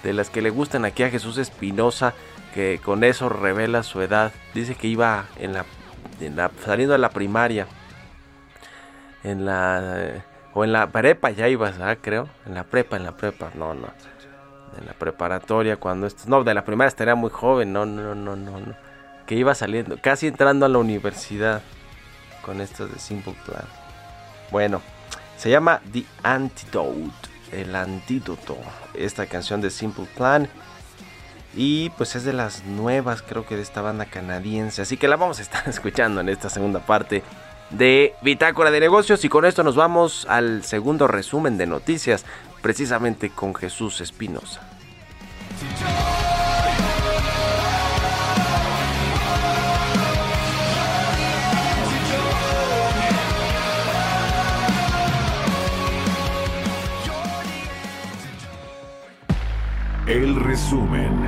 de 0.03 0.13
las 0.13 0.31
que 0.31 0.43
le 0.43 0.51
gustan 0.51 0.85
aquí 0.85 1.03
a 1.03 1.11
Jesús 1.11 1.39
Espinosa, 1.39 2.15
que 2.55 2.81
con 2.85 3.05
eso 3.05 3.29
revela 3.29 3.83
su 3.83 4.01
edad. 4.03 4.33
Dice 4.55 4.75
que 4.75 4.87
iba 4.89 5.27
en 5.39 5.53
la, 5.55 5.65
en 6.21 6.37
la- 6.37 6.51
saliendo 6.65 6.93
de 6.93 6.99
la 6.99 7.11
primaria, 7.11 7.67
en 9.25 9.45
la 9.45 10.25
o 10.55 10.65
en 10.65 10.73
la 10.73 10.87
prepa 10.89 11.31
ya 11.31 11.49
ibas, 11.49 11.81
¿ah? 11.81 11.97
creo, 11.97 12.29
en 12.47 12.55
la 12.55 12.65
prepa, 12.65 12.97
en 12.97 13.05
la 13.05 13.13
prepa, 13.17 13.51
no, 13.55 13.73
no. 13.73 13.89
en 14.79 14.85
la 14.87 14.93
preparatoria, 14.93 15.77
cuando 15.77 16.07
esto, 16.07 16.25
no, 16.27 16.45
de 16.45 16.53
la 16.53 16.65
primera 16.65 16.89
estaría 16.89 17.15
muy 17.15 17.31
joven, 17.31 17.73
no, 17.73 17.87
no, 17.87 18.15
no, 18.15 18.37
no, 18.37 18.59
no, 18.61 18.75
que 19.27 19.35
iba 19.35 19.55
saliendo, 19.55 19.97
casi 20.03 20.27
entrando 20.27 20.67
a 20.67 20.69
la 20.69 20.77
universidad 20.79 21.63
con 22.45 22.61
esto 22.61 22.87
de 22.87 22.99
Simple 22.99 23.35
Plan. 23.47 23.65
Bueno, 24.51 24.83
se 25.39 25.49
llama 25.49 25.81
The 25.91 26.05
Antidote, 26.23 27.31
el 27.53 27.75
antídoto, 27.75 28.59
esta 28.93 29.25
canción 29.27 29.63
de 29.63 29.71
Simple 29.71 30.07
Plan. 30.17 30.49
Y 31.55 31.91
pues 31.91 32.17
es 32.17 32.25
de 32.25 32.33
las 32.33 32.65
nuevas, 32.65 33.23
creo 33.23 33.47
que 33.47 33.57
de 33.57 33.63
esta 33.63 33.83
banda 33.83 34.07
canadiense. 34.07 34.83
Así 34.83 34.97
que 34.97 35.09
la 35.09 35.17
vamos 35.17 35.39
a 35.39 35.43
estar 35.43 35.63
escuchando 35.69 36.21
en 36.21 36.29
esta 36.29 36.49
segunda 36.49 36.81
parte 36.81 37.23
de 37.71 38.15
Bitácora 38.23 38.71
de 38.71 38.81
Negocios. 38.81 39.25
Y 39.25 39.29
con 39.29 39.45
esto 39.45 39.63
nos 39.63 39.77
vamos 39.77 40.27
al 40.29 40.65
segundo 40.65 41.07
resumen 41.07 41.59
de 41.59 41.67
noticias, 41.67 42.25
precisamente 42.63 43.31
con 43.31 43.55
Jesús 43.55 44.01
Espinosa. 44.01 44.61
El 60.07 60.35
resumen. 60.35 61.22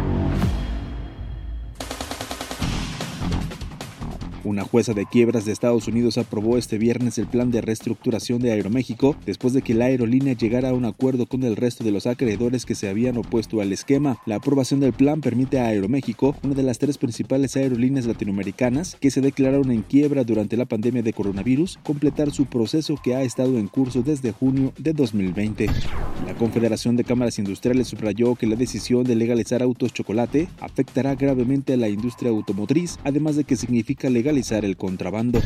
Una 4.45 4.63
jueza 4.63 4.93
de 4.93 5.07
quiebras 5.07 5.47
de 5.47 5.53
Estados 5.53 5.89
Unidos 5.89 6.19
aprobó 6.19 6.59
este 6.59 6.77
viernes 6.77 7.17
el 7.17 7.27
plan 7.27 7.51
de 7.51 7.63
reestructuración 7.63 8.43
de 8.43 8.53
Aeroméxico 8.53 9.17
después 9.25 9.55
de 9.55 9.63
que 9.63 9.73
la 9.73 9.87
aerolínea 9.87 10.35
llegara 10.35 10.69
a 10.69 10.75
un 10.75 10.85
acuerdo 10.85 11.25
con 11.25 11.45
el 11.45 11.57
resto 11.57 11.83
de 11.83 11.91
los 11.91 12.07
acreedores 12.07 12.67
que 12.67 12.75
se 12.75 12.91
habían 12.91 13.17
opuesto 13.17 13.63
al 13.63 13.73
esquema. 13.73 14.19
La 14.27 14.37
aprobación 14.37 14.81
del 14.81 14.93
plan 14.93 15.23
permite 15.23 15.61
a 15.61 15.69
Aeroméxico, 15.69 16.37
una 16.43 16.53
de 16.53 16.63
las 16.63 16.79
tres 16.79 16.99
principales 16.99 17.57
aerolíneas 17.57 18.05
latinoamericanas 18.05 18.99
que 19.01 19.11
se 19.11 19.23
declararon 19.23 19.71
en 19.71 19.81
quiebra 19.81 20.25
durante 20.25 20.59
la 20.59 20.67
pandemia 20.67 21.03
de 21.03 21.15
coronavirus, 21.15 21.79
completar 21.83 22.31
su 22.31 22.45
proceso 22.45 23.01
que 23.03 23.15
ha 23.15 23.23
estado 23.23 23.57
en 23.59 23.69
curso 23.69 24.03
desde 24.03 24.33
junio 24.33 24.75
de 24.77 24.93
2020. 24.93 25.69
La 26.27 26.35
Confederación 26.35 26.97
de 26.97 27.05
Cámaras 27.05 27.39
Industriales 27.39 27.89
subrayó 27.89 28.35
que 28.35 28.47
la 28.47 28.57
decisión 28.57 29.05
de 29.05 29.17
legalizar 29.17 29.63
autos 29.63 29.95
chocolate 29.95 30.49
afectará 30.61 31.15
gravemente 31.15 31.73
a 31.73 31.77
la 31.79 31.89
industria 31.89 32.31
automotriz, 32.31 32.99
además 33.05 33.37
de 33.37 33.45
que 33.45 33.57
significa 33.57 34.11
legalizar 34.35 34.65
el 34.65 34.77
contrabando. 34.77 35.41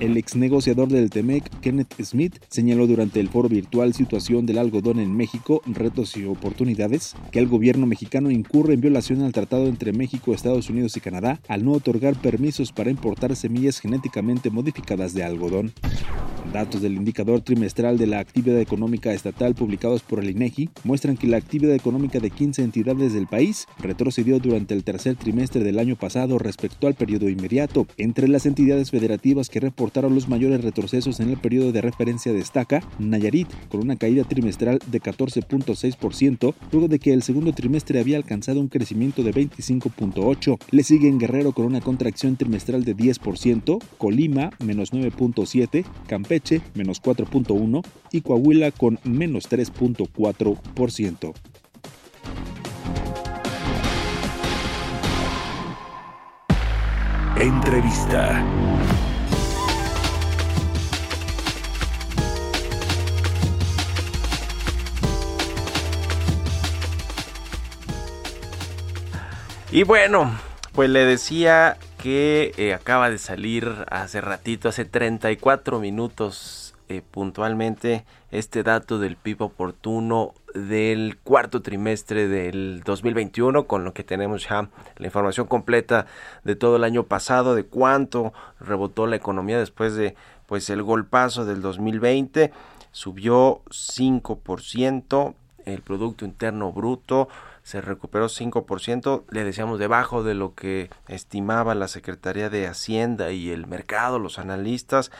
El 0.00 0.16
ex 0.16 0.36
negociador 0.36 0.86
del 0.86 1.10
TEMEC, 1.10 1.58
Kenneth 1.60 2.00
Smith, 2.04 2.36
señaló 2.48 2.86
durante 2.86 3.18
el 3.18 3.28
foro 3.28 3.48
virtual 3.48 3.94
Situación 3.94 4.46
del 4.46 4.58
algodón 4.58 5.00
en 5.00 5.16
México, 5.16 5.60
retos 5.66 6.16
y 6.16 6.24
oportunidades, 6.24 7.16
que 7.32 7.40
el 7.40 7.48
gobierno 7.48 7.84
mexicano 7.84 8.30
incurre 8.30 8.74
en 8.74 8.80
violación 8.80 9.22
al 9.22 9.32
tratado 9.32 9.66
entre 9.66 9.92
México, 9.92 10.32
Estados 10.32 10.70
Unidos 10.70 10.96
y 10.96 11.00
Canadá 11.00 11.40
al 11.48 11.64
no 11.64 11.72
otorgar 11.72 12.14
permisos 12.14 12.70
para 12.70 12.90
importar 12.90 13.34
semillas 13.34 13.80
genéticamente 13.80 14.50
modificadas 14.50 15.14
de 15.14 15.24
algodón. 15.24 15.72
Datos 16.52 16.80
del 16.80 16.94
indicador 16.94 17.42
trimestral 17.42 17.98
de 17.98 18.06
la 18.06 18.20
actividad 18.20 18.58
económica 18.58 19.12
estatal 19.12 19.54
publicados 19.54 20.00
por 20.02 20.20
el 20.20 20.30
INEGI 20.30 20.70
muestran 20.82 21.18
que 21.18 21.26
la 21.26 21.36
actividad 21.36 21.74
económica 21.74 22.20
de 22.20 22.30
15 22.30 22.62
entidades 22.62 23.12
del 23.12 23.26
país 23.26 23.66
retrocedió 23.80 24.38
durante 24.38 24.72
el 24.72 24.82
tercer 24.82 25.16
trimestre 25.16 25.62
del 25.62 25.78
año 25.78 25.96
pasado 25.96 26.38
respecto 26.38 26.86
al 26.86 26.94
periodo 26.94 27.28
inmediato. 27.28 27.86
Entre 27.98 28.28
las 28.28 28.46
entidades 28.46 28.90
federativas 28.90 29.50
que 29.50 29.60
reportaron 29.60 29.87
los 30.08 30.28
mayores 30.28 30.62
retrocesos 30.62 31.18
en 31.18 31.30
el 31.30 31.38
periodo 31.38 31.72
de 31.72 31.80
referencia 31.80 32.32
destaca 32.32 32.82
Nayarit, 32.98 33.48
con 33.68 33.80
una 33.80 33.96
caída 33.96 34.22
trimestral 34.24 34.78
de 34.86 35.00
14.6%, 35.00 36.54
luego 36.70 36.88
de 36.88 36.98
que 36.98 37.12
el 37.12 37.22
segundo 37.22 37.52
trimestre 37.52 37.98
había 37.98 38.16
alcanzado 38.16 38.60
un 38.60 38.68
crecimiento 38.68 39.22
de 39.22 39.32
25.8%. 39.32 40.58
Le 40.70 40.82
siguen 40.82 41.18
Guerrero 41.18 41.52
con 41.52 41.64
una 41.66 41.80
contracción 41.80 42.36
trimestral 42.36 42.84
de 42.84 42.96
10%, 42.96 43.82
Colima 43.98 44.50
menos 44.64 44.92
9.7%, 44.92 45.84
Campeche 46.06 46.60
menos 46.74 47.02
4.1% 47.02 47.84
y 48.12 48.20
Coahuila 48.20 48.70
con 48.70 48.98
menos 49.04 49.50
3.4%. 49.50 51.34
Entrevista. 57.40 58.77
Y 69.70 69.82
bueno, 69.82 70.30
pues 70.72 70.88
le 70.88 71.04
decía 71.04 71.76
que 72.02 72.52
eh, 72.56 72.72
acaba 72.72 73.10
de 73.10 73.18
salir 73.18 73.84
hace 73.90 74.22
ratito, 74.22 74.70
hace 74.70 74.86
34 74.86 75.78
minutos 75.78 76.74
eh, 76.88 77.02
puntualmente, 77.10 78.06
este 78.30 78.62
dato 78.62 78.98
del 78.98 79.16
PIB 79.16 79.42
oportuno 79.42 80.32
del 80.54 81.18
cuarto 81.22 81.60
trimestre 81.60 82.28
del 82.28 82.82
2021, 82.82 83.66
con 83.66 83.84
lo 83.84 83.92
que 83.92 84.04
tenemos 84.04 84.48
ya 84.48 84.70
la 84.96 85.06
información 85.06 85.46
completa 85.46 86.06
de 86.44 86.56
todo 86.56 86.76
el 86.76 86.84
año 86.84 87.02
pasado, 87.02 87.54
de 87.54 87.66
cuánto 87.66 88.32
rebotó 88.60 89.06
la 89.06 89.16
economía 89.16 89.58
después 89.58 89.94
de 89.96 90.14
pues 90.46 90.70
el 90.70 90.82
golpazo 90.82 91.44
del 91.44 91.60
2020, 91.60 92.52
subió 92.90 93.60
5%, 93.66 95.34
el 95.66 95.82
Producto 95.82 96.24
Interno 96.24 96.72
Bruto 96.72 97.28
se 97.68 97.82
recuperó 97.82 98.28
5%, 98.30 99.24
le 99.28 99.44
decíamos 99.44 99.78
debajo 99.78 100.22
de 100.22 100.32
lo 100.32 100.54
que 100.54 100.88
estimaba 101.06 101.74
la 101.74 101.86
Secretaría 101.86 102.48
de 102.48 102.66
Hacienda 102.66 103.30
y 103.30 103.50
el 103.50 103.66
mercado, 103.66 104.18
los 104.18 104.38
analistas, 104.38 105.10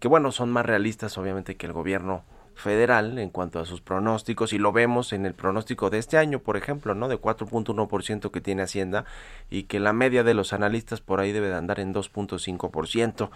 que 0.00 0.08
bueno, 0.08 0.32
son 0.32 0.50
más 0.50 0.64
realistas 0.64 1.18
obviamente 1.18 1.58
que 1.58 1.66
el 1.66 1.74
gobierno 1.74 2.24
federal 2.54 3.18
en 3.18 3.28
cuanto 3.28 3.60
a 3.60 3.66
sus 3.66 3.82
pronósticos 3.82 4.54
y 4.54 4.58
lo 4.58 4.72
vemos 4.72 5.12
en 5.12 5.26
el 5.26 5.34
pronóstico 5.34 5.90
de 5.90 5.98
este 5.98 6.16
año, 6.16 6.38
por 6.38 6.56
ejemplo, 6.56 6.94
¿no? 6.94 7.08
De 7.08 7.20
4.1% 7.20 8.30
que 8.30 8.40
tiene 8.40 8.62
Hacienda 8.62 9.04
y 9.50 9.64
que 9.64 9.78
la 9.78 9.92
media 9.92 10.24
de 10.24 10.32
los 10.32 10.54
analistas 10.54 11.02
por 11.02 11.20
ahí 11.20 11.30
debe 11.30 11.48
de 11.48 11.56
andar 11.56 11.78
en 11.78 11.92
2.5%. 11.92 13.28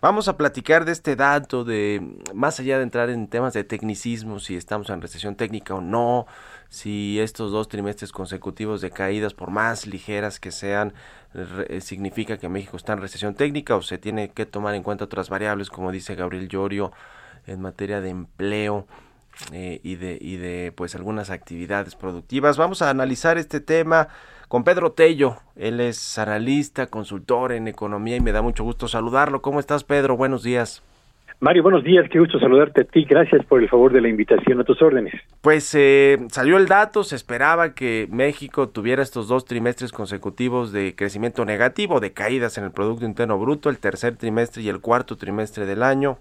Vamos 0.00 0.26
a 0.26 0.36
platicar 0.36 0.84
de 0.84 0.90
este 0.90 1.14
dato 1.14 1.62
de 1.62 2.02
más 2.34 2.58
allá 2.58 2.78
de 2.78 2.82
entrar 2.82 3.08
en 3.10 3.28
temas 3.28 3.52
de 3.52 3.62
tecnicismo, 3.62 4.40
si 4.40 4.56
estamos 4.56 4.90
en 4.90 5.00
recesión 5.00 5.36
técnica 5.36 5.76
o 5.76 5.80
no, 5.80 6.26
si 6.72 7.20
estos 7.20 7.52
dos 7.52 7.68
trimestres 7.68 8.12
consecutivos 8.12 8.80
de 8.80 8.90
caídas, 8.90 9.34
por 9.34 9.50
más 9.50 9.86
ligeras 9.86 10.40
que 10.40 10.50
sean, 10.50 10.94
eh, 11.34 11.82
significa 11.82 12.38
que 12.38 12.48
México 12.48 12.78
está 12.78 12.94
en 12.94 13.02
recesión 13.02 13.34
técnica 13.34 13.76
o 13.76 13.82
se 13.82 13.98
tiene 13.98 14.30
que 14.30 14.46
tomar 14.46 14.74
en 14.74 14.82
cuenta 14.82 15.04
otras 15.04 15.28
variables, 15.28 15.68
como 15.68 15.92
dice 15.92 16.14
Gabriel 16.14 16.48
Llorio, 16.48 16.90
en 17.46 17.60
materia 17.60 18.00
de 18.00 18.08
empleo. 18.08 18.86
Eh, 19.50 19.80
y 19.82 19.96
de 19.96 20.18
y 20.20 20.36
de 20.36 20.72
pues 20.76 20.94
algunas 20.94 21.30
actividades 21.30 21.94
productivas. 21.94 22.58
Vamos 22.58 22.82
a 22.82 22.90
analizar 22.90 23.38
este 23.38 23.60
tema 23.60 24.08
con 24.48 24.62
Pedro 24.62 24.92
Tello. 24.92 25.38
Él 25.56 25.80
es 25.80 26.18
analista 26.18 26.86
consultor 26.88 27.52
en 27.52 27.66
economía 27.66 28.16
y 28.16 28.20
me 28.20 28.32
da 28.32 28.42
mucho 28.42 28.62
gusto 28.62 28.88
saludarlo. 28.88 29.40
Cómo 29.40 29.58
estás 29.58 29.84
Pedro 29.84 30.18
buenos 30.18 30.42
días 30.42 30.82
Mario, 31.42 31.64
buenos 31.64 31.82
días, 31.82 32.08
qué 32.08 32.20
gusto 32.20 32.38
saludarte 32.38 32.82
a 32.82 32.84
ti, 32.84 33.04
gracias 33.04 33.44
por 33.46 33.60
el 33.60 33.68
favor 33.68 33.92
de 33.92 34.00
la 34.00 34.08
invitación 34.08 34.60
a 34.60 34.64
tus 34.64 34.80
órdenes. 34.80 35.12
Pues 35.40 35.74
eh, 35.74 36.18
salió 36.30 36.56
el 36.56 36.68
dato, 36.68 37.02
se 37.02 37.16
esperaba 37.16 37.74
que 37.74 38.06
México 38.12 38.68
tuviera 38.68 39.02
estos 39.02 39.26
dos 39.26 39.44
trimestres 39.44 39.90
consecutivos 39.90 40.70
de 40.70 40.94
crecimiento 40.94 41.44
negativo, 41.44 41.98
de 41.98 42.12
caídas 42.12 42.58
en 42.58 42.64
el 42.64 42.70
Producto 42.70 43.06
Interno 43.06 43.40
Bruto, 43.40 43.70
el 43.70 43.80
tercer 43.80 44.14
trimestre 44.14 44.62
y 44.62 44.68
el 44.68 44.80
cuarto 44.80 45.16
trimestre 45.16 45.66
del 45.66 45.82
año. 45.82 46.18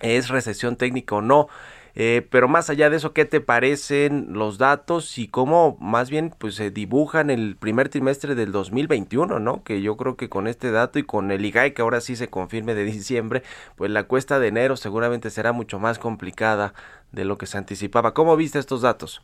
¿Es 0.00 0.30
recesión 0.30 0.76
técnica 0.76 1.16
o 1.16 1.20
no? 1.20 1.48
Eh, 1.94 2.26
pero 2.30 2.48
más 2.48 2.70
allá 2.70 2.90
de 2.90 2.96
eso, 2.96 3.12
¿qué 3.12 3.24
te 3.24 3.40
parecen 3.40 4.28
los 4.32 4.58
datos 4.58 5.18
y 5.18 5.28
cómo 5.28 5.76
más 5.80 6.10
bien 6.10 6.32
pues 6.38 6.54
se 6.54 6.70
dibujan 6.70 7.30
el 7.30 7.56
primer 7.56 7.88
trimestre 7.88 8.34
del 8.34 8.52
2021, 8.52 9.38
¿no? 9.40 9.62
Que 9.64 9.82
yo 9.82 9.96
creo 9.96 10.16
que 10.16 10.28
con 10.28 10.46
este 10.46 10.70
dato 10.70 10.98
y 10.98 11.02
con 11.02 11.30
el 11.30 11.44
IGAI 11.44 11.72
que 11.72 11.82
ahora 11.82 12.00
sí 12.00 12.16
se 12.16 12.28
confirme 12.28 12.74
de 12.74 12.84
diciembre, 12.84 13.42
pues 13.76 13.90
la 13.90 14.04
cuesta 14.04 14.38
de 14.38 14.48
enero 14.48 14.76
seguramente 14.76 15.30
será 15.30 15.52
mucho 15.52 15.78
más 15.78 15.98
complicada 15.98 16.74
de 17.12 17.24
lo 17.24 17.38
que 17.38 17.46
se 17.46 17.58
anticipaba. 17.58 18.14
¿Cómo 18.14 18.36
viste 18.36 18.58
estos 18.58 18.82
datos? 18.82 19.22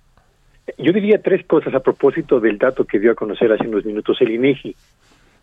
Yo 0.79 0.93
diría 0.93 1.21
tres 1.21 1.45
cosas 1.47 1.75
a 1.75 1.81
propósito 1.81 2.41
del 2.41 2.59
dato 2.59 2.85
que 2.85 2.99
dio 2.99 3.13
a 3.13 3.15
conocer 3.15 3.53
hace 3.53 3.69
unos 3.69 3.85
minutos 3.85 4.17
el 4.21 4.31
INEGI. 4.31 4.75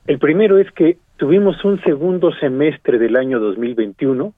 El 0.08 0.18
primero 0.18 0.58
es 0.58 0.72
que 0.72 0.98
tuvimos 1.18 1.64
un 1.64 1.80
segundo 1.84 2.34
semestre 2.34 2.98
del 2.98 3.16
año 3.16 3.40
2021 3.40 4.34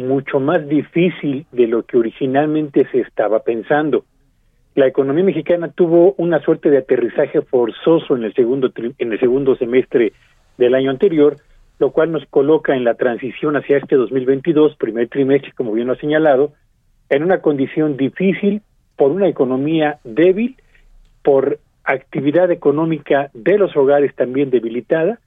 mucho 0.00 0.40
más 0.40 0.66
difícil 0.68 1.46
de 1.52 1.66
lo 1.66 1.84
que 1.84 1.96
originalmente 1.96 2.86
se 2.90 3.00
estaba 3.00 3.40
pensando. 3.40 4.04
La 4.74 4.86
economía 4.86 5.24
mexicana 5.24 5.68
tuvo 5.68 6.14
una 6.16 6.40
suerte 6.40 6.70
de 6.70 6.78
aterrizaje 6.78 7.42
forzoso 7.42 8.16
en 8.16 8.24
el 8.24 8.34
segundo 8.34 8.72
en 8.76 9.12
el 9.12 9.18
segundo 9.18 9.56
semestre 9.56 10.12
del 10.58 10.74
año 10.74 10.90
anterior, 10.90 11.36
lo 11.78 11.90
cual 11.90 12.12
nos 12.12 12.24
coloca 12.26 12.76
en 12.76 12.84
la 12.84 12.94
transición 12.94 13.56
hacia 13.56 13.78
este 13.78 13.96
2022, 13.96 14.76
primer 14.76 15.08
trimestre, 15.08 15.52
como 15.52 15.72
bien 15.72 15.88
lo 15.88 15.94
ha 15.94 15.96
señalado, 15.96 16.52
en 17.08 17.24
una 17.24 17.40
condición 17.40 17.96
difícil 17.96 18.62
por 18.96 19.10
una 19.10 19.28
economía 19.28 19.98
débil 20.04 20.56
por 21.22 21.58
actividad 21.84 22.50
económica 22.50 23.30
de 23.34 23.58
los 23.58 23.76
hogares 23.76 24.14
también 24.14 24.50
debilitada 24.50 25.18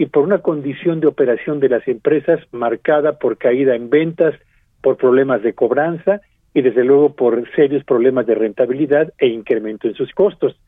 y 0.00 0.06
por 0.06 0.24
una 0.24 0.38
condición 0.38 1.00
de 1.00 1.08
operación 1.08 1.60
de 1.60 1.68
las 1.68 1.86
empresas 1.86 2.40
marcada 2.52 3.18
por 3.18 3.36
caída 3.36 3.74
en 3.74 3.90
ventas, 3.90 4.34
por 4.80 4.96
problemas 4.96 5.42
de 5.42 5.52
cobranza 5.52 6.22
y 6.54 6.62
desde 6.62 6.84
luego 6.84 7.14
por 7.14 7.44
serios 7.54 7.84
problemas 7.84 8.26
de 8.26 8.34
rentabilidad 8.34 9.12
e 9.18 9.26
incremento 9.26 9.88
en 9.88 9.94
sus 9.94 10.10
costos. 10.12 10.58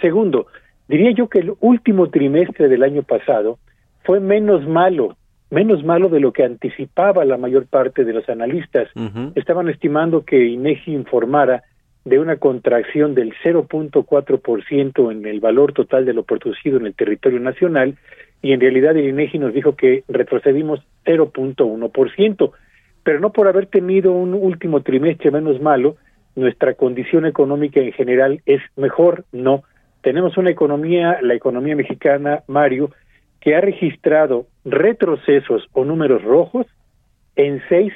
Segundo, 0.00 0.46
diría 0.86 1.10
yo 1.10 1.28
que 1.28 1.40
el 1.40 1.54
último 1.58 2.10
trimestre 2.10 2.68
del 2.68 2.84
año 2.84 3.02
pasado 3.02 3.58
fue 4.04 4.20
menos 4.20 4.64
malo, 4.68 5.16
menos 5.50 5.82
malo 5.82 6.08
de 6.08 6.20
lo 6.20 6.32
que 6.32 6.44
anticipaba 6.44 7.24
la 7.24 7.38
mayor 7.38 7.66
parte 7.66 8.04
de 8.04 8.12
los 8.12 8.28
analistas. 8.28 8.88
Estaban 9.34 9.68
estimando 9.68 10.24
que 10.24 10.46
INEGI 10.46 10.92
informara 10.92 11.64
de 12.04 12.20
una 12.20 12.36
contracción 12.36 13.16
del 13.16 13.34
0.4% 13.42 15.10
en 15.10 15.26
el 15.26 15.40
valor 15.40 15.72
total 15.72 16.04
de 16.04 16.12
lo 16.12 16.22
producido 16.22 16.78
en 16.78 16.86
el 16.86 16.94
territorio 16.94 17.40
nacional 17.40 17.96
y 18.46 18.52
en 18.52 18.60
realidad 18.60 18.96
el 18.96 19.08
INEGI 19.08 19.40
nos 19.40 19.52
dijo 19.52 19.74
que 19.74 20.04
retrocedimos 20.06 20.78
0.1%, 21.04 22.52
pero 23.02 23.18
no 23.18 23.32
por 23.32 23.48
haber 23.48 23.66
tenido 23.66 24.12
un 24.12 24.34
último 24.34 24.82
trimestre 24.82 25.32
menos 25.32 25.60
malo, 25.60 25.96
nuestra 26.36 26.74
condición 26.74 27.26
económica 27.26 27.80
en 27.80 27.90
general 27.90 28.42
es 28.46 28.62
mejor, 28.76 29.24
no. 29.32 29.64
Tenemos 30.00 30.36
una 30.36 30.50
economía, 30.50 31.18
la 31.22 31.34
economía 31.34 31.74
mexicana, 31.74 32.44
Mario, 32.46 32.92
que 33.40 33.56
ha 33.56 33.60
registrado 33.60 34.46
retrocesos 34.64 35.66
o 35.72 35.84
números 35.84 36.22
rojos 36.22 36.68
en 37.34 37.60
seis 37.68 37.92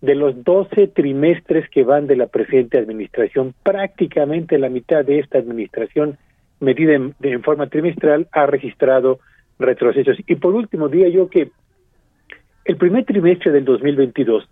de 0.00 0.14
los 0.14 0.42
12 0.44 0.86
trimestres 0.88 1.68
que 1.68 1.84
van 1.84 2.06
de 2.06 2.16
la 2.16 2.28
presente 2.28 2.78
administración, 2.78 3.52
prácticamente 3.62 4.56
la 4.56 4.70
mitad 4.70 5.04
de 5.04 5.18
esta 5.18 5.36
administración 5.36 6.16
medida 6.58 6.94
en, 6.94 7.14
en, 7.20 7.42
forma 7.42 7.66
trimestral 7.66 8.28
ha 8.32 8.46
registrado 8.46 9.20
retrocesos. 9.60 10.16
Y 10.26 10.36
por 10.36 10.54
último, 10.54 10.88
diría 10.88 11.08
yo 11.08 11.28
que 11.28 11.50
el 12.64 12.76
primer 12.76 13.04
trimestre 13.04 13.52
del 13.52 13.64
2022, 13.64 14.48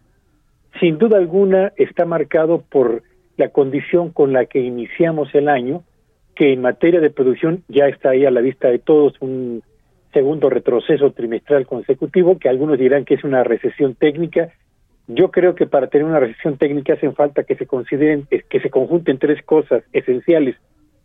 sin 0.81 0.99
duda 0.99 1.19
alguna, 1.19 1.73
está 1.77 2.05
marcado 2.05 2.63
por 2.69 3.03
la 3.37 3.49
condición 3.49 4.11
con 4.11 4.33
la 4.33 4.47
que 4.47 4.61
iniciamos 4.61 5.35
el 5.35 5.49
año, 5.49 5.83
que 6.35 6.53
en 6.53 6.61
materia 6.61 7.01
de 7.01 7.11
producción 7.11 7.65
ya 7.69 7.89
está 7.89 8.11
ahí 8.11 8.25
a 8.25 8.31
la 8.31 8.41
vista 8.41 8.69
de 8.69 8.79
todos 8.79 9.15
un 9.21 9.63
segundo 10.13 10.51
retroceso 10.51 11.11
trimestral 11.13 11.67
consecutivo, 11.67 12.39
que 12.39 12.49
algunos 12.49 12.79
dirán 12.79 13.05
que 13.05 13.15
es 13.15 13.25
una 13.25 13.45
recesión 13.45 13.95
técnica, 13.95 14.53
yo 15.09 15.31
creo 15.31 15.55
que 15.55 15.67
para 15.67 15.87
tener 15.87 16.07
una 16.07 16.21
recesión 16.21 16.59
técnica 16.59 16.93
hacen 16.93 17.15
falta 17.15 17.45
que 17.45 17.57
se 17.57 17.67
consideren, 17.67 18.27
que 18.27 18.61
se 18.61 18.71
conjunten 18.71 19.19
tres 19.19 19.43
cosas 19.43 19.83
esenciales. 19.93 20.57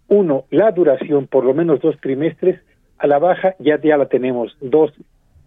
Uno, 0.10 0.44
la 0.52 0.72
duración, 0.72 1.28
por 1.28 1.46
lo 1.46 1.54
menos 1.54 1.80
dos 1.80 1.98
trimestres, 2.02 2.60
a 3.04 3.08
la 3.08 3.20
baja 3.20 3.54
ya, 3.60 3.80
ya 3.82 3.98
la 3.98 4.06
tenemos. 4.06 4.56
Dos, 4.62 4.94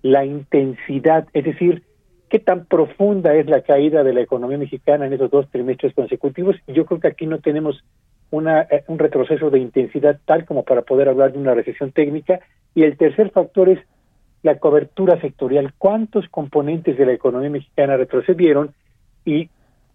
la 0.03 0.27
intensidad, 0.27 1.27
es 1.33 1.45
decir, 1.45 1.83
qué 2.29 2.39
tan 2.39 2.67
profunda 2.67 3.35
es 3.35 3.47
la 3.47 3.63
caída 3.63 4.05
de 4.05 4.13
la 4.13 4.21
economía 4.21 4.59
mexicana 4.59 5.07
en 5.07 5.15
esos 5.15 5.31
dos 5.31 5.49
trimestres 5.51 5.95
consecutivos. 5.95 6.57
Yo 6.67 6.85
creo 6.85 7.01
que 7.01 7.09
aquí 7.09 7.27
no 7.27 7.39
tenemos 7.39 7.83
una, 8.31 8.61
eh, 8.63 8.85
un 8.89 8.99
retroceso 8.99 9.49
de 9.49 9.59
intensidad 9.59 10.21
tal 10.27 10.45
como 10.45 10.65
para 10.65 10.83
poder 10.83 11.09
hablar 11.09 11.33
de 11.33 11.39
una 11.39 11.55
recesión 11.55 11.93
técnica. 11.93 12.41
Y 12.75 12.83
el 12.83 12.99
tercer 12.99 13.31
factor 13.31 13.71
es 13.71 13.79
la 14.43 14.59
cobertura 14.59 15.19
sectorial, 15.23 15.73
cuántos 15.79 16.29
componentes 16.29 16.99
de 16.99 17.07
la 17.07 17.15
economía 17.15 17.49
mexicana 17.49 17.97
retrocedieron 17.97 18.75
y 19.25 19.49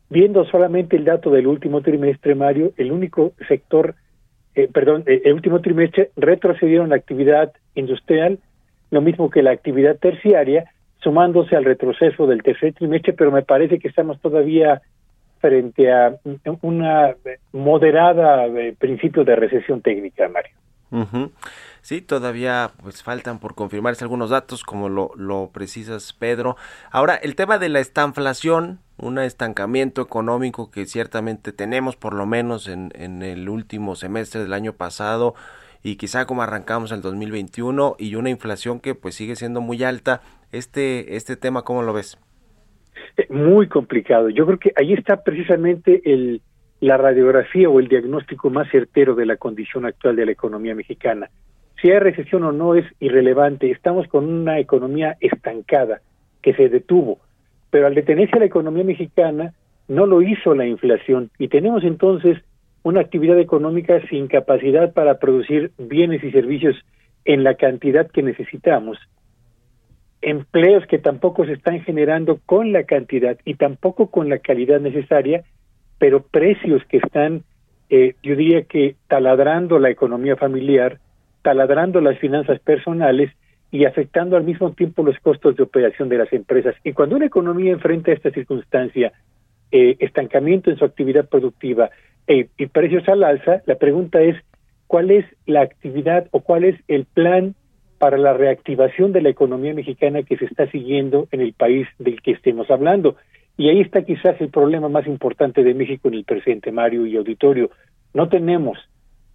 viendo 0.10 0.46
solamente 0.46 0.96
el 0.96 1.06
dato 1.06 1.30
del 1.30 1.46
último 1.46 1.82
trimestre, 1.82 2.34
Mario, 2.34 2.74
el 2.78 2.92
único 2.92 3.34
sector, 3.48 3.94
eh, 4.56 4.68
perdón, 4.72 5.04
eh, 5.08 5.22
el 5.26 5.34
último 5.34 5.62
trimestre 5.62 6.12
retrocedieron 6.16 6.90
la 6.90 6.96
actividad 6.96 7.54
industrial, 7.76 8.40
lo 8.90 9.02
mismo 9.02 9.30
que 9.30 9.42
la 9.42 9.52
actividad 9.52 9.98
terciaria, 9.98 10.66
sumándose 11.02 11.56
al 11.56 11.66
retroceso 11.66 12.28
del 12.28 12.44
tercer 12.44 12.74
trimestre, 12.74 13.14
pero 13.14 13.32
me 13.32 13.44
parece 13.44 13.80
que 13.80 13.88
estamos 13.88 14.20
todavía 14.20 14.82
frente 15.40 15.92
a 15.92 16.16
una 16.62 17.16
moderada 17.52 18.46
eh, 18.48 18.76
principio 18.78 19.24
de 19.24 19.36
recesión 19.36 19.82
técnica, 19.82 20.30
Mario. 20.30 20.52
Sí, 21.82 22.02
todavía 22.02 22.72
pues 22.84 23.02
faltan 23.02 23.40
por 23.40 23.56
confirmarse 23.56 24.04
algunos 24.04 24.30
datos, 24.30 24.64
como 24.64 24.90
lo, 24.90 25.12
lo 25.16 25.50
precisas, 25.52 26.14
Pedro. 26.14 26.58
Ahora, 26.92 27.16
el 27.16 27.36
tema 27.36 27.58
de 27.58 27.70
la 27.70 27.80
estanflación, 27.80 28.80
un 29.02 29.20
estancamiento 29.20 30.02
económico 30.02 30.72
que 30.72 30.86
ciertamente 30.86 31.52
tenemos, 31.52 31.96
por 31.96 32.14
lo 32.14 32.26
menos 32.26 32.68
en, 32.68 32.92
en 32.96 33.22
el 33.24 33.50
último 33.50 33.96
semestre 33.96 34.42
del 34.42 34.54
año 34.54 34.74
pasado, 34.74 35.36
y 35.84 35.96
quizá 35.96 36.26
como 36.26 36.44
arrancamos 36.44 36.92
el 36.92 37.02
2021, 37.02 37.96
y 37.98 38.16
una 38.16 38.30
inflación 38.30 38.80
que 38.80 38.96
pues 38.96 39.16
sigue 39.16 39.36
siendo 39.36 39.62
muy 39.62 39.84
alta. 39.84 40.22
Este, 40.52 41.16
este 41.16 41.36
tema, 41.36 41.64
¿cómo 41.64 41.82
lo 41.84 41.94
ves? 41.94 42.18
Eh, 43.18 43.28
muy 43.30 43.68
complicado. 43.68 44.30
Yo 44.30 44.46
creo 44.46 44.60
que 44.60 44.72
ahí 44.76 44.94
está 44.94 45.24
precisamente 45.24 46.02
el, 46.06 46.42
la 46.80 46.98
radiografía 46.98 47.70
o 47.70 47.80
el 47.80 47.88
diagnóstico 47.88 48.50
más 48.50 48.70
certero 48.70 49.16
de 49.16 49.26
la 49.26 49.38
condición 49.38 49.86
actual 49.86 50.16
de 50.16 50.26
la 50.26 50.32
economía 50.32 50.76
mexicana 50.76 51.30
si 51.82 51.90
hay 51.90 52.00
recesión 52.00 52.44
o 52.44 52.52
no 52.52 52.76
es 52.76 52.86
irrelevante. 53.00 53.72
Estamos 53.72 54.08
con 54.08 54.30
una 54.30 54.60
economía 54.60 55.18
estancada 55.20 56.02
que 56.42 56.54
se 56.54 56.70
detuvo, 56.70 57.20
pero 57.72 57.88
al 57.88 57.96
detenerse 57.96 58.38
la 58.38 58.46
economía 58.46 58.84
mexicana 58.84 59.54
no 59.88 60.06
lo 60.06 60.22
hizo 60.22 60.54
la 60.54 60.68
inflación. 60.68 61.32
Y 61.40 61.48
tenemos 61.48 61.84
entonces 61.84 62.38
una 62.84 63.02
actividad 63.02 63.40
económica 63.40 64.00
sin 64.10 64.28
capacidad 64.28 64.94
para 64.94 65.18
producir 65.18 65.72
bienes 65.78 66.24
y 66.24 66.32
servicios 66.32 66.76
en 67.26 67.44
la 67.44 67.56
cantidad 67.56 68.10
que 68.10 68.24
necesitamos, 68.24 68.98
empleos 70.22 70.86
que 70.88 71.00
tampoco 71.00 71.46
se 71.46 71.54
están 71.54 71.82
generando 71.82 72.40
con 72.46 72.72
la 72.72 72.84
cantidad 72.84 73.38
y 73.46 73.56
tampoco 73.56 74.08
con 74.08 74.30
la 74.30 74.40
calidad 74.40 74.80
necesaria, 74.80 75.44
pero 75.98 76.24
precios 76.24 76.84
que 76.86 76.98
están, 76.98 77.44
eh, 77.90 78.16
yo 78.24 78.36
diría 78.36 78.64
que 78.64 78.96
taladrando 79.08 79.80
la 79.80 79.90
economía 79.90 80.36
familiar, 80.36 81.00
taladrando 81.42 82.02
las 82.02 82.18
finanzas 82.20 82.60
personales 82.60 83.32
y 83.72 83.86
afectando 83.86 84.36
al 84.36 84.44
mismo 84.44 84.72
tiempo 84.74 85.02
los 85.02 85.18
costos 85.20 85.56
de 85.56 85.64
operación 85.64 86.10
de 86.10 86.18
las 86.18 86.32
empresas. 86.34 86.76
Y 86.84 86.92
cuando 86.92 87.16
una 87.16 87.26
economía 87.26 87.72
enfrenta 87.72 88.12
esta 88.12 88.30
circunstancia, 88.30 89.14
eh, 89.72 89.96
estancamiento 90.00 90.70
en 90.70 90.78
su 90.78 90.84
actividad 90.84 91.30
productiva 91.30 91.90
eh, 92.28 92.50
y 92.58 92.66
precios 92.68 93.08
al 93.08 93.24
alza, 93.24 93.62
la 93.66 93.76
pregunta 93.76 94.22
es, 94.22 94.36
¿cuál 94.88 95.10
es 95.10 95.26
la 95.46 95.62
actividad 95.62 96.28
o 96.32 96.42
cuál 96.42 96.66
es 96.66 96.76
el 96.90 97.06
plan 97.06 97.56
para 97.98 98.18
la 98.18 98.34
reactivación 98.34 99.14
de 99.14 99.22
la 99.22 99.30
economía 99.30 99.74
mexicana 99.74 100.24
que 100.24 100.36
se 100.36 100.46
está 100.46 100.70
siguiendo 100.70 101.30
en 101.32 101.40
el 101.40 101.54
país 101.54 101.88
del 101.98 102.22
que 102.22 102.32
estemos 102.32 102.70
hablando? 102.70 103.16
Y 103.56 103.70
ahí 103.70 103.80
está 103.80 104.02
quizás 104.04 104.40
el 104.42 104.50
problema 104.50 104.90
más 104.90 105.08
importante 105.08 105.64
de 105.64 105.74
México 105.74 106.10
en 106.10 106.16
el 106.16 106.26
presente, 106.26 106.72
Mario 106.74 107.06
y 107.06 107.16
auditorio. 107.16 107.70
No 108.14 108.28
tenemos 108.28 108.78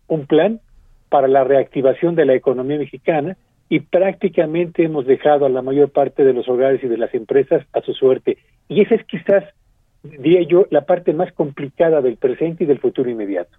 un 0.08 0.26
plan 0.26 0.60
para 1.08 1.28
la 1.28 1.44
reactivación 1.44 2.14
de 2.14 2.26
la 2.26 2.34
economía 2.34 2.76
mexicana 2.76 3.36
y 3.68 3.80
prácticamente 3.80 4.84
hemos 4.84 5.06
dejado 5.06 5.46
a 5.46 5.48
la 5.48 5.62
mayor 5.62 5.90
parte 5.90 6.24
de 6.24 6.32
los 6.32 6.48
hogares 6.48 6.82
y 6.84 6.88
de 6.88 6.98
las 6.98 7.12
empresas 7.14 7.66
a 7.72 7.80
su 7.80 7.92
suerte. 7.94 8.38
Y 8.68 8.82
esa 8.82 8.94
es 8.94 9.04
quizás, 9.06 9.44
diría 10.02 10.42
yo, 10.42 10.66
la 10.70 10.86
parte 10.86 11.12
más 11.12 11.32
complicada 11.32 12.00
del 12.00 12.16
presente 12.16 12.64
y 12.64 12.66
del 12.66 12.78
futuro 12.78 13.10
inmediato. 13.10 13.56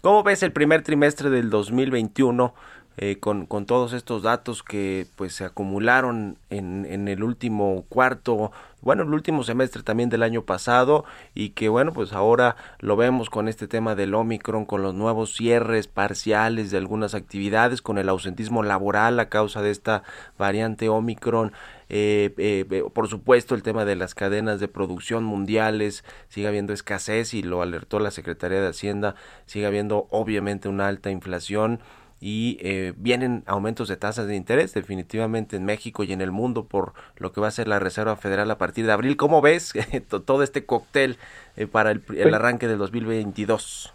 ¿Cómo 0.00 0.22
ves 0.22 0.42
el 0.42 0.52
primer 0.52 0.82
trimestre 0.82 1.28
del 1.28 1.50
2021 1.50 2.54
eh, 3.00 3.18
con, 3.20 3.46
con, 3.46 3.66
todos 3.66 3.92
estos 3.92 4.22
datos 4.22 4.62
que 4.62 5.06
pues 5.16 5.34
se 5.34 5.44
acumularon 5.44 6.36
en, 6.50 6.84
en, 6.84 7.06
el 7.06 7.22
último 7.22 7.84
cuarto, 7.88 8.50
bueno, 8.80 9.02
el 9.02 9.12
último 9.12 9.42
semestre 9.42 9.82
también 9.82 10.08
del 10.08 10.22
año 10.22 10.42
pasado 10.42 11.04
y 11.34 11.50
que 11.50 11.68
bueno, 11.68 11.92
pues 11.92 12.12
ahora 12.12 12.56
lo 12.78 12.96
vemos 12.96 13.28
con 13.28 13.48
este 13.48 13.66
tema 13.66 13.94
del 13.94 14.14
Omicron, 14.14 14.64
con 14.64 14.82
los 14.82 14.94
nuevos 14.94 15.34
cierres 15.34 15.88
parciales 15.88 16.70
de 16.70 16.78
algunas 16.78 17.14
actividades, 17.14 17.82
con 17.82 17.98
el 17.98 18.08
ausentismo 18.08 18.62
laboral 18.62 19.18
a 19.18 19.28
causa 19.28 19.62
de 19.62 19.70
esta 19.70 20.04
variante 20.38 20.88
Omicron. 20.88 21.52
Eh, 21.88 22.34
eh, 22.38 22.66
eh 22.70 22.84
por 22.92 23.08
supuesto 23.08 23.54
el 23.54 23.62
tema 23.62 23.84
de 23.84 23.96
las 23.96 24.14
cadenas 24.14 24.60
de 24.60 24.68
producción 24.68 25.24
mundiales 25.24 26.04
sigue 26.28 26.46
habiendo 26.46 26.72
escasez 26.72 27.32
y 27.32 27.42
lo 27.42 27.62
alertó 27.62 27.98
la 27.98 28.10
Secretaría 28.10 28.60
de 28.60 28.68
Hacienda 28.68 29.14
sigue 29.46 29.64
habiendo 29.64 30.06
obviamente 30.10 30.68
una 30.68 30.86
alta 30.86 31.10
inflación 31.10 31.80
y 32.20 32.58
eh, 32.60 32.92
vienen 32.96 33.42
aumentos 33.46 33.88
de 33.88 33.96
tasas 33.96 34.26
de 34.26 34.36
interés 34.36 34.74
definitivamente 34.74 35.56
en 35.56 35.64
México 35.64 36.04
y 36.04 36.12
en 36.12 36.20
el 36.20 36.32
mundo 36.32 36.66
por 36.66 36.92
lo 37.16 37.32
que 37.32 37.40
va 37.40 37.48
a 37.48 37.52
ser 37.52 37.68
la 37.68 37.78
Reserva 37.78 38.16
Federal 38.16 38.50
a 38.50 38.58
partir 38.58 38.86
de 38.86 38.92
abril. 38.92 39.16
¿Cómo 39.16 39.40
ves 39.40 39.72
todo 40.26 40.42
este 40.42 40.66
cóctel 40.66 41.16
eh, 41.56 41.66
para 41.66 41.90
el, 41.90 41.98
el, 41.98 42.22
pues 42.22 42.34
arranque 42.34 42.66
del 42.66 42.78
2022? 42.78 43.92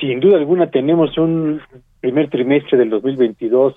Sin 0.00 0.20
duda 0.20 0.38
alguna 0.38 0.70
tenemos 0.70 1.16
un 1.18 1.60
primer 2.00 2.30
trimestre 2.30 2.78
del 2.78 2.90
2022, 2.90 3.74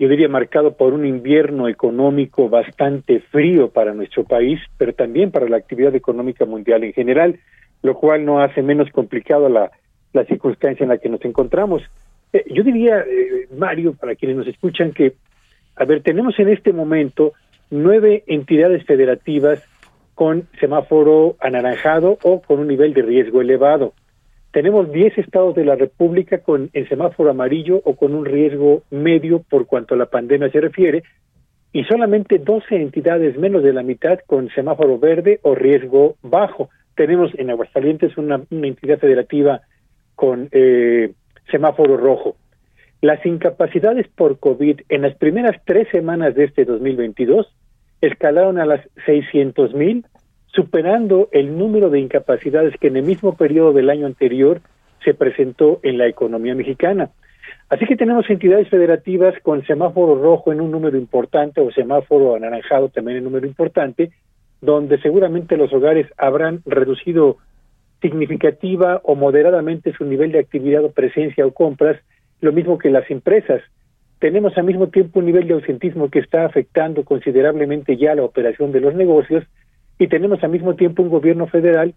yo 0.00 0.08
diría 0.08 0.28
marcado 0.28 0.76
por 0.76 0.92
un 0.92 1.04
invierno 1.04 1.66
económico 1.66 2.48
bastante 2.48 3.18
frío 3.18 3.70
para 3.70 3.94
nuestro 3.94 4.22
país, 4.22 4.60
pero 4.76 4.92
también 4.92 5.32
para 5.32 5.48
la 5.48 5.56
actividad 5.56 5.94
económica 5.96 6.44
mundial 6.44 6.84
en 6.84 6.92
general, 6.92 7.40
lo 7.82 7.94
cual 7.94 8.24
no 8.24 8.40
hace 8.40 8.62
menos 8.62 8.88
complicado 8.92 9.48
la 9.48 9.72
la 10.12 10.24
circunstancia 10.24 10.84
en 10.84 10.90
la 10.90 10.98
que 10.98 11.08
nos 11.08 11.24
encontramos. 11.24 11.82
Eh, 12.32 12.44
yo 12.50 12.62
diría, 12.62 13.00
eh, 13.00 13.48
Mario, 13.56 13.94
para 13.94 14.14
quienes 14.14 14.36
nos 14.36 14.46
escuchan, 14.46 14.92
que, 14.92 15.14
a 15.76 15.84
ver, 15.84 16.02
tenemos 16.02 16.38
en 16.38 16.48
este 16.48 16.72
momento 16.72 17.32
nueve 17.70 18.24
entidades 18.26 18.84
federativas 18.84 19.62
con 20.14 20.48
semáforo 20.58 21.36
anaranjado 21.40 22.18
o 22.22 22.42
con 22.42 22.58
un 22.60 22.68
nivel 22.68 22.92
de 22.92 23.02
riesgo 23.02 23.40
elevado. 23.40 23.94
Tenemos 24.50 24.90
10 24.90 25.18
estados 25.18 25.54
de 25.54 25.64
la 25.64 25.76
República 25.76 26.38
con 26.38 26.70
el 26.72 26.88
semáforo 26.88 27.30
amarillo 27.30 27.80
o 27.84 27.94
con 27.94 28.14
un 28.14 28.24
riesgo 28.24 28.82
medio 28.90 29.40
por 29.48 29.66
cuanto 29.66 29.94
a 29.94 29.98
la 29.98 30.06
pandemia 30.06 30.50
se 30.50 30.60
refiere, 30.60 31.02
y 31.72 31.84
solamente 31.84 32.38
12 32.38 32.76
entidades, 32.76 33.36
menos 33.36 33.62
de 33.62 33.72
la 33.72 33.82
mitad, 33.82 34.18
con 34.26 34.48
semáforo 34.50 34.98
verde 34.98 35.38
o 35.42 35.54
riesgo 35.54 36.16
bajo. 36.22 36.70
Tenemos 36.96 37.30
en 37.38 37.50
Aguascalientes 37.50 38.16
una, 38.16 38.42
una 38.50 38.66
entidad 38.66 38.98
federativa 38.98 39.60
con 40.14 40.48
eh, 40.50 41.12
semáforo 41.50 41.96
rojo. 41.96 42.36
Las 43.00 43.24
incapacidades 43.24 44.08
por 44.08 44.38
COVID 44.38 44.80
en 44.88 45.02
las 45.02 45.14
primeras 45.16 45.56
tres 45.64 45.88
semanas 45.92 46.34
de 46.34 46.44
este 46.44 46.64
2022 46.64 47.46
escalaron 48.00 48.58
a 48.58 48.66
las 48.66 48.80
600 49.06 49.74
mil 49.74 50.04
superando 50.46 51.28
el 51.32 51.56
número 51.56 51.90
de 51.90 52.00
incapacidades 52.00 52.74
que 52.80 52.88
en 52.88 52.96
el 52.96 53.04
mismo 53.04 53.36
periodo 53.36 53.72
del 53.72 53.90
año 53.90 54.06
anterior 54.06 54.60
se 55.04 55.14
presentó 55.14 55.78
en 55.82 55.98
la 55.98 56.06
economía 56.06 56.54
mexicana. 56.54 57.10
Así 57.68 57.84
que 57.86 57.96
tenemos 57.96 58.28
entidades 58.30 58.68
federativas 58.68 59.34
con 59.42 59.64
semáforo 59.66 60.20
rojo 60.20 60.52
en 60.52 60.60
un 60.60 60.70
número 60.70 60.96
importante 60.96 61.60
o 61.60 61.70
semáforo 61.70 62.34
anaranjado 62.34 62.88
también 62.88 63.18
en 63.18 63.26
un 63.26 63.32
número 63.32 63.46
importante, 63.46 64.10
donde 64.60 64.98
seguramente 65.00 65.56
los 65.56 65.72
hogares 65.72 66.06
habrán 66.16 66.62
reducido 66.64 67.36
significativa 68.00 69.00
o 69.04 69.14
moderadamente 69.14 69.92
su 69.92 70.04
nivel 70.04 70.32
de 70.32 70.38
actividad 70.38 70.84
o 70.84 70.92
presencia 70.92 71.46
o 71.46 71.52
compras, 71.52 72.00
lo 72.40 72.52
mismo 72.52 72.78
que 72.78 72.90
las 72.90 73.10
empresas. 73.10 73.62
Tenemos 74.20 74.56
al 74.56 74.64
mismo 74.64 74.88
tiempo 74.88 75.20
un 75.20 75.26
nivel 75.26 75.46
de 75.46 75.54
ausentismo 75.54 76.10
que 76.10 76.18
está 76.18 76.44
afectando 76.44 77.04
considerablemente 77.04 77.96
ya 77.96 78.14
la 78.14 78.24
operación 78.24 78.72
de 78.72 78.80
los 78.80 78.94
negocios 78.94 79.44
y 79.98 80.08
tenemos 80.08 80.42
al 80.42 80.50
mismo 80.50 80.74
tiempo 80.74 81.02
un 81.02 81.08
gobierno 81.08 81.46
federal 81.46 81.94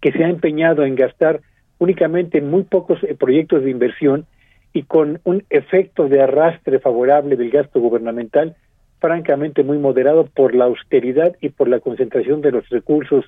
que 0.00 0.12
se 0.12 0.24
ha 0.24 0.28
empeñado 0.28 0.84
en 0.84 0.96
gastar 0.96 1.40
únicamente 1.78 2.38
en 2.38 2.50
muy 2.50 2.62
pocos 2.62 3.02
eh, 3.02 3.14
proyectos 3.14 3.62
de 3.64 3.70
inversión 3.70 4.26
y 4.72 4.84
con 4.84 5.20
un 5.24 5.44
efecto 5.50 6.08
de 6.08 6.22
arrastre 6.22 6.78
favorable 6.78 7.36
del 7.36 7.50
gasto 7.50 7.80
gubernamental 7.80 8.56
francamente 9.00 9.64
muy 9.64 9.78
moderado 9.78 10.26
por 10.26 10.54
la 10.54 10.66
austeridad 10.66 11.36
y 11.40 11.48
por 11.48 11.68
la 11.68 11.80
concentración 11.80 12.40
de 12.40 12.52
los 12.52 12.68
recursos 12.68 13.24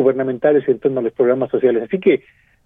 gubernamentales 0.00 0.68
en 0.68 0.78
torno 0.78 1.00
a 1.00 1.02
los 1.02 1.12
programas 1.12 1.50
sociales. 1.50 1.82
Así 1.82 1.98
que 1.98 2.22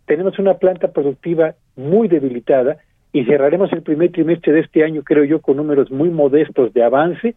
tenemos 0.07 0.39
una 0.39 0.55
planta 0.55 0.89
productiva 0.89 1.55
muy 1.77 2.09
debilitada 2.09 2.79
y 3.13 3.25
cerraremos 3.25 3.73
el 3.73 3.83
primer 3.83 4.13
trimestre 4.13 4.53
de 4.53 4.61
este 4.61 4.85
año, 4.85 5.03
creo 5.03 5.25
yo, 5.25 5.41
con 5.41 5.57
números 5.57 5.91
muy 5.91 6.11
modestos 6.11 6.73
de 6.73 6.83
avance 6.83 7.35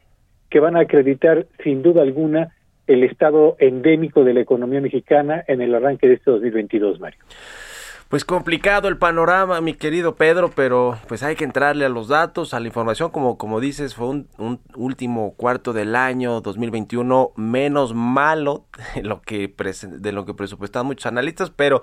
que 0.49 0.59
van 0.59 0.75
a 0.75 0.81
acreditar 0.81 1.45
sin 1.63 1.81
duda 1.83 2.01
alguna 2.01 2.53
el 2.87 3.03
estado 3.03 3.57
endémico 3.59 4.23
de 4.23 4.33
la 4.33 4.39
economía 4.39 4.81
mexicana 4.81 5.43
en 5.47 5.61
el 5.61 5.75
arranque 5.75 6.07
de 6.07 6.13
este 6.15 6.31
2022, 6.31 6.99
Mario. 6.99 7.19
Pues 8.09 8.23
complicado 8.23 8.87
el 8.87 8.97
panorama, 8.97 9.59
mi 9.59 9.73
querido 9.73 10.15
Pedro, 10.15 10.49
pero 10.55 10.97
pues 11.09 11.23
hay 11.23 11.35
que 11.35 11.43
entrarle 11.43 11.83
a 11.83 11.89
los 11.89 12.07
datos, 12.07 12.53
a 12.53 12.61
la 12.61 12.67
información, 12.67 13.11
como, 13.11 13.37
como 13.37 13.59
dices, 13.59 13.95
fue 13.95 14.07
un, 14.07 14.29
un 14.37 14.61
último 14.75 15.33
cuarto 15.35 15.73
del 15.73 15.93
año 15.93 16.39
2021 16.39 17.33
menos 17.35 17.93
malo 17.93 18.65
de 18.95 19.03
lo 19.03 19.21
que, 19.21 19.53
de 19.89 20.11
lo 20.13 20.25
que 20.25 20.33
presupuestaban 20.33 20.87
muchos 20.87 21.05
analistas, 21.05 21.49
pero 21.49 21.81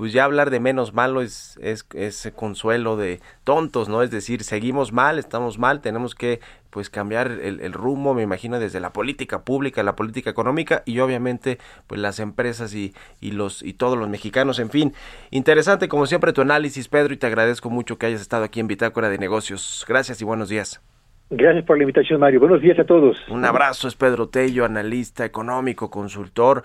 pues 0.00 0.14
ya 0.14 0.24
hablar 0.24 0.48
de 0.48 0.60
menos 0.60 0.94
malo 0.94 1.20
es, 1.20 1.58
es, 1.62 1.86
es, 1.92 2.32
consuelo 2.34 2.96
de 2.96 3.20
tontos, 3.44 3.90
¿no? 3.90 4.02
Es 4.02 4.10
decir, 4.10 4.44
seguimos 4.44 4.94
mal, 4.94 5.18
estamos 5.18 5.58
mal, 5.58 5.82
tenemos 5.82 6.14
que 6.14 6.40
pues 6.70 6.88
cambiar 6.88 7.30
el, 7.30 7.60
el, 7.60 7.74
rumbo, 7.74 8.14
me 8.14 8.22
imagino, 8.22 8.58
desde 8.58 8.80
la 8.80 8.94
política 8.94 9.44
pública, 9.44 9.82
la 9.82 9.96
política 9.96 10.30
económica 10.30 10.82
y 10.86 11.00
obviamente 11.00 11.58
pues 11.86 12.00
las 12.00 12.18
empresas 12.18 12.74
y, 12.74 12.94
y 13.20 13.32
los 13.32 13.62
y 13.62 13.74
todos 13.74 13.98
los 13.98 14.08
mexicanos, 14.08 14.58
en 14.58 14.70
fin. 14.70 14.94
Interesante 15.30 15.86
como 15.86 16.06
siempre 16.06 16.32
tu 16.32 16.40
análisis, 16.40 16.88
Pedro, 16.88 17.12
y 17.12 17.18
te 17.18 17.26
agradezco 17.26 17.68
mucho 17.68 17.98
que 17.98 18.06
hayas 18.06 18.22
estado 18.22 18.44
aquí 18.44 18.58
en 18.58 18.68
Bitácora 18.68 19.10
de 19.10 19.18
Negocios. 19.18 19.84
Gracias 19.86 20.22
y 20.22 20.24
buenos 20.24 20.48
días. 20.48 20.80
Gracias 21.28 21.66
por 21.66 21.76
la 21.76 21.82
invitación, 21.82 22.20
Mario. 22.20 22.40
Buenos 22.40 22.62
días 22.62 22.78
a 22.78 22.84
todos. 22.84 23.18
Un 23.28 23.44
abrazo, 23.44 23.86
es 23.86 23.96
Pedro 23.96 24.30
Tello, 24.30 24.64
analista 24.64 25.26
económico, 25.26 25.90
consultor 25.90 26.64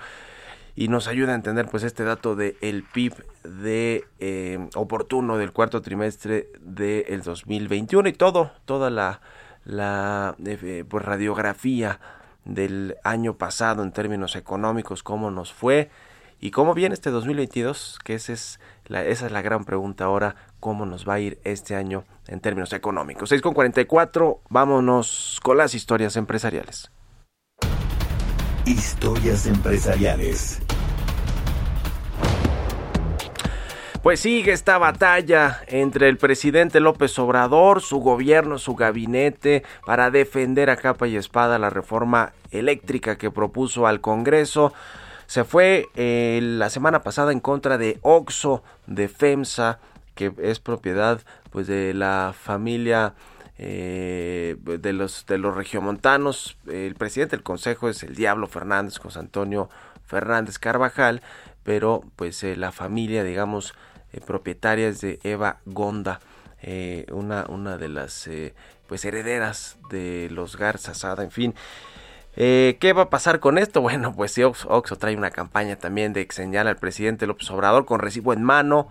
y 0.76 0.90
nos 0.90 1.08
ayuda 1.08 1.32
a 1.32 1.36
entender 1.36 1.68
pues 1.68 1.84
este 1.84 2.04
dato 2.04 2.36
de 2.36 2.58
el 2.62 2.84
PIB 2.84 3.14
de 3.44 4.04
eh, 4.20 4.70
oportuno 4.76 5.38
del 5.38 5.54
cuarto 5.54 5.82
trimestre 5.82 6.50
del 6.60 7.22
2021 7.24 8.10
y 8.10 8.14
todo 8.14 8.52
toda 8.66 8.90
la 8.90 9.22
la 9.64 10.36
eh, 10.46 10.84
pues, 10.88 11.04
radiografía 11.04 12.00
del 12.44 12.98
año 13.04 13.38
pasado 13.38 13.84
en 13.84 13.92
términos 13.92 14.36
económicos 14.36 15.02
cómo 15.02 15.32
nos 15.32 15.54
fue 15.54 15.90
y 16.42 16.52
cómo 16.52 16.74
viene 16.74 16.94
este 16.94 17.10
2022 17.10 18.00
que 18.04 18.16
esa 18.16 18.34
es 18.34 18.60
la, 18.86 19.04
esa 19.04 19.26
es 19.28 19.32
la 19.32 19.42
gran 19.42 19.64
pregunta 19.64 20.04
ahora 20.04 20.36
cómo 20.60 20.86
nos 20.86 21.08
va 21.08 21.16
a 21.16 21.20
ir 21.20 21.40
este 21.44 21.76
año 21.76 22.04
en 22.28 22.40
términos 22.40 22.74
económicos. 22.74 23.30
6 23.30 23.42
con 23.42 23.54
44 23.54 24.42
vámonos 24.50 25.40
con 25.42 25.58
las 25.58 25.74
historias 25.74 26.18
empresariales 26.18 26.92
Historias 28.66 29.46
empresariales. 29.46 30.60
Pues 34.02 34.20
sigue 34.20 34.54
esta 34.54 34.80
batalla 34.80 35.62
entre 35.68 36.10
el 36.10 36.18
presidente 36.18 36.80
López 36.80 37.18
Obrador, 37.20 37.82
su 37.82 38.00
gobierno, 38.00 38.58
su 38.58 38.76
gabinete, 38.76 39.64
para 39.86 40.10
defender 40.10 40.72
a 40.72 40.78
capa 40.78 41.08
y 41.08 41.16
espada 41.16 41.60
la 41.60 41.70
reforma 41.70 42.34
eléctrica 42.50 43.20
que 43.20 43.30
propuso 43.30 43.86
al 43.86 44.02
Congreso. 44.02 44.74
Se 45.28 45.44
fue 45.44 45.86
eh, 45.96 46.40
la 46.42 46.72
semana 46.72 47.04
pasada 47.04 47.32
en 47.32 47.42
contra 47.42 47.78
de 47.78 48.00
Oxo, 48.02 48.64
de 48.88 49.10
FEMSA, 49.10 49.78
que 50.16 50.32
es 50.42 50.60
propiedad 50.60 51.22
pues 51.52 51.68
de 51.68 51.94
la 51.94 52.34
familia 52.36 53.14
eh, 53.58 54.58
de 54.60 54.94
los 54.94 55.26
de 55.26 55.38
los 55.38 55.56
regiomontanos. 55.56 56.58
El 56.68 56.96
presidente 56.96 57.36
del 57.36 57.44
consejo 57.44 57.90
es 57.90 58.04
el 58.04 58.16
Diablo 58.16 58.48
Fernández, 58.48 58.98
José 58.98 59.20
Antonio 59.20 59.70
Fernández 60.06 60.60
Carvajal, 60.60 61.22
pero 61.64 62.04
pues 62.16 62.44
eh, 62.44 62.56
la 62.56 62.72
familia, 62.72 63.24
digamos, 63.24 63.74
eh, 64.14 64.22
propietaria 64.26 64.88
es 64.88 65.02
de 65.02 65.20
Eva 65.24 65.58
Gonda, 65.66 66.20
eh, 66.62 67.06
una, 67.12 67.46
una 67.50 67.78
de 67.78 67.90
las 67.90 68.30
pues 68.88 69.04
herederas 69.04 69.78
de 69.90 70.30
los 70.32 70.58
Garza 70.58 70.94
Sada, 70.94 71.24
en 71.24 71.32
fin. 71.32 71.56
¿Qué 72.36 72.94
va 72.96 73.04
a 73.04 73.10
pasar 73.10 73.40
con 73.40 73.58
esto? 73.58 73.82
Bueno, 73.82 74.14
pues 74.14 74.32
si 74.32 74.44
Oxo, 74.44 74.96
trae 74.98 75.16
una 75.16 75.32
campaña 75.32 75.78
también 75.78 76.14
de 76.14 76.28
señalar 76.30 76.76
al 76.76 76.80
presidente 76.80 77.26
López 77.26 77.50
Obrador 77.50 77.86
con 77.86 78.00
recibo 78.00 78.34
en 78.34 78.44
mano, 78.44 78.90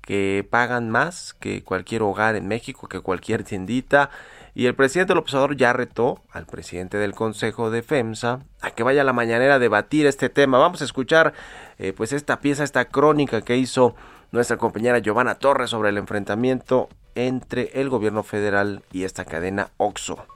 que 0.00 0.46
pagan 0.48 0.90
más 0.90 1.34
que 1.34 1.62
cualquier 1.62 2.02
hogar 2.02 2.36
en 2.36 2.48
México, 2.48 2.88
que 2.88 3.00
cualquier 3.00 3.44
tiendita. 3.44 4.10
Y 4.54 4.66
el 4.66 4.74
presidente 4.74 5.14
López 5.14 5.34
Obrador 5.34 5.56
ya 5.56 5.72
retó 5.72 6.22
al 6.32 6.46
presidente 6.46 6.98
del 6.98 7.14
Consejo 7.14 7.70
de 7.70 7.82
FEMSA 7.82 8.40
a 8.60 8.70
que 8.72 8.82
vaya 8.82 9.02
a 9.02 9.04
la 9.04 9.12
mañanera 9.12 9.54
a 9.54 9.58
debatir 9.58 10.06
este 10.06 10.28
tema. 10.28 10.58
Vamos 10.58 10.82
a 10.82 10.84
escuchar 10.84 11.32
eh, 11.78 11.92
pues 11.92 12.12
esta 12.12 12.40
pieza, 12.40 12.64
esta 12.64 12.86
crónica 12.86 13.42
que 13.42 13.56
hizo 13.56 13.94
nuestra 14.32 14.56
compañera 14.56 14.98
Giovanna 14.98 15.36
Torres 15.36 15.70
sobre 15.70 15.90
el 15.90 15.98
enfrentamiento 15.98 16.88
entre 17.14 17.80
el 17.80 17.88
gobierno 17.88 18.22
federal 18.22 18.82
y 18.92 19.04
esta 19.04 19.24
cadena 19.24 19.70
OXO. 19.76 20.26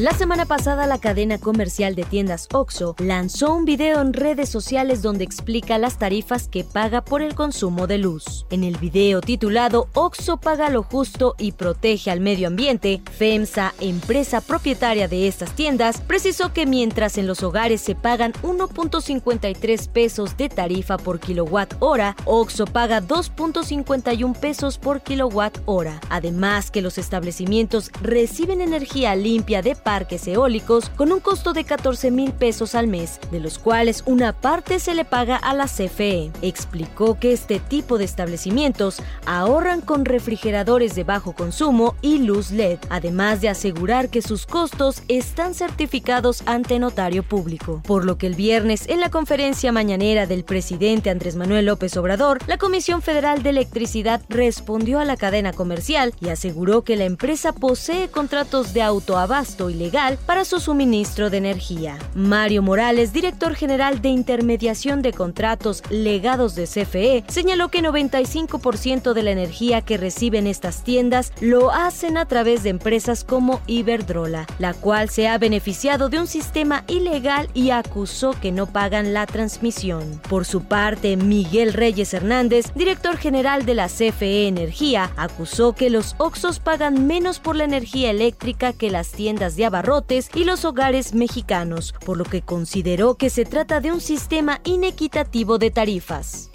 La 0.00 0.12
semana 0.12 0.46
pasada 0.46 0.86
la 0.86 0.96
cadena 0.96 1.36
comercial 1.36 1.94
de 1.94 2.04
tiendas 2.04 2.48
OXO 2.54 2.96
lanzó 3.00 3.52
un 3.52 3.66
video 3.66 4.00
en 4.00 4.14
redes 4.14 4.48
sociales 4.48 5.02
donde 5.02 5.24
explica 5.24 5.76
las 5.76 5.98
tarifas 5.98 6.48
que 6.48 6.64
paga 6.64 7.04
por 7.04 7.20
el 7.20 7.34
consumo 7.34 7.86
de 7.86 7.98
luz. 7.98 8.46
En 8.48 8.64
el 8.64 8.78
video 8.78 9.20
titulado 9.20 9.90
OXO 9.92 10.38
paga 10.38 10.70
lo 10.70 10.84
justo 10.84 11.34
y 11.36 11.52
protege 11.52 12.10
al 12.10 12.20
medio 12.20 12.48
ambiente, 12.48 13.02
FEMSA, 13.12 13.74
empresa 13.78 14.40
propietaria 14.40 15.06
de 15.06 15.28
estas 15.28 15.54
tiendas, 15.54 16.00
precisó 16.00 16.54
que 16.54 16.64
mientras 16.64 17.18
en 17.18 17.26
los 17.26 17.42
hogares 17.42 17.82
se 17.82 17.94
pagan 17.94 18.32
1.53 18.42 19.86
pesos 19.88 20.34
de 20.38 20.48
tarifa 20.48 20.96
por 20.96 21.20
kilowatt 21.20 21.74
hora, 21.78 22.16
OXO 22.24 22.64
paga 22.64 23.02
2.51 23.02 24.34
pesos 24.34 24.78
por 24.78 25.02
kilowatt 25.02 25.58
hora. 25.66 26.00
Además 26.08 26.70
que 26.70 26.80
los 26.80 26.96
establecimientos 26.96 27.90
reciben 28.00 28.62
energía 28.62 29.14
limpia 29.14 29.60
de 29.60 29.74
pago 29.74 29.89
parques 29.90 30.28
eólicos 30.28 30.88
con 30.90 31.10
un 31.10 31.18
costo 31.18 31.52
de 31.52 31.64
14 31.64 32.12
mil 32.12 32.32
pesos 32.32 32.76
al 32.76 32.86
mes, 32.86 33.18
de 33.32 33.40
los 33.40 33.58
cuales 33.58 34.04
una 34.06 34.32
parte 34.32 34.78
se 34.78 34.94
le 34.94 35.04
paga 35.04 35.34
a 35.34 35.52
la 35.52 35.64
CFE. 35.64 36.30
Explicó 36.42 37.18
que 37.18 37.32
este 37.32 37.58
tipo 37.58 37.98
de 37.98 38.04
establecimientos 38.04 39.02
ahorran 39.26 39.80
con 39.80 40.04
refrigeradores 40.04 40.94
de 40.94 41.02
bajo 41.02 41.32
consumo 41.32 41.96
y 42.02 42.18
luz 42.18 42.52
LED, 42.52 42.78
además 42.88 43.40
de 43.40 43.48
asegurar 43.48 44.10
que 44.10 44.22
sus 44.22 44.46
costos 44.46 45.02
están 45.08 45.54
certificados 45.54 46.44
ante 46.46 46.78
notario 46.78 47.24
público. 47.24 47.82
Por 47.84 48.04
lo 48.04 48.16
que 48.16 48.28
el 48.28 48.36
viernes, 48.36 48.88
en 48.88 49.00
la 49.00 49.10
conferencia 49.10 49.72
mañanera 49.72 50.26
del 50.26 50.44
presidente 50.44 51.10
Andrés 51.10 51.34
Manuel 51.34 51.66
López 51.66 51.96
Obrador, 51.96 52.38
la 52.46 52.58
Comisión 52.58 53.02
Federal 53.02 53.42
de 53.42 53.50
Electricidad 53.50 54.22
respondió 54.28 55.00
a 55.00 55.04
la 55.04 55.16
cadena 55.16 55.52
comercial 55.52 56.14
y 56.20 56.28
aseguró 56.28 56.82
que 56.82 56.94
la 56.94 57.06
empresa 57.06 57.52
posee 57.52 58.06
contratos 58.06 58.72
de 58.72 58.82
autoabasto 58.82 59.69
ilegal 59.70 60.18
para 60.26 60.44
su 60.44 60.60
suministro 60.60 61.30
de 61.30 61.38
energía. 61.38 61.98
Mario 62.14 62.62
Morales, 62.62 63.12
director 63.12 63.54
general 63.54 64.02
de 64.02 64.10
intermediación 64.10 65.02
de 65.02 65.12
contratos 65.12 65.82
legados 65.88 66.54
de 66.54 66.64
CFE, 66.64 67.24
señaló 67.28 67.70
que 67.70 67.82
95% 67.82 69.12
de 69.12 69.22
la 69.22 69.30
energía 69.30 69.82
que 69.82 69.96
reciben 69.96 70.46
estas 70.46 70.84
tiendas 70.84 71.32
lo 71.40 71.70
hacen 71.70 72.16
a 72.16 72.26
través 72.26 72.62
de 72.62 72.70
empresas 72.70 73.24
como 73.24 73.60
Iberdrola, 73.66 74.46
la 74.58 74.74
cual 74.74 75.08
se 75.08 75.28
ha 75.28 75.38
beneficiado 75.38 76.08
de 76.08 76.18
un 76.18 76.26
sistema 76.26 76.84
ilegal 76.86 77.48
y 77.54 77.70
acusó 77.70 78.34
que 78.40 78.52
no 78.52 78.66
pagan 78.66 79.12
la 79.12 79.26
transmisión. 79.26 80.20
Por 80.28 80.44
su 80.44 80.64
parte, 80.64 81.16
Miguel 81.16 81.72
Reyes 81.72 82.12
Hernández, 82.14 82.72
director 82.74 83.16
general 83.16 83.66
de 83.66 83.74
la 83.74 83.88
CFE 83.88 84.48
Energía, 84.48 85.10
acusó 85.16 85.74
que 85.74 85.90
los 85.90 86.14
Oxos 86.18 86.58
pagan 86.58 87.06
menos 87.06 87.38
por 87.38 87.56
la 87.56 87.64
energía 87.64 88.10
eléctrica 88.10 88.72
que 88.72 88.90
las 88.90 89.10
tiendas 89.12 89.56
de 89.56 89.59
abarrotes 89.64 90.30
y 90.34 90.44
los 90.44 90.64
hogares 90.64 91.14
mexicanos, 91.14 91.94
por 92.04 92.16
lo 92.16 92.24
que 92.24 92.42
consideró 92.42 93.14
que 93.16 93.30
se 93.30 93.44
trata 93.44 93.80
de 93.80 93.92
un 93.92 94.00
sistema 94.00 94.60
inequitativo 94.64 95.58
de 95.58 95.70
tarifas. 95.70 96.50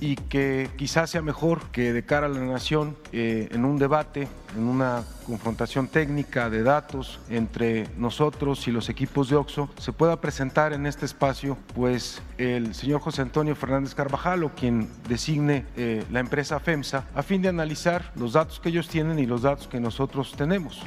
Y 0.00 0.16
que 0.16 0.70
quizás 0.76 1.10
sea 1.10 1.22
mejor 1.22 1.70
que 1.70 1.92
de 1.92 2.04
cara 2.04 2.26
a 2.26 2.28
la 2.28 2.40
nación, 2.40 2.96
eh, 3.12 3.48
en 3.52 3.64
un 3.64 3.78
debate, 3.78 4.28
en 4.56 4.64
una 4.64 5.04
confrontación 5.26 5.88
técnica 5.88 6.50
de 6.50 6.62
datos 6.62 7.20
entre 7.30 7.88
nosotros 7.96 8.68
y 8.68 8.70
los 8.70 8.88
equipos 8.88 9.28
de 9.28 9.36
OXO, 9.36 9.70
se 9.78 9.92
pueda 9.92 10.20
presentar 10.20 10.72
en 10.72 10.86
este 10.86 11.06
espacio 11.06 11.56
pues 11.74 12.22
el 12.38 12.74
señor 12.74 13.00
José 13.00 13.22
Antonio 13.22 13.54
Fernández 13.56 13.94
Carvajal 13.94 14.44
o 14.44 14.50
quien 14.50 14.88
designe 15.08 15.66
eh, 15.76 16.04
la 16.10 16.20
empresa 16.20 16.60
FEMSA 16.60 17.06
a 17.14 17.22
fin 17.22 17.42
de 17.42 17.48
analizar 17.48 18.12
los 18.16 18.34
datos 18.34 18.60
que 18.60 18.68
ellos 18.68 18.88
tienen 18.88 19.18
y 19.18 19.26
los 19.26 19.42
datos 19.42 19.68
que 19.68 19.80
nosotros 19.80 20.34
tenemos. 20.36 20.82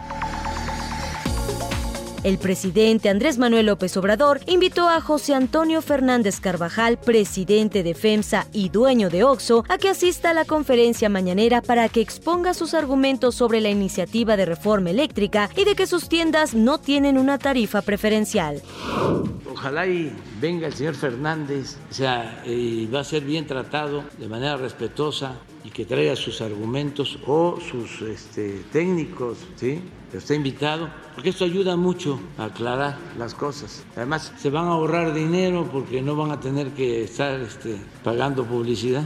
El 2.24 2.40
presidente 2.40 3.10
Andrés 3.10 3.38
Manuel 3.38 3.68
López 3.68 3.96
Obrador 3.96 4.42
invitó 4.48 4.90
a 4.90 5.00
José 5.02 5.36
Antonio 5.36 5.82
Fernández 5.84 6.40
Carvajal, 6.40 6.98
presidente 6.98 7.84
de 7.84 7.94
FEMSA 7.94 8.48
y 8.52 8.70
dueño 8.70 9.10
de 9.10 9.24
OXO, 9.24 9.64
a 9.70 9.78
que 9.78 9.90
asista 9.90 10.32
a 10.32 10.34
la 10.34 10.44
conferencia 10.44 11.10
mañanera 11.10 11.62
para 11.62 11.88
que 11.90 12.02
exponga 12.02 12.56
sus 12.56 12.74
argumentos 12.74 13.36
sobre 13.36 13.62
la 13.62 13.70
iniciativa 13.70 14.36
de 14.36 14.46
reforma 14.46 14.90
eléctrica 14.90 15.50
y 15.56 15.64
de 15.64 15.76
que 15.76 15.86
sus 15.86 16.10
tiendas 16.10 16.56
no 16.56 16.80
tienen 16.80 17.18
una 17.18 17.38
tarifa 17.38 17.84
preferencial. 17.84 18.62
Ojalá 19.52 19.88
y 19.88 20.12
venga 20.42 20.68
el 20.68 20.74
señor 20.74 20.96
Fernández, 20.96 21.78
o 21.90 21.94
sea, 21.94 22.44
y 22.46 22.88
va 22.88 23.02
a 23.02 23.04
ser 23.04 23.24
bien 23.24 23.46
tratado 23.46 24.04
de 24.18 24.28
manera 24.28 24.58
respetuosa 24.58 25.36
y 25.64 25.70
que 25.70 25.86
traiga 25.86 26.16
sus 26.16 26.42
argumentos 26.42 27.20
o 27.28 27.60
sus 27.60 28.02
este, 28.02 28.64
técnicos, 28.72 29.38
¿sí? 29.56 29.82
Está 30.14 30.34
invitado, 30.34 30.90
porque 31.14 31.30
esto 31.30 31.44
ayuda 31.44 31.76
mucho 31.76 32.20
a 32.38 32.46
aclarar 32.46 32.98
las 33.18 33.34
cosas. 33.34 33.84
Además, 33.96 34.32
se 34.38 34.50
van 34.50 34.66
a 34.66 34.70
ahorrar 34.70 35.14
dinero 35.14 35.68
porque 35.72 36.02
no 36.02 36.16
van 36.16 36.32
a 36.32 36.40
tener 36.40 36.72
que 36.72 37.04
estar 37.04 37.40
este, 37.42 37.78
pagando 38.04 38.46
publicidad. 38.46 39.04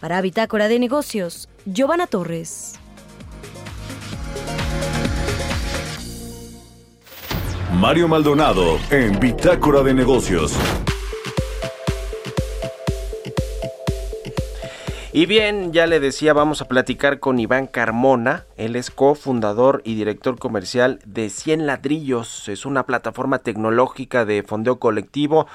Para 0.00 0.20
Bitácora 0.22 0.68
de 0.68 0.78
Negocios, 0.78 1.48
Giovanna 1.66 2.06
Torres. 2.06 2.78
Mario 7.74 8.08
Maldonado 8.08 8.78
en 8.90 9.20
Bitácora 9.20 9.82
de 9.82 9.94
Negocios. 9.94 10.56
Y 15.10 15.24
bien, 15.24 15.72
ya 15.72 15.86
le 15.86 16.00
decía, 16.00 16.34
vamos 16.34 16.60
a 16.60 16.68
platicar 16.68 17.18
con 17.18 17.38
Iván 17.38 17.66
Carmona. 17.66 18.44
Él 18.56 18.76
es 18.76 18.90
cofundador 18.90 19.80
y 19.84 19.94
director 19.94 20.38
comercial 20.38 21.00
de 21.06 21.30
100 21.30 21.66
Ladrillos. 21.66 22.46
Es 22.50 22.66
una 22.66 22.84
plataforma 22.84 23.38
tecnológica 23.38 24.26
de 24.26 24.42
fondeo 24.42 24.78
colectivo 24.78 25.46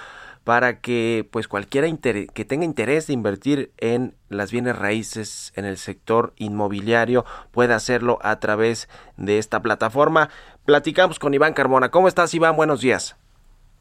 para 0.44 0.82
que 0.82 1.30
pues 1.32 1.48
cualquiera 1.48 1.88
que 1.96 2.46
tenga 2.46 2.66
interés 2.66 3.06
de 3.06 3.14
invertir 3.14 3.72
en 3.78 4.16
las 4.28 4.52
bienes 4.52 4.76
raíces 4.76 5.54
en 5.56 5.66
el 5.66 5.78
sector 5.78 6.34
inmobiliario 6.38 7.24
pueda 7.52 7.76
hacerlo 7.76 8.18
a 8.24 8.40
través 8.40 8.90
de 9.18 9.38
esta 9.38 9.62
plataforma. 9.62 10.30
Platicamos 10.66 11.20
con 11.20 11.34
Iván 11.34 11.54
Carmona. 11.54 11.92
¿Cómo 11.92 12.08
estás, 12.08 12.34
Iván? 12.34 12.56
Buenos 12.56 12.82
días. 12.82 13.16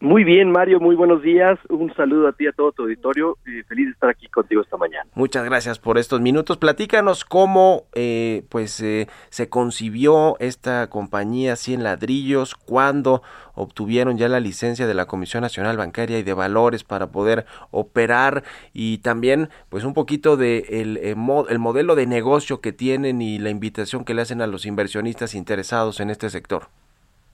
Muy 0.03 0.25
bien, 0.25 0.51
Mario, 0.51 0.81
muy 0.81 0.97
buenos 0.97 1.23
días. 1.23 1.61
Un 1.69 1.95
saludo 1.95 2.27
a 2.27 2.33
ti, 2.33 2.49
a 2.49 2.53
todo 2.53 2.73
tu 2.73 2.83
auditorio. 2.83 3.39
Eh, 3.47 3.63
feliz 3.69 3.87
de 3.87 3.93
estar 3.93 4.11
aquí 4.11 4.27
contigo 4.27 4.61
esta 4.61 4.77
mañana. 4.77 5.09
Muchas 5.15 5.45
gracias 5.45 5.79
por 5.79 5.97
estos 5.97 6.21
minutos. 6.21 6.57
Platícanos 6.57 7.25
cómo 7.25 7.85
eh, 7.95 8.43
pues 8.49 8.81
eh, 8.81 9.07
se 9.31 9.49
concibió 9.49 10.35
esta 10.41 10.91
compañía 10.91 11.55
100 11.55 11.85
ladrillos, 11.85 12.57
cuándo 12.57 13.23
obtuvieron 13.55 14.19
ya 14.19 14.29
la 14.29 14.41
licencia 14.41 14.89
de 14.89 14.95
la 14.95 15.07
Comisión 15.07 15.43
Nacional 15.43 15.77
Bancaria 15.77 16.19
y 16.19 16.25
de 16.25 16.35
Valores 16.35 16.83
para 16.83 17.13
poder 17.13 17.47
operar 17.71 18.43
y 18.73 18.99
también 18.99 19.51
pues 19.69 19.85
un 19.85 19.95
poquito 19.95 20.37
de 20.37 20.67
el, 20.69 20.97
el 20.97 21.59
modelo 21.61 21.95
de 21.95 22.09
negocio 22.09 22.61
que 22.61 22.73
tienen 22.73 23.23
y 23.23 23.39
la 23.39 23.51
invitación 23.51 24.05
que 24.05 24.15
le 24.15 24.23
hacen 24.23 24.43
a 24.43 24.49
los 24.49 24.67
inversionistas 24.67 25.37
interesados 25.37 26.01
en 26.01 26.11
este 26.11 26.29
sector. 26.29 26.65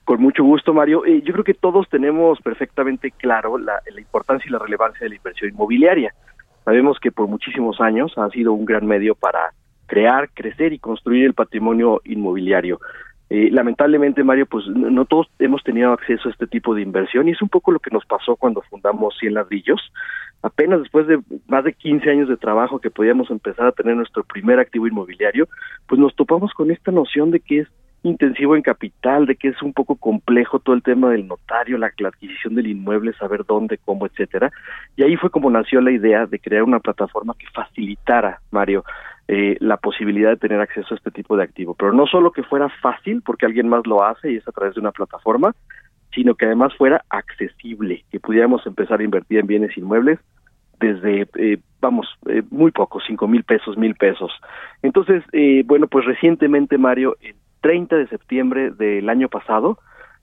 Con 0.09 0.23
mucho 0.23 0.43
gusto, 0.43 0.73
Mario. 0.73 1.05
Eh, 1.05 1.21
yo 1.23 1.33
creo 1.33 1.43
que 1.43 1.53
todos 1.53 1.87
tenemos 1.87 2.41
perfectamente 2.41 3.11
claro 3.11 3.59
la, 3.59 3.79
importancia 3.95 4.49
y 4.49 4.51
la 4.51 4.57
relevancia 4.57 5.01
de 5.01 5.09
la 5.09 5.15
inversión 5.17 5.51
inmobiliaria. 5.51 6.15
Sabemos 6.65 6.97
que 6.99 7.11
por 7.11 7.27
muchísimos 7.27 7.79
años 7.79 8.17
ha 8.17 8.27
sido 8.31 8.53
un 8.53 8.65
gran 8.65 8.87
medio 8.87 9.13
para 9.13 9.53
crear, 9.85 10.31
crecer 10.33 10.73
y 10.73 10.79
construir 10.79 11.25
el 11.25 11.35
patrimonio 11.35 12.01
inmobiliario. 12.05 12.79
Eh, 13.29 13.49
lamentablemente, 13.51 14.23
Mario, 14.23 14.47
pues 14.47 14.65
no 14.65 15.05
todos 15.05 15.27
hemos 15.37 15.61
tenido 15.61 15.93
acceso 15.93 16.27
a 16.27 16.31
este 16.31 16.47
tipo 16.47 16.73
de 16.73 16.81
inversión 16.81 17.27
y 17.27 17.33
es 17.33 17.41
un 17.43 17.49
poco 17.49 17.71
lo 17.71 17.77
que 17.77 17.91
nos 17.91 18.03
pasó 18.07 18.35
cuando 18.35 18.63
fundamos 18.63 19.15
Cien 19.19 19.35
Ladrillos. 19.35 19.91
Apenas 20.41 20.79
después 20.79 21.05
de 21.05 21.19
más 21.47 21.63
de 21.65 21.73
15 21.73 22.09
años 22.09 22.29
de 22.29 22.37
trabajo 22.37 22.79
que 22.79 22.89
podíamos 22.89 23.29
empezar 23.29 23.67
a 23.67 23.73
tener 23.73 23.95
nuestro 23.95 24.23
primer 24.23 24.57
activo 24.57 24.87
inmobiliario, 24.87 25.47
pues 25.85 26.01
nos 26.01 26.15
topamos 26.15 26.51
con 26.53 26.71
esta 26.71 26.91
noción 26.91 27.29
de 27.29 27.41
que 27.41 27.59
es 27.59 27.67
intensivo 28.03 28.55
en 28.55 28.61
capital, 28.61 29.25
de 29.25 29.35
que 29.35 29.49
es 29.49 29.61
un 29.61 29.73
poco 29.73 29.95
complejo 29.95 30.59
todo 30.59 30.75
el 30.75 30.83
tema 30.83 31.09
del 31.09 31.27
notario, 31.27 31.77
la, 31.77 31.87
adquisición 31.87 32.55
del 32.55 32.67
inmueble, 32.67 33.13
saber 33.13 33.45
dónde, 33.45 33.77
cómo, 33.77 34.05
etcétera. 34.05 34.51
Y 34.95 35.03
ahí 35.03 35.15
fue 35.17 35.29
como 35.29 35.49
nació 35.49 35.81
la 35.81 35.91
idea 35.91 36.25
de 36.25 36.39
crear 36.39 36.63
una 36.63 36.79
plataforma 36.79 37.35
que 37.37 37.47
facilitara, 37.53 38.41
Mario, 38.51 38.83
eh, 39.27 39.57
la 39.59 39.77
posibilidad 39.77 40.29
de 40.29 40.37
tener 40.37 40.59
acceso 40.59 40.93
a 40.93 40.97
este 40.97 41.11
tipo 41.11 41.35
de 41.37 41.43
activo. 41.43 41.75
Pero 41.75 41.93
no 41.93 42.07
solo 42.07 42.31
que 42.31 42.43
fuera 42.43 42.69
fácil, 42.81 43.21
porque 43.21 43.45
alguien 43.45 43.67
más 43.67 43.85
lo 43.85 44.03
hace 44.03 44.31
y 44.31 44.37
es 44.37 44.47
a 44.47 44.51
través 44.51 44.75
de 44.75 44.81
una 44.81 44.91
plataforma, 44.91 45.53
sino 46.13 46.35
que 46.35 46.45
además 46.45 46.73
fuera 46.75 47.03
accesible, 47.09 48.03
que 48.11 48.19
pudiéramos 48.19 48.65
empezar 48.65 48.99
a 48.99 49.03
invertir 49.03 49.39
en 49.39 49.47
bienes 49.47 49.77
inmuebles 49.77 50.19
desde, 50.79 51.27
eh, 51.35 51.57
vamos, 51.81 52.07
eh, 52.27 52.41
muy 52.49 52.71
poco, 52.71 52.99
cinco 53.05 53.27
mil 53.27 53.43
pesos, 53.43 53.77
mil 53.77 53.95
pesos. 53.95 54.31
Entonces, 54.81 55.23
eh, 55.33 55.63
bueno, 55.65 55.87
pues 55.87 56.05
recientemente, 56.05 56.77
Mario, 56.77 57.17
el 57.21 57.35
30 57.61 57.95
de 57.97 58.07
septiembre 58.07 58.71
del 58.71 59.09
año 59.09 59.29
pasado, 59.29 59.79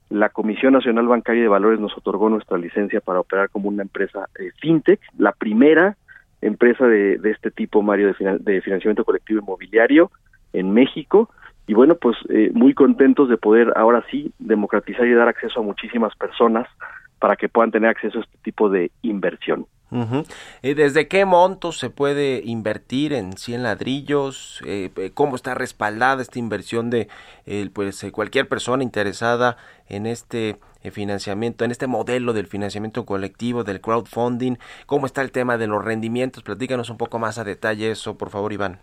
la 0.09 0.29
Comisión 0.29 0.73
Nacional 0.73 1.07
Bancaria 1.07 1.41
de 1.41 1.49
Valores 1.49 1.79
nos 1.79 1.97
otorgó 1.97 2.29
nuestra 2.29 2.57
licencia 2.57 3.01
para 3.01 3.19
operar 3.19 3.49
como 3.49 3.67
una 3.67 3.83
empresa 3.83 4.27
eh, 4.39 4.51
fintech, 4.61 5.01
la 5.17 5.33
primera 5.33 5.97
empresa 6.41 6.85
de, 6.87 7.19
este 7.23 7.51
tipo, 7.51 7.81
Mario, 7.81 8.13
de, 8.17 8.61
financiamiento 8.61 9.03
colectivo 9.03 9.41
inmobiliario 9.41 10.11
en 10.53 10.73
México. 10.73 11.29
Y 11.65 11.73
bueno, 11.73 11.95
pues 11.95 12.15
eh, 12.29 12.51
muy 12.53 12.73
contentos 12.73 13.27
de 13.27 13.37
poder 13.37 13.73
ahora 13.75 14.05
sí 14.09 14.31
democratizar 14.39 15.05
y 15.05 15.13
dar 15.13 15.27
acceso 15.27 15.59
a 15.59 15.63
muchísimas 15.63 16.15
personas 16.15 16.67
para 17.19 17.35
que 17.35 17.49
puedan 17.49 17.71
tener 17.71 17.89
acceso 17.89 18.19
a 18.19 18.21
este 18.21 18.37
tipo 18.43 18.69
de 18.69 18.91
inversión. 19.01 19.65
Uh 19.89 20.03
-huh. 20.03 20.25
¿Desde 20.61 21.07
qué 21.07 21.23
monto 21.23 21.71
se 21.71 21.89
puede 21.89 22.41
invertir 22.43 23.13
en 23.13 23.37
100 23.37 23.63
ladrillos? 23.63 24.61
Eh, 24.65 24.89
¿Cómo 25.13 25.35
está 25.35 25.53
respaldada 25.53 26.21
esta 26.21 26.39
inversión 26.39 26.89
de 26.89 27.07
eh, 27.45 27.69
pues 27.73 28.05
cualquier 28.11 28.49
persona 28.49 28.83
interesada 28.83 29.55
en 29.87 30.05
este 30.05 30.57
eh, 30.83 30.91
financiamiento, 30.91 31.63
en 31.63 31.71
este 31.71 31.87
modelo 31.87 32.33
del 32.33 32.47
financiamiento 32.47 33.05
colectivo, 33.05 33.63
del 33.63 33.79
crowdfunding? 33.79 34.57
¿Cómo 34.85 35.05
está 35.05 35.21
el 35.21 35.31
tema 35.31 35.57
de 35.57 35.67
los 35.67 35.83
rendimientos? 35.83 36.43
Platícanos 36.43 36.89
un 36.89 36.97
poco 36.97 37.17
más 37.17 37.37
a 37.37 37.45
detalle 37.45 37.89
eso, 37.91 38.17
por 38.17 38.29
favor, 38.29 38.51
Iván. 38.51 38.79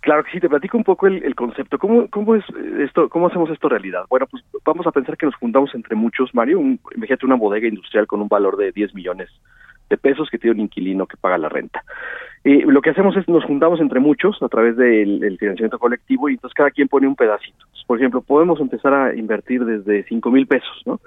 Claro 0.00 0.22
que 0.22 0.30
sí, 0.30 0.40
te 0.40 0.48
platico 0.48 0.78
un 0.78 0.84
poco 0.84 1.08
el, 1.08 1.34
concepto. 1.34 1.78
¿Cómo, 1.78 2.08
¿Cómo 2.08 2.36
es 2.36 2.44
esto? 2.78 3.08
¿Cómo 3.08 3.26
hacemos 3.26 3.50
esto 3.50 3.68
realidad? 3.68 4.04
Bueno, 4.08 4.26
pues 4.30 4.42
vamos 4.64 4.86
a 4.86 4.92
pensar 4.92 5.16
que 5.16 5.26
nos 5.26 5.34
juntamos 5.34 5.74
entre 5.74 5.96
muchos, 5.96 6.32
Mario. 6.32 6.60
Un, 6.60 6.78
imagínate 6.94 7.26
una 7.26 7.34
bodega 7.34 7.66
industrial 7.66 8.06
con 8.06 8.22
un 8.22 8.28
valor 8.28 8.56
de 8.56 8.70
10 8.70 8.94
millones 8.94 9.28
pesos 9.96 10.28
que 10.30 10.38
tiene 10.38 10.56
un 10.56 10.60
inquilino 10.62 11.06
que 11.06 11.16
paga 11.16 11.38
la 11.38 11.48
renta. 11.48 11.84
Y 12.44 12.62
lo 12.62 12.80
que 12.80 12.90
hacemos 12.90 13.16
es 13.16 13.28
nos 13.28 13.44
juntamos 13.44 13.80
entre 13.80 14.00
muchos 14.00 14.40
a 14.42 14.48
través 14.48 14.76
del, 14.76 15.36
financiamiento 15.38 15.78
colectivo 15.78 16.28
y 16.28 16.34
entonces 16.34 16.54
cada 16.54 16.70
quien 16.70 16.88
pone 16.88 17.08
un 17.08 17.16
pedacito. 17.16 17.66
Por 17.86 17.98
ejemplo, 17.98 18.20
podemos 18.20 18.60
empezar 18.60 18.94
a 18.94 19.14
invertir 19.14 19.64
desde 19.64 20.04
5 20.04 20.30
mil 20.30 20.46
pesos, 20.46 20.82
¿no? 20.86 21.00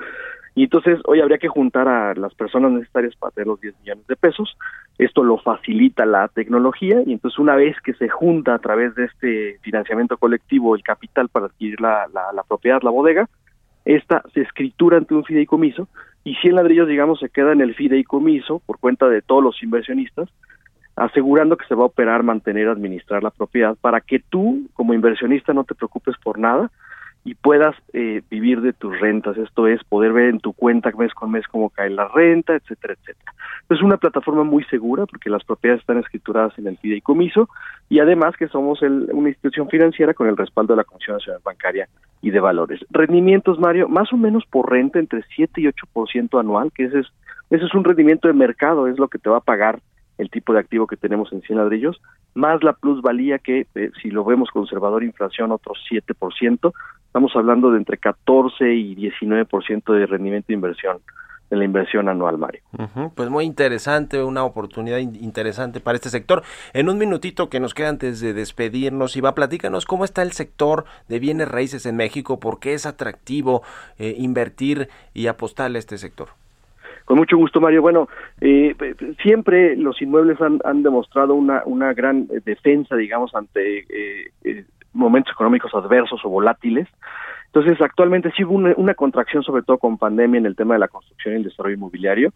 Y 0.56 0.64
entonces 0.64 1.00
hoy 1.06 1.22
habría 1.22 1.38
que 1.38 1.48
juntar 1.48 1.88
a 1.88 2.14
las 2.16 2.34
personas 2.34 2.72
necesarias 2.72 3.16
para 3.16 3.32
tener 3.32 3.48
los 3.48 3.62
10 3.62 3.74
millones 3.80 4.08
de 4.08 4.16
pesos. 4.18 4.58
Esto 4.98 5.24
lo 5.24 5.38
facilita 5.38 6.06
la 6.06 6.28
tecnología 6.28 7.02
y 7.06 7.14
entonces 7.14 7.40
una 7.40 7.56
vez 7.56 7.78
que 7.82 7.94
se 7.94 8.10
junta 8.10 8.56
a 8.56 8.60
través 8.60 8.96
de 8.96 9.06
este 9.06 9.60
financiamiento 9.62 10.18
colectivo 10.18 10.76
el 10.76 10.84
capital 10.84 11.30
para 11.30 11.46
adquirir 11.46 11.80
la, 11.80 12.08
la, 12.14 12.34
la 12.34 12.44
propiedad, 12.44 12.82
la 12.82 12.90
bodega, 12.90 13.30
esta 13.96 14.22
se 14.34 14.42
escritura 14.42 14.98
ante 14.98 15.16
un 15.16 15.26
fideicomiso 15.26 15.88
y 16.24 16.36
100 16.36 16.56
ladrillos, 16.56 16.88
digamos, 16.88 17.20
se 17.20 17.30
queda 17.30 17.54
en 17.54 17.62
el 17.62 17.74
fideicomiso 17.74 18.60
por 18.60 18.78
cuenta 18.78 19.10
de 19.10 19.24
todos 19.24 19.44
los 19.44 19.64
inversionistas, 19.64 20.30
asegurando 20.96 21.58
que 21.58 21.66
se 21.66 21.74
va 21.74 21.84
a 21.84 21.88
operar, 21.88 22.22
mantener, 22.22 22.68
administrar 22.68 23.24
la 23.24 23.32
propiedad 23.32 23.76
para 23.82 24.00
que 24.02 24.20
tú, 24.20 24.68
como 24.74 24.94
inversionista, 24.94 25.54
no 25.54 25.64
te 25.64 25.74
preocupes 25.74 26.16
por 26.24 26.38
nada 26.38 26.70
y 27.24 27.36
puedas 27.36 27.76
eh, 27.94 28.22
vivir 28.30 28.62
de 28.62 28.74
tus 28.74 28.98
rentas. 29.00 29.38
Esto 29.38 29.68
es 29.68 29.84
poder 29.84 30.14
ver 30.14 30.30
en 30.30 30.40
tu 30.40 30.54
cuenta 30.54 30.92
mes 30.98 31.14
con 31.14 31.32
mes 31.32 31.46
cómo 31.48 31.70
cae 31.70 31.90
la 31.90 32.08
renta, 32.08 32.56
etcétera, 32.56 32.94
etcétera. 32.94 33.34
Es 33.70 33.82
una 33.82 33.98
plataforma 33.98 34.44
muy 34.44 34.64
segura 34.66 35.06
porque 35.06 35.30
las 35.30 35.44
propiedades 35.44 35.82
están 35.82 36.00
escrituradas 36.00 36.58
en 36.58 36.68
el 36.68 36.78
fideicomiso 36.78 37.50
y 37.90 38.00
además 38.00 38.36
que 38.38 38.48
somos 38.48 38.82
el, 38.82 39.10
una 39.12 39.30
institución 39.30 39.70
financiera 39.70 40.14
con 40.14 40.28
el 40.28 40.38
respaldo 40.38 40.74
de 40.74 40.78
la 40.78 40.84
Comisión 40.86 41.18
Nacional 41.18 41.42
Bancaria 41.44 41.88
y 42.22 42.32
de 42.32 42.40
Valores. 42.40 42.80
Rendimientos, 42.90 43.60
Mario, 43.60 43.88
más 43.88 44.12
o 44.14 44.18
menos 44.18 44.46
por 44.50 44.70
renta 44.70 45.00
entre 45.00 45.24
7 45.36 45.62
y 45.62 45.66
8% 45.66 46.40
anual, 46.40 46.72
que 46.74 46.86
ese 46.86 47.00
es, 47.00 47.08
ese 47.50 47.66
es 47.66 47.74
un 47.74 47.84
rendimiento 47.84 48.28
de 48.28 48.34
mercado, 48.34 48.88
es 48.88 48.98
lo 48.98 49.08
que 49.08 49.20
te 49.20 49.30
va 49.30 49.38
a 49.38 49.42
pagar 49.42 49.80
el 50.18 50.30
tipo 50.30 50.54
de 50.54 50.60
activo 50.60 50.86
que 50.86 50.98
tenemos 50.98 51.32
en 51.32 51.42
100 51.42 51.60
ladrillos, 51.60 52.02
más 52.34 52.62
la 52.62 52.74
plusvalía 52.74 53.40
que, 53.40 53.68
eh, 53.74 53.92
si 54.02 54.12
lo 54.12 54.26
vemos 54.26 54.50
conservador, 54.52 55.04
inflación 55.04 55.52
otro 55.52 55.74
7%, 55.90 56.74
estamos 57.10 57.36
hablando 57.36 57.72
de 57.72 57.78
entre 57.80 57.98
14 57.98 58.72
y 58.74 58.96
19% 58.96 59.94
de 59.94 60.06
rendimiento 60.06 60.46
de 60.48 60.54
inversión 60.54 61.00
en 61.52 61.58
la 61.58 61.66
inversión 61.66 62.08
anual, 62.10 62.38
Mario. 62.38 62.62
Pues 63.16 63.28
muy 63.32 63.44
interesante, 63.44 64.22
una 64.24 64.44
oportunidad 64.44 65.00
in- 65.00 65.16
interesante 65.16 65.80
para 65.80 65.96
este 65.96 66.10
sector. 66.10 66.44
En 66.74 66.90
un 66.90 67.00
minutito 67.00 67.50
que 67.50 67.60
nos 67.60 67.74
queda 67.74 67.90
antes 67.90 68.22
de 68.22 68.34
despedirnos, 68.34 69.18
Iba, 69.18 69.34
platícanos 69.34 69.86
cómo 69.88 70.06
está 70.06 70.22
el 70.22 70.32
sector 70.34 70.86
de 71.08 71.18
bienes 71.18 71.48
raíces 71.50 71.88
en 71.88 71.96
México, 71.96 72.40
por 72.40 72.60
qué 72.60 72.74
es 72.74 72.86
atractivo 72.86 73.64
eh, 73.98 74.14
invertir 74.20 74.90
y 75.16 75.26
apostarle 75.26 75.78
a 75.78 75.80
este 75.80 75.98
sector. 75.98 76.28
Con 77.06 77.18
mucho 77.18 77.36
gusto, 77.38 77.60
Mario. 77.60 77.82
Bueno, 77.82 78.08
eh, 78.42 78.76
siempre 79.24 79.76
los 79.76 80.00
inmuebles 80.04 80.40
han, 80.42 80.60
han 80.64 80.84
demostrado 80.84 81.34
una, 81.34 81.64
una 81.66 81.92
gran 81.94 82.28
eh, 82.32 82.42
defensa, 82.46 82.96
digamos, 82.96 83.34
ante 83.34 83.80
eh, 83.80 84.32
eh, 84.44 84.66
momentos 84.94 85.34
económicos 85.34 85.74
adversos 85.74 86.22
o 86.24 86.30
volátiles. 86.30 86.88
Entonces, 87.48 87.82
actualmente 87.82 88.32
sí 88.38 88.44
hubo 88.44 88.54
una, 88.56 88.94
contracción, 88.94 89.42
sobre 89.42 89.64
todo 89.64 89.80
con 89.80 89.98
pandemia, 89.98 90.38
en 90.38 90.46
el 90.46 90.56
tema 90.56 90.76
de 90.76 90.80
la 90.82 90.88
construcción 90.88 91.34
y 91.34 91.38
el 91.38 91.44
desarrollo 91.46 91.76
inmobiliario, 91.76 92.32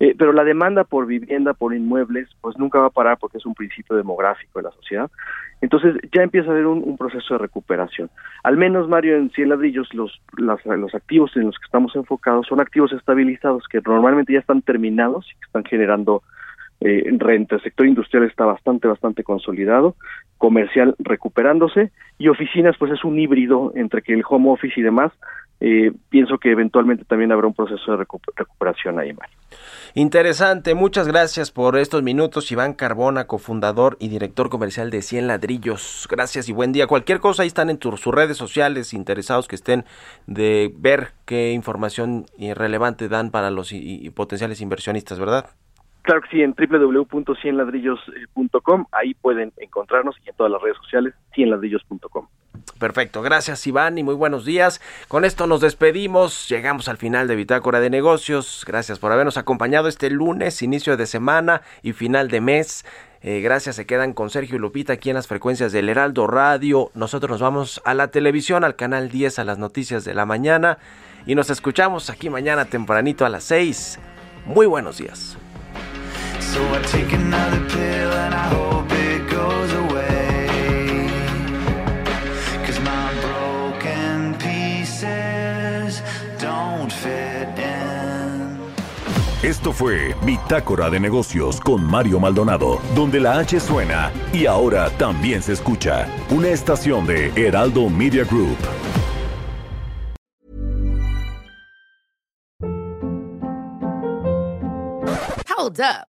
eh, 0.00 0.14
pero 0.18 0.32
la 0.32 0.42
demanda 0.42 0.84
por 0.84 1.06
vivienda, 1.06 1.52
por 1.52 1.74
inmuebles, 1.74 2.28
pues 2.40 2.56
nunca 2.58 2.78
va 2.78 2.86
a 2.86 2.90
parar 2.90 3.18
porque 3.18 3.36
es 3.38 3.44
un 3.46 3.54
principio 3.54 3.94
demográfico 3.94 4.58
de 4.58 4.62
la 4.64 4.70
sociedad. 4.72 5.10
Entonces, 5.60 5.96
ya 6.12 6.22
empieza 6.22 6.48
a 6.48 6.52
haber 6.52 6.66
un, 6.66 6.82
un 6.82 6.96
proceso 6.96 7.34
de 7.34 7.38
recuperación. 7.38 8.10
Al 8.42 8.56
menos, 8.56 8.88
Mario, 8.88 9.16
en 9.16 9.30
100 9.30 9.50
ladrillos, 9.50 9.92
los, 9.92 10.20
las- 10.38 10.64
los 10.64 10.94
activos 10.94 11.36
en 11.36 11.44
los 11.46 11.58
que 11.58 11.66
estamos 11.66 11.94
enfocados 11.94 12.46
son 12.46 12.60
activos 12.60 12.92
estabilizados 12.92 13.64
que 13.68 13.80
normalmente 13.86 14.32
ya 14.32 14.40
están 14.40 14.62
terminados 14.62 15.26
y 15.30 15.34
que 15.34 15.46
están 15.46 15.64
generando 15.64 16.22
eh, 16.80 17.04
renta. 17.18 17.56
El 17.56 17.62
sector 17.62 17.86
industrial 17.86 18.24
está 18.24 18.44
bastante, 18.44 18.88
bastante 18.88 19.22
consolidado, 19.24 19.96
comercial 20.38 20.94
recuperándose 20.98 21.90
y 22.18 22.28
oficinas 22.28 22.76
pues 22.78 22.92
es 22.92 23.04
un 23.04 23.18
híbrido 23.18 23.72
entre 23.74 24.02
que 24.02 24.12
el 24.14 24.22
home 24.28 24.50
office 24.50 24.78
y 24.78 24.82
demás. 24.82 25.12
Eh, 25.60 25.92
pienso 26.10 26.36
que 26.36 26.50
eventualmente 26.50 27.04
también 27.04 27.30
habrá 27.32 27.46
un 27.46 27.54
proceso 27.54 27.92
de 27.96 28.04
recu- 28.04 28.20
recuperación 28.36 28.98
ahí, 28.98 29.12
Mario. 29.14 29.34
Interesante, 29.94 30.74
muchas 30.74 31.06
gracias 31.06 31.52
por 31.52 31.78
estos 31.78 32.02
minutos, 32.02 32.50
Iván 32.50 32.74
Carbona, 32.74 33.26
cofundador 33.28 33.96
y 34.00 34.08
director 34.08 34.50
comercial 34.50 34.90
de 34.90 35.00
100 35.00 35.28
Ladrillos. 35.28 36.08
Gracias 36.10 36.48
y 36.48 36.52
buen 36.52 36.72
día. 36.72 36.88
Cualquier 36.88 37.20
cosa 37.20 37.42
ahí 37.42 37.46
están 37.46 37.70
en 37.70 37.78
tu- 37.78 37.96
sus 37.96 38.12
redes 38.12 38.36
sociales, 38.36 38.92
interesados 38.92 39.46
que 39.46 39.54
estén 39.54 39.84
de 40.26 40.70
ver 40.76 41.12
qué 41.24 41.52
información 41.52 42.26
eh, 42.38 42.52
relevante 42.52 43.08
dan 43.08 43.30
para 43.30 43.50
los 43.52 43.72
y 43.72 44.10
potenciales 44.10 44.60
inversionistas, 44.60 45.20
¿verdad? 45.20 45.46
Claro 46.04 46.20
que 46.20 46.28
sí, 46.28 46.40
en 46.42 46.54
www.cienladrillos.com, 46.54 48.84
ahí 48.92 49.14
pueden 49.14 49.52
encontrarnos 49.56 50.14
y 50.22 50.28
en 50.28 50.36
todas 50.36 50.52
las 50.52 50.60
redes 50.60 50.76
sociales, 50.76 51.14
cienladrillos.com. 51.34 52.26
Perfecto, 52.78 53.22
gracias 53.22 53.66
Iván 53.66 53.96
y 53.96 54.02
muy 54.02 54.14
buenos 54.14 54.44
días. 54.44 54.82
Con 55.08 55.24
esto 55.24 55.46
nos 55.46 55.62
despedimos, 55.62 56.46
llegamos 56.50 56.90
al 56.90 56.98
final 56.98 57.26
de 57.26 57.36
Bitácora 57.36 57.80
de 57.80 57.88
Negocios. 57.88 58.64
Gracias 58.66 58.98
por 58.98 59.12
habernos 59.12 59.38
acompañado 59.38 59.88
este 59.88 60.10
lunes, 60.10 60.60
inicio 60.60 60.98
de 60.98 61.06
semana 61.06 61.62
y 61.82 61.94
final 61.94 62.28
de 62.28 62.42
mes. 62.42 62.84
Eh, 63.22 63.40
gracias, 63.40 63.76
se 63.76 63.86
quedan 63.86 64.12
con 64.12 64.28
Sergio 64.28 64.56
y 64.56 64.58
Lupita 64.58 64.92
aquí 64.92 65.08
en 65.08 65.16
las 65.16 65.26
frecuencias 65.26 65.72
del 65.72 65.88
Heraldo 65.88 66.26
Radio. 66.26 66.90
Nosotros 66.92 67.30
nos 67.30 67.40
vamos 67.40 67.80
a 67.86 67.94
la 67.94 68.08
televisión, 68.08 68.62
al 68.64 68.76
canal 68.76 69.08
10, 69.08 69.38
a 69.38 69.44
las 69.44 69.56
noticias 69.56 70.04
de 70.04 70.12
la 70.12 70.26
mañana. 70.26 70.76
Y 71.24 71.34
nos 71.34 71.48
escuchamos 71.48 72.10
aquí 72.10 72.28
mañana 72.28 72.66
tempranito 72.66 73.24
a 73.24 73.30
las 73.30 73.44
6. 73.44 73.98
Muy 74.44 74.66
buenos 74.66 74.98
días. 74.98 75.38
So 76.54 76.60
I 76.72 76.80
take 76.82 77.12
another 77.12 77.58
pill 77.68 78.12
and 78.12 78.32
I 78.32 78.46
hope 78.54 78.86
it 78.92 79.28
goes 79.28 79.72
away. 79.72 81.08
Cause 82.64 82.78
my 82.78 83.12
broken 83.20 84.36
pieces 84.38 86.00
don't 86.38 86.92
fit 86.92 87.58
in. 87.58 88.60
Esto 89.42 89.72
fue 89.72 90.14
Bitácora 90.24 90.90
de 90.90 91.00
Negocios 91.00 91.60
con 91.60 91.82
Mario 91.84 92.20
Maldonado, 92.20 92.80
donde 92.94 93.18
la 93.18 93.40
H 93.40 93.58
suena 93.58 94.12
y 94.32 94.46
ahora 94.46 94.90
también 94.90 95.42
se 95.42 95.54
escucha. 95.54 96.06
Una 96.30 96.50
estación 96.50 97.04
de 97.04 97.32
Heraldo 97.34 97.90
Media 97.90 98.22
Group. 98.22 98.58
Hold 105.48 105.80
up. 105.80 106.13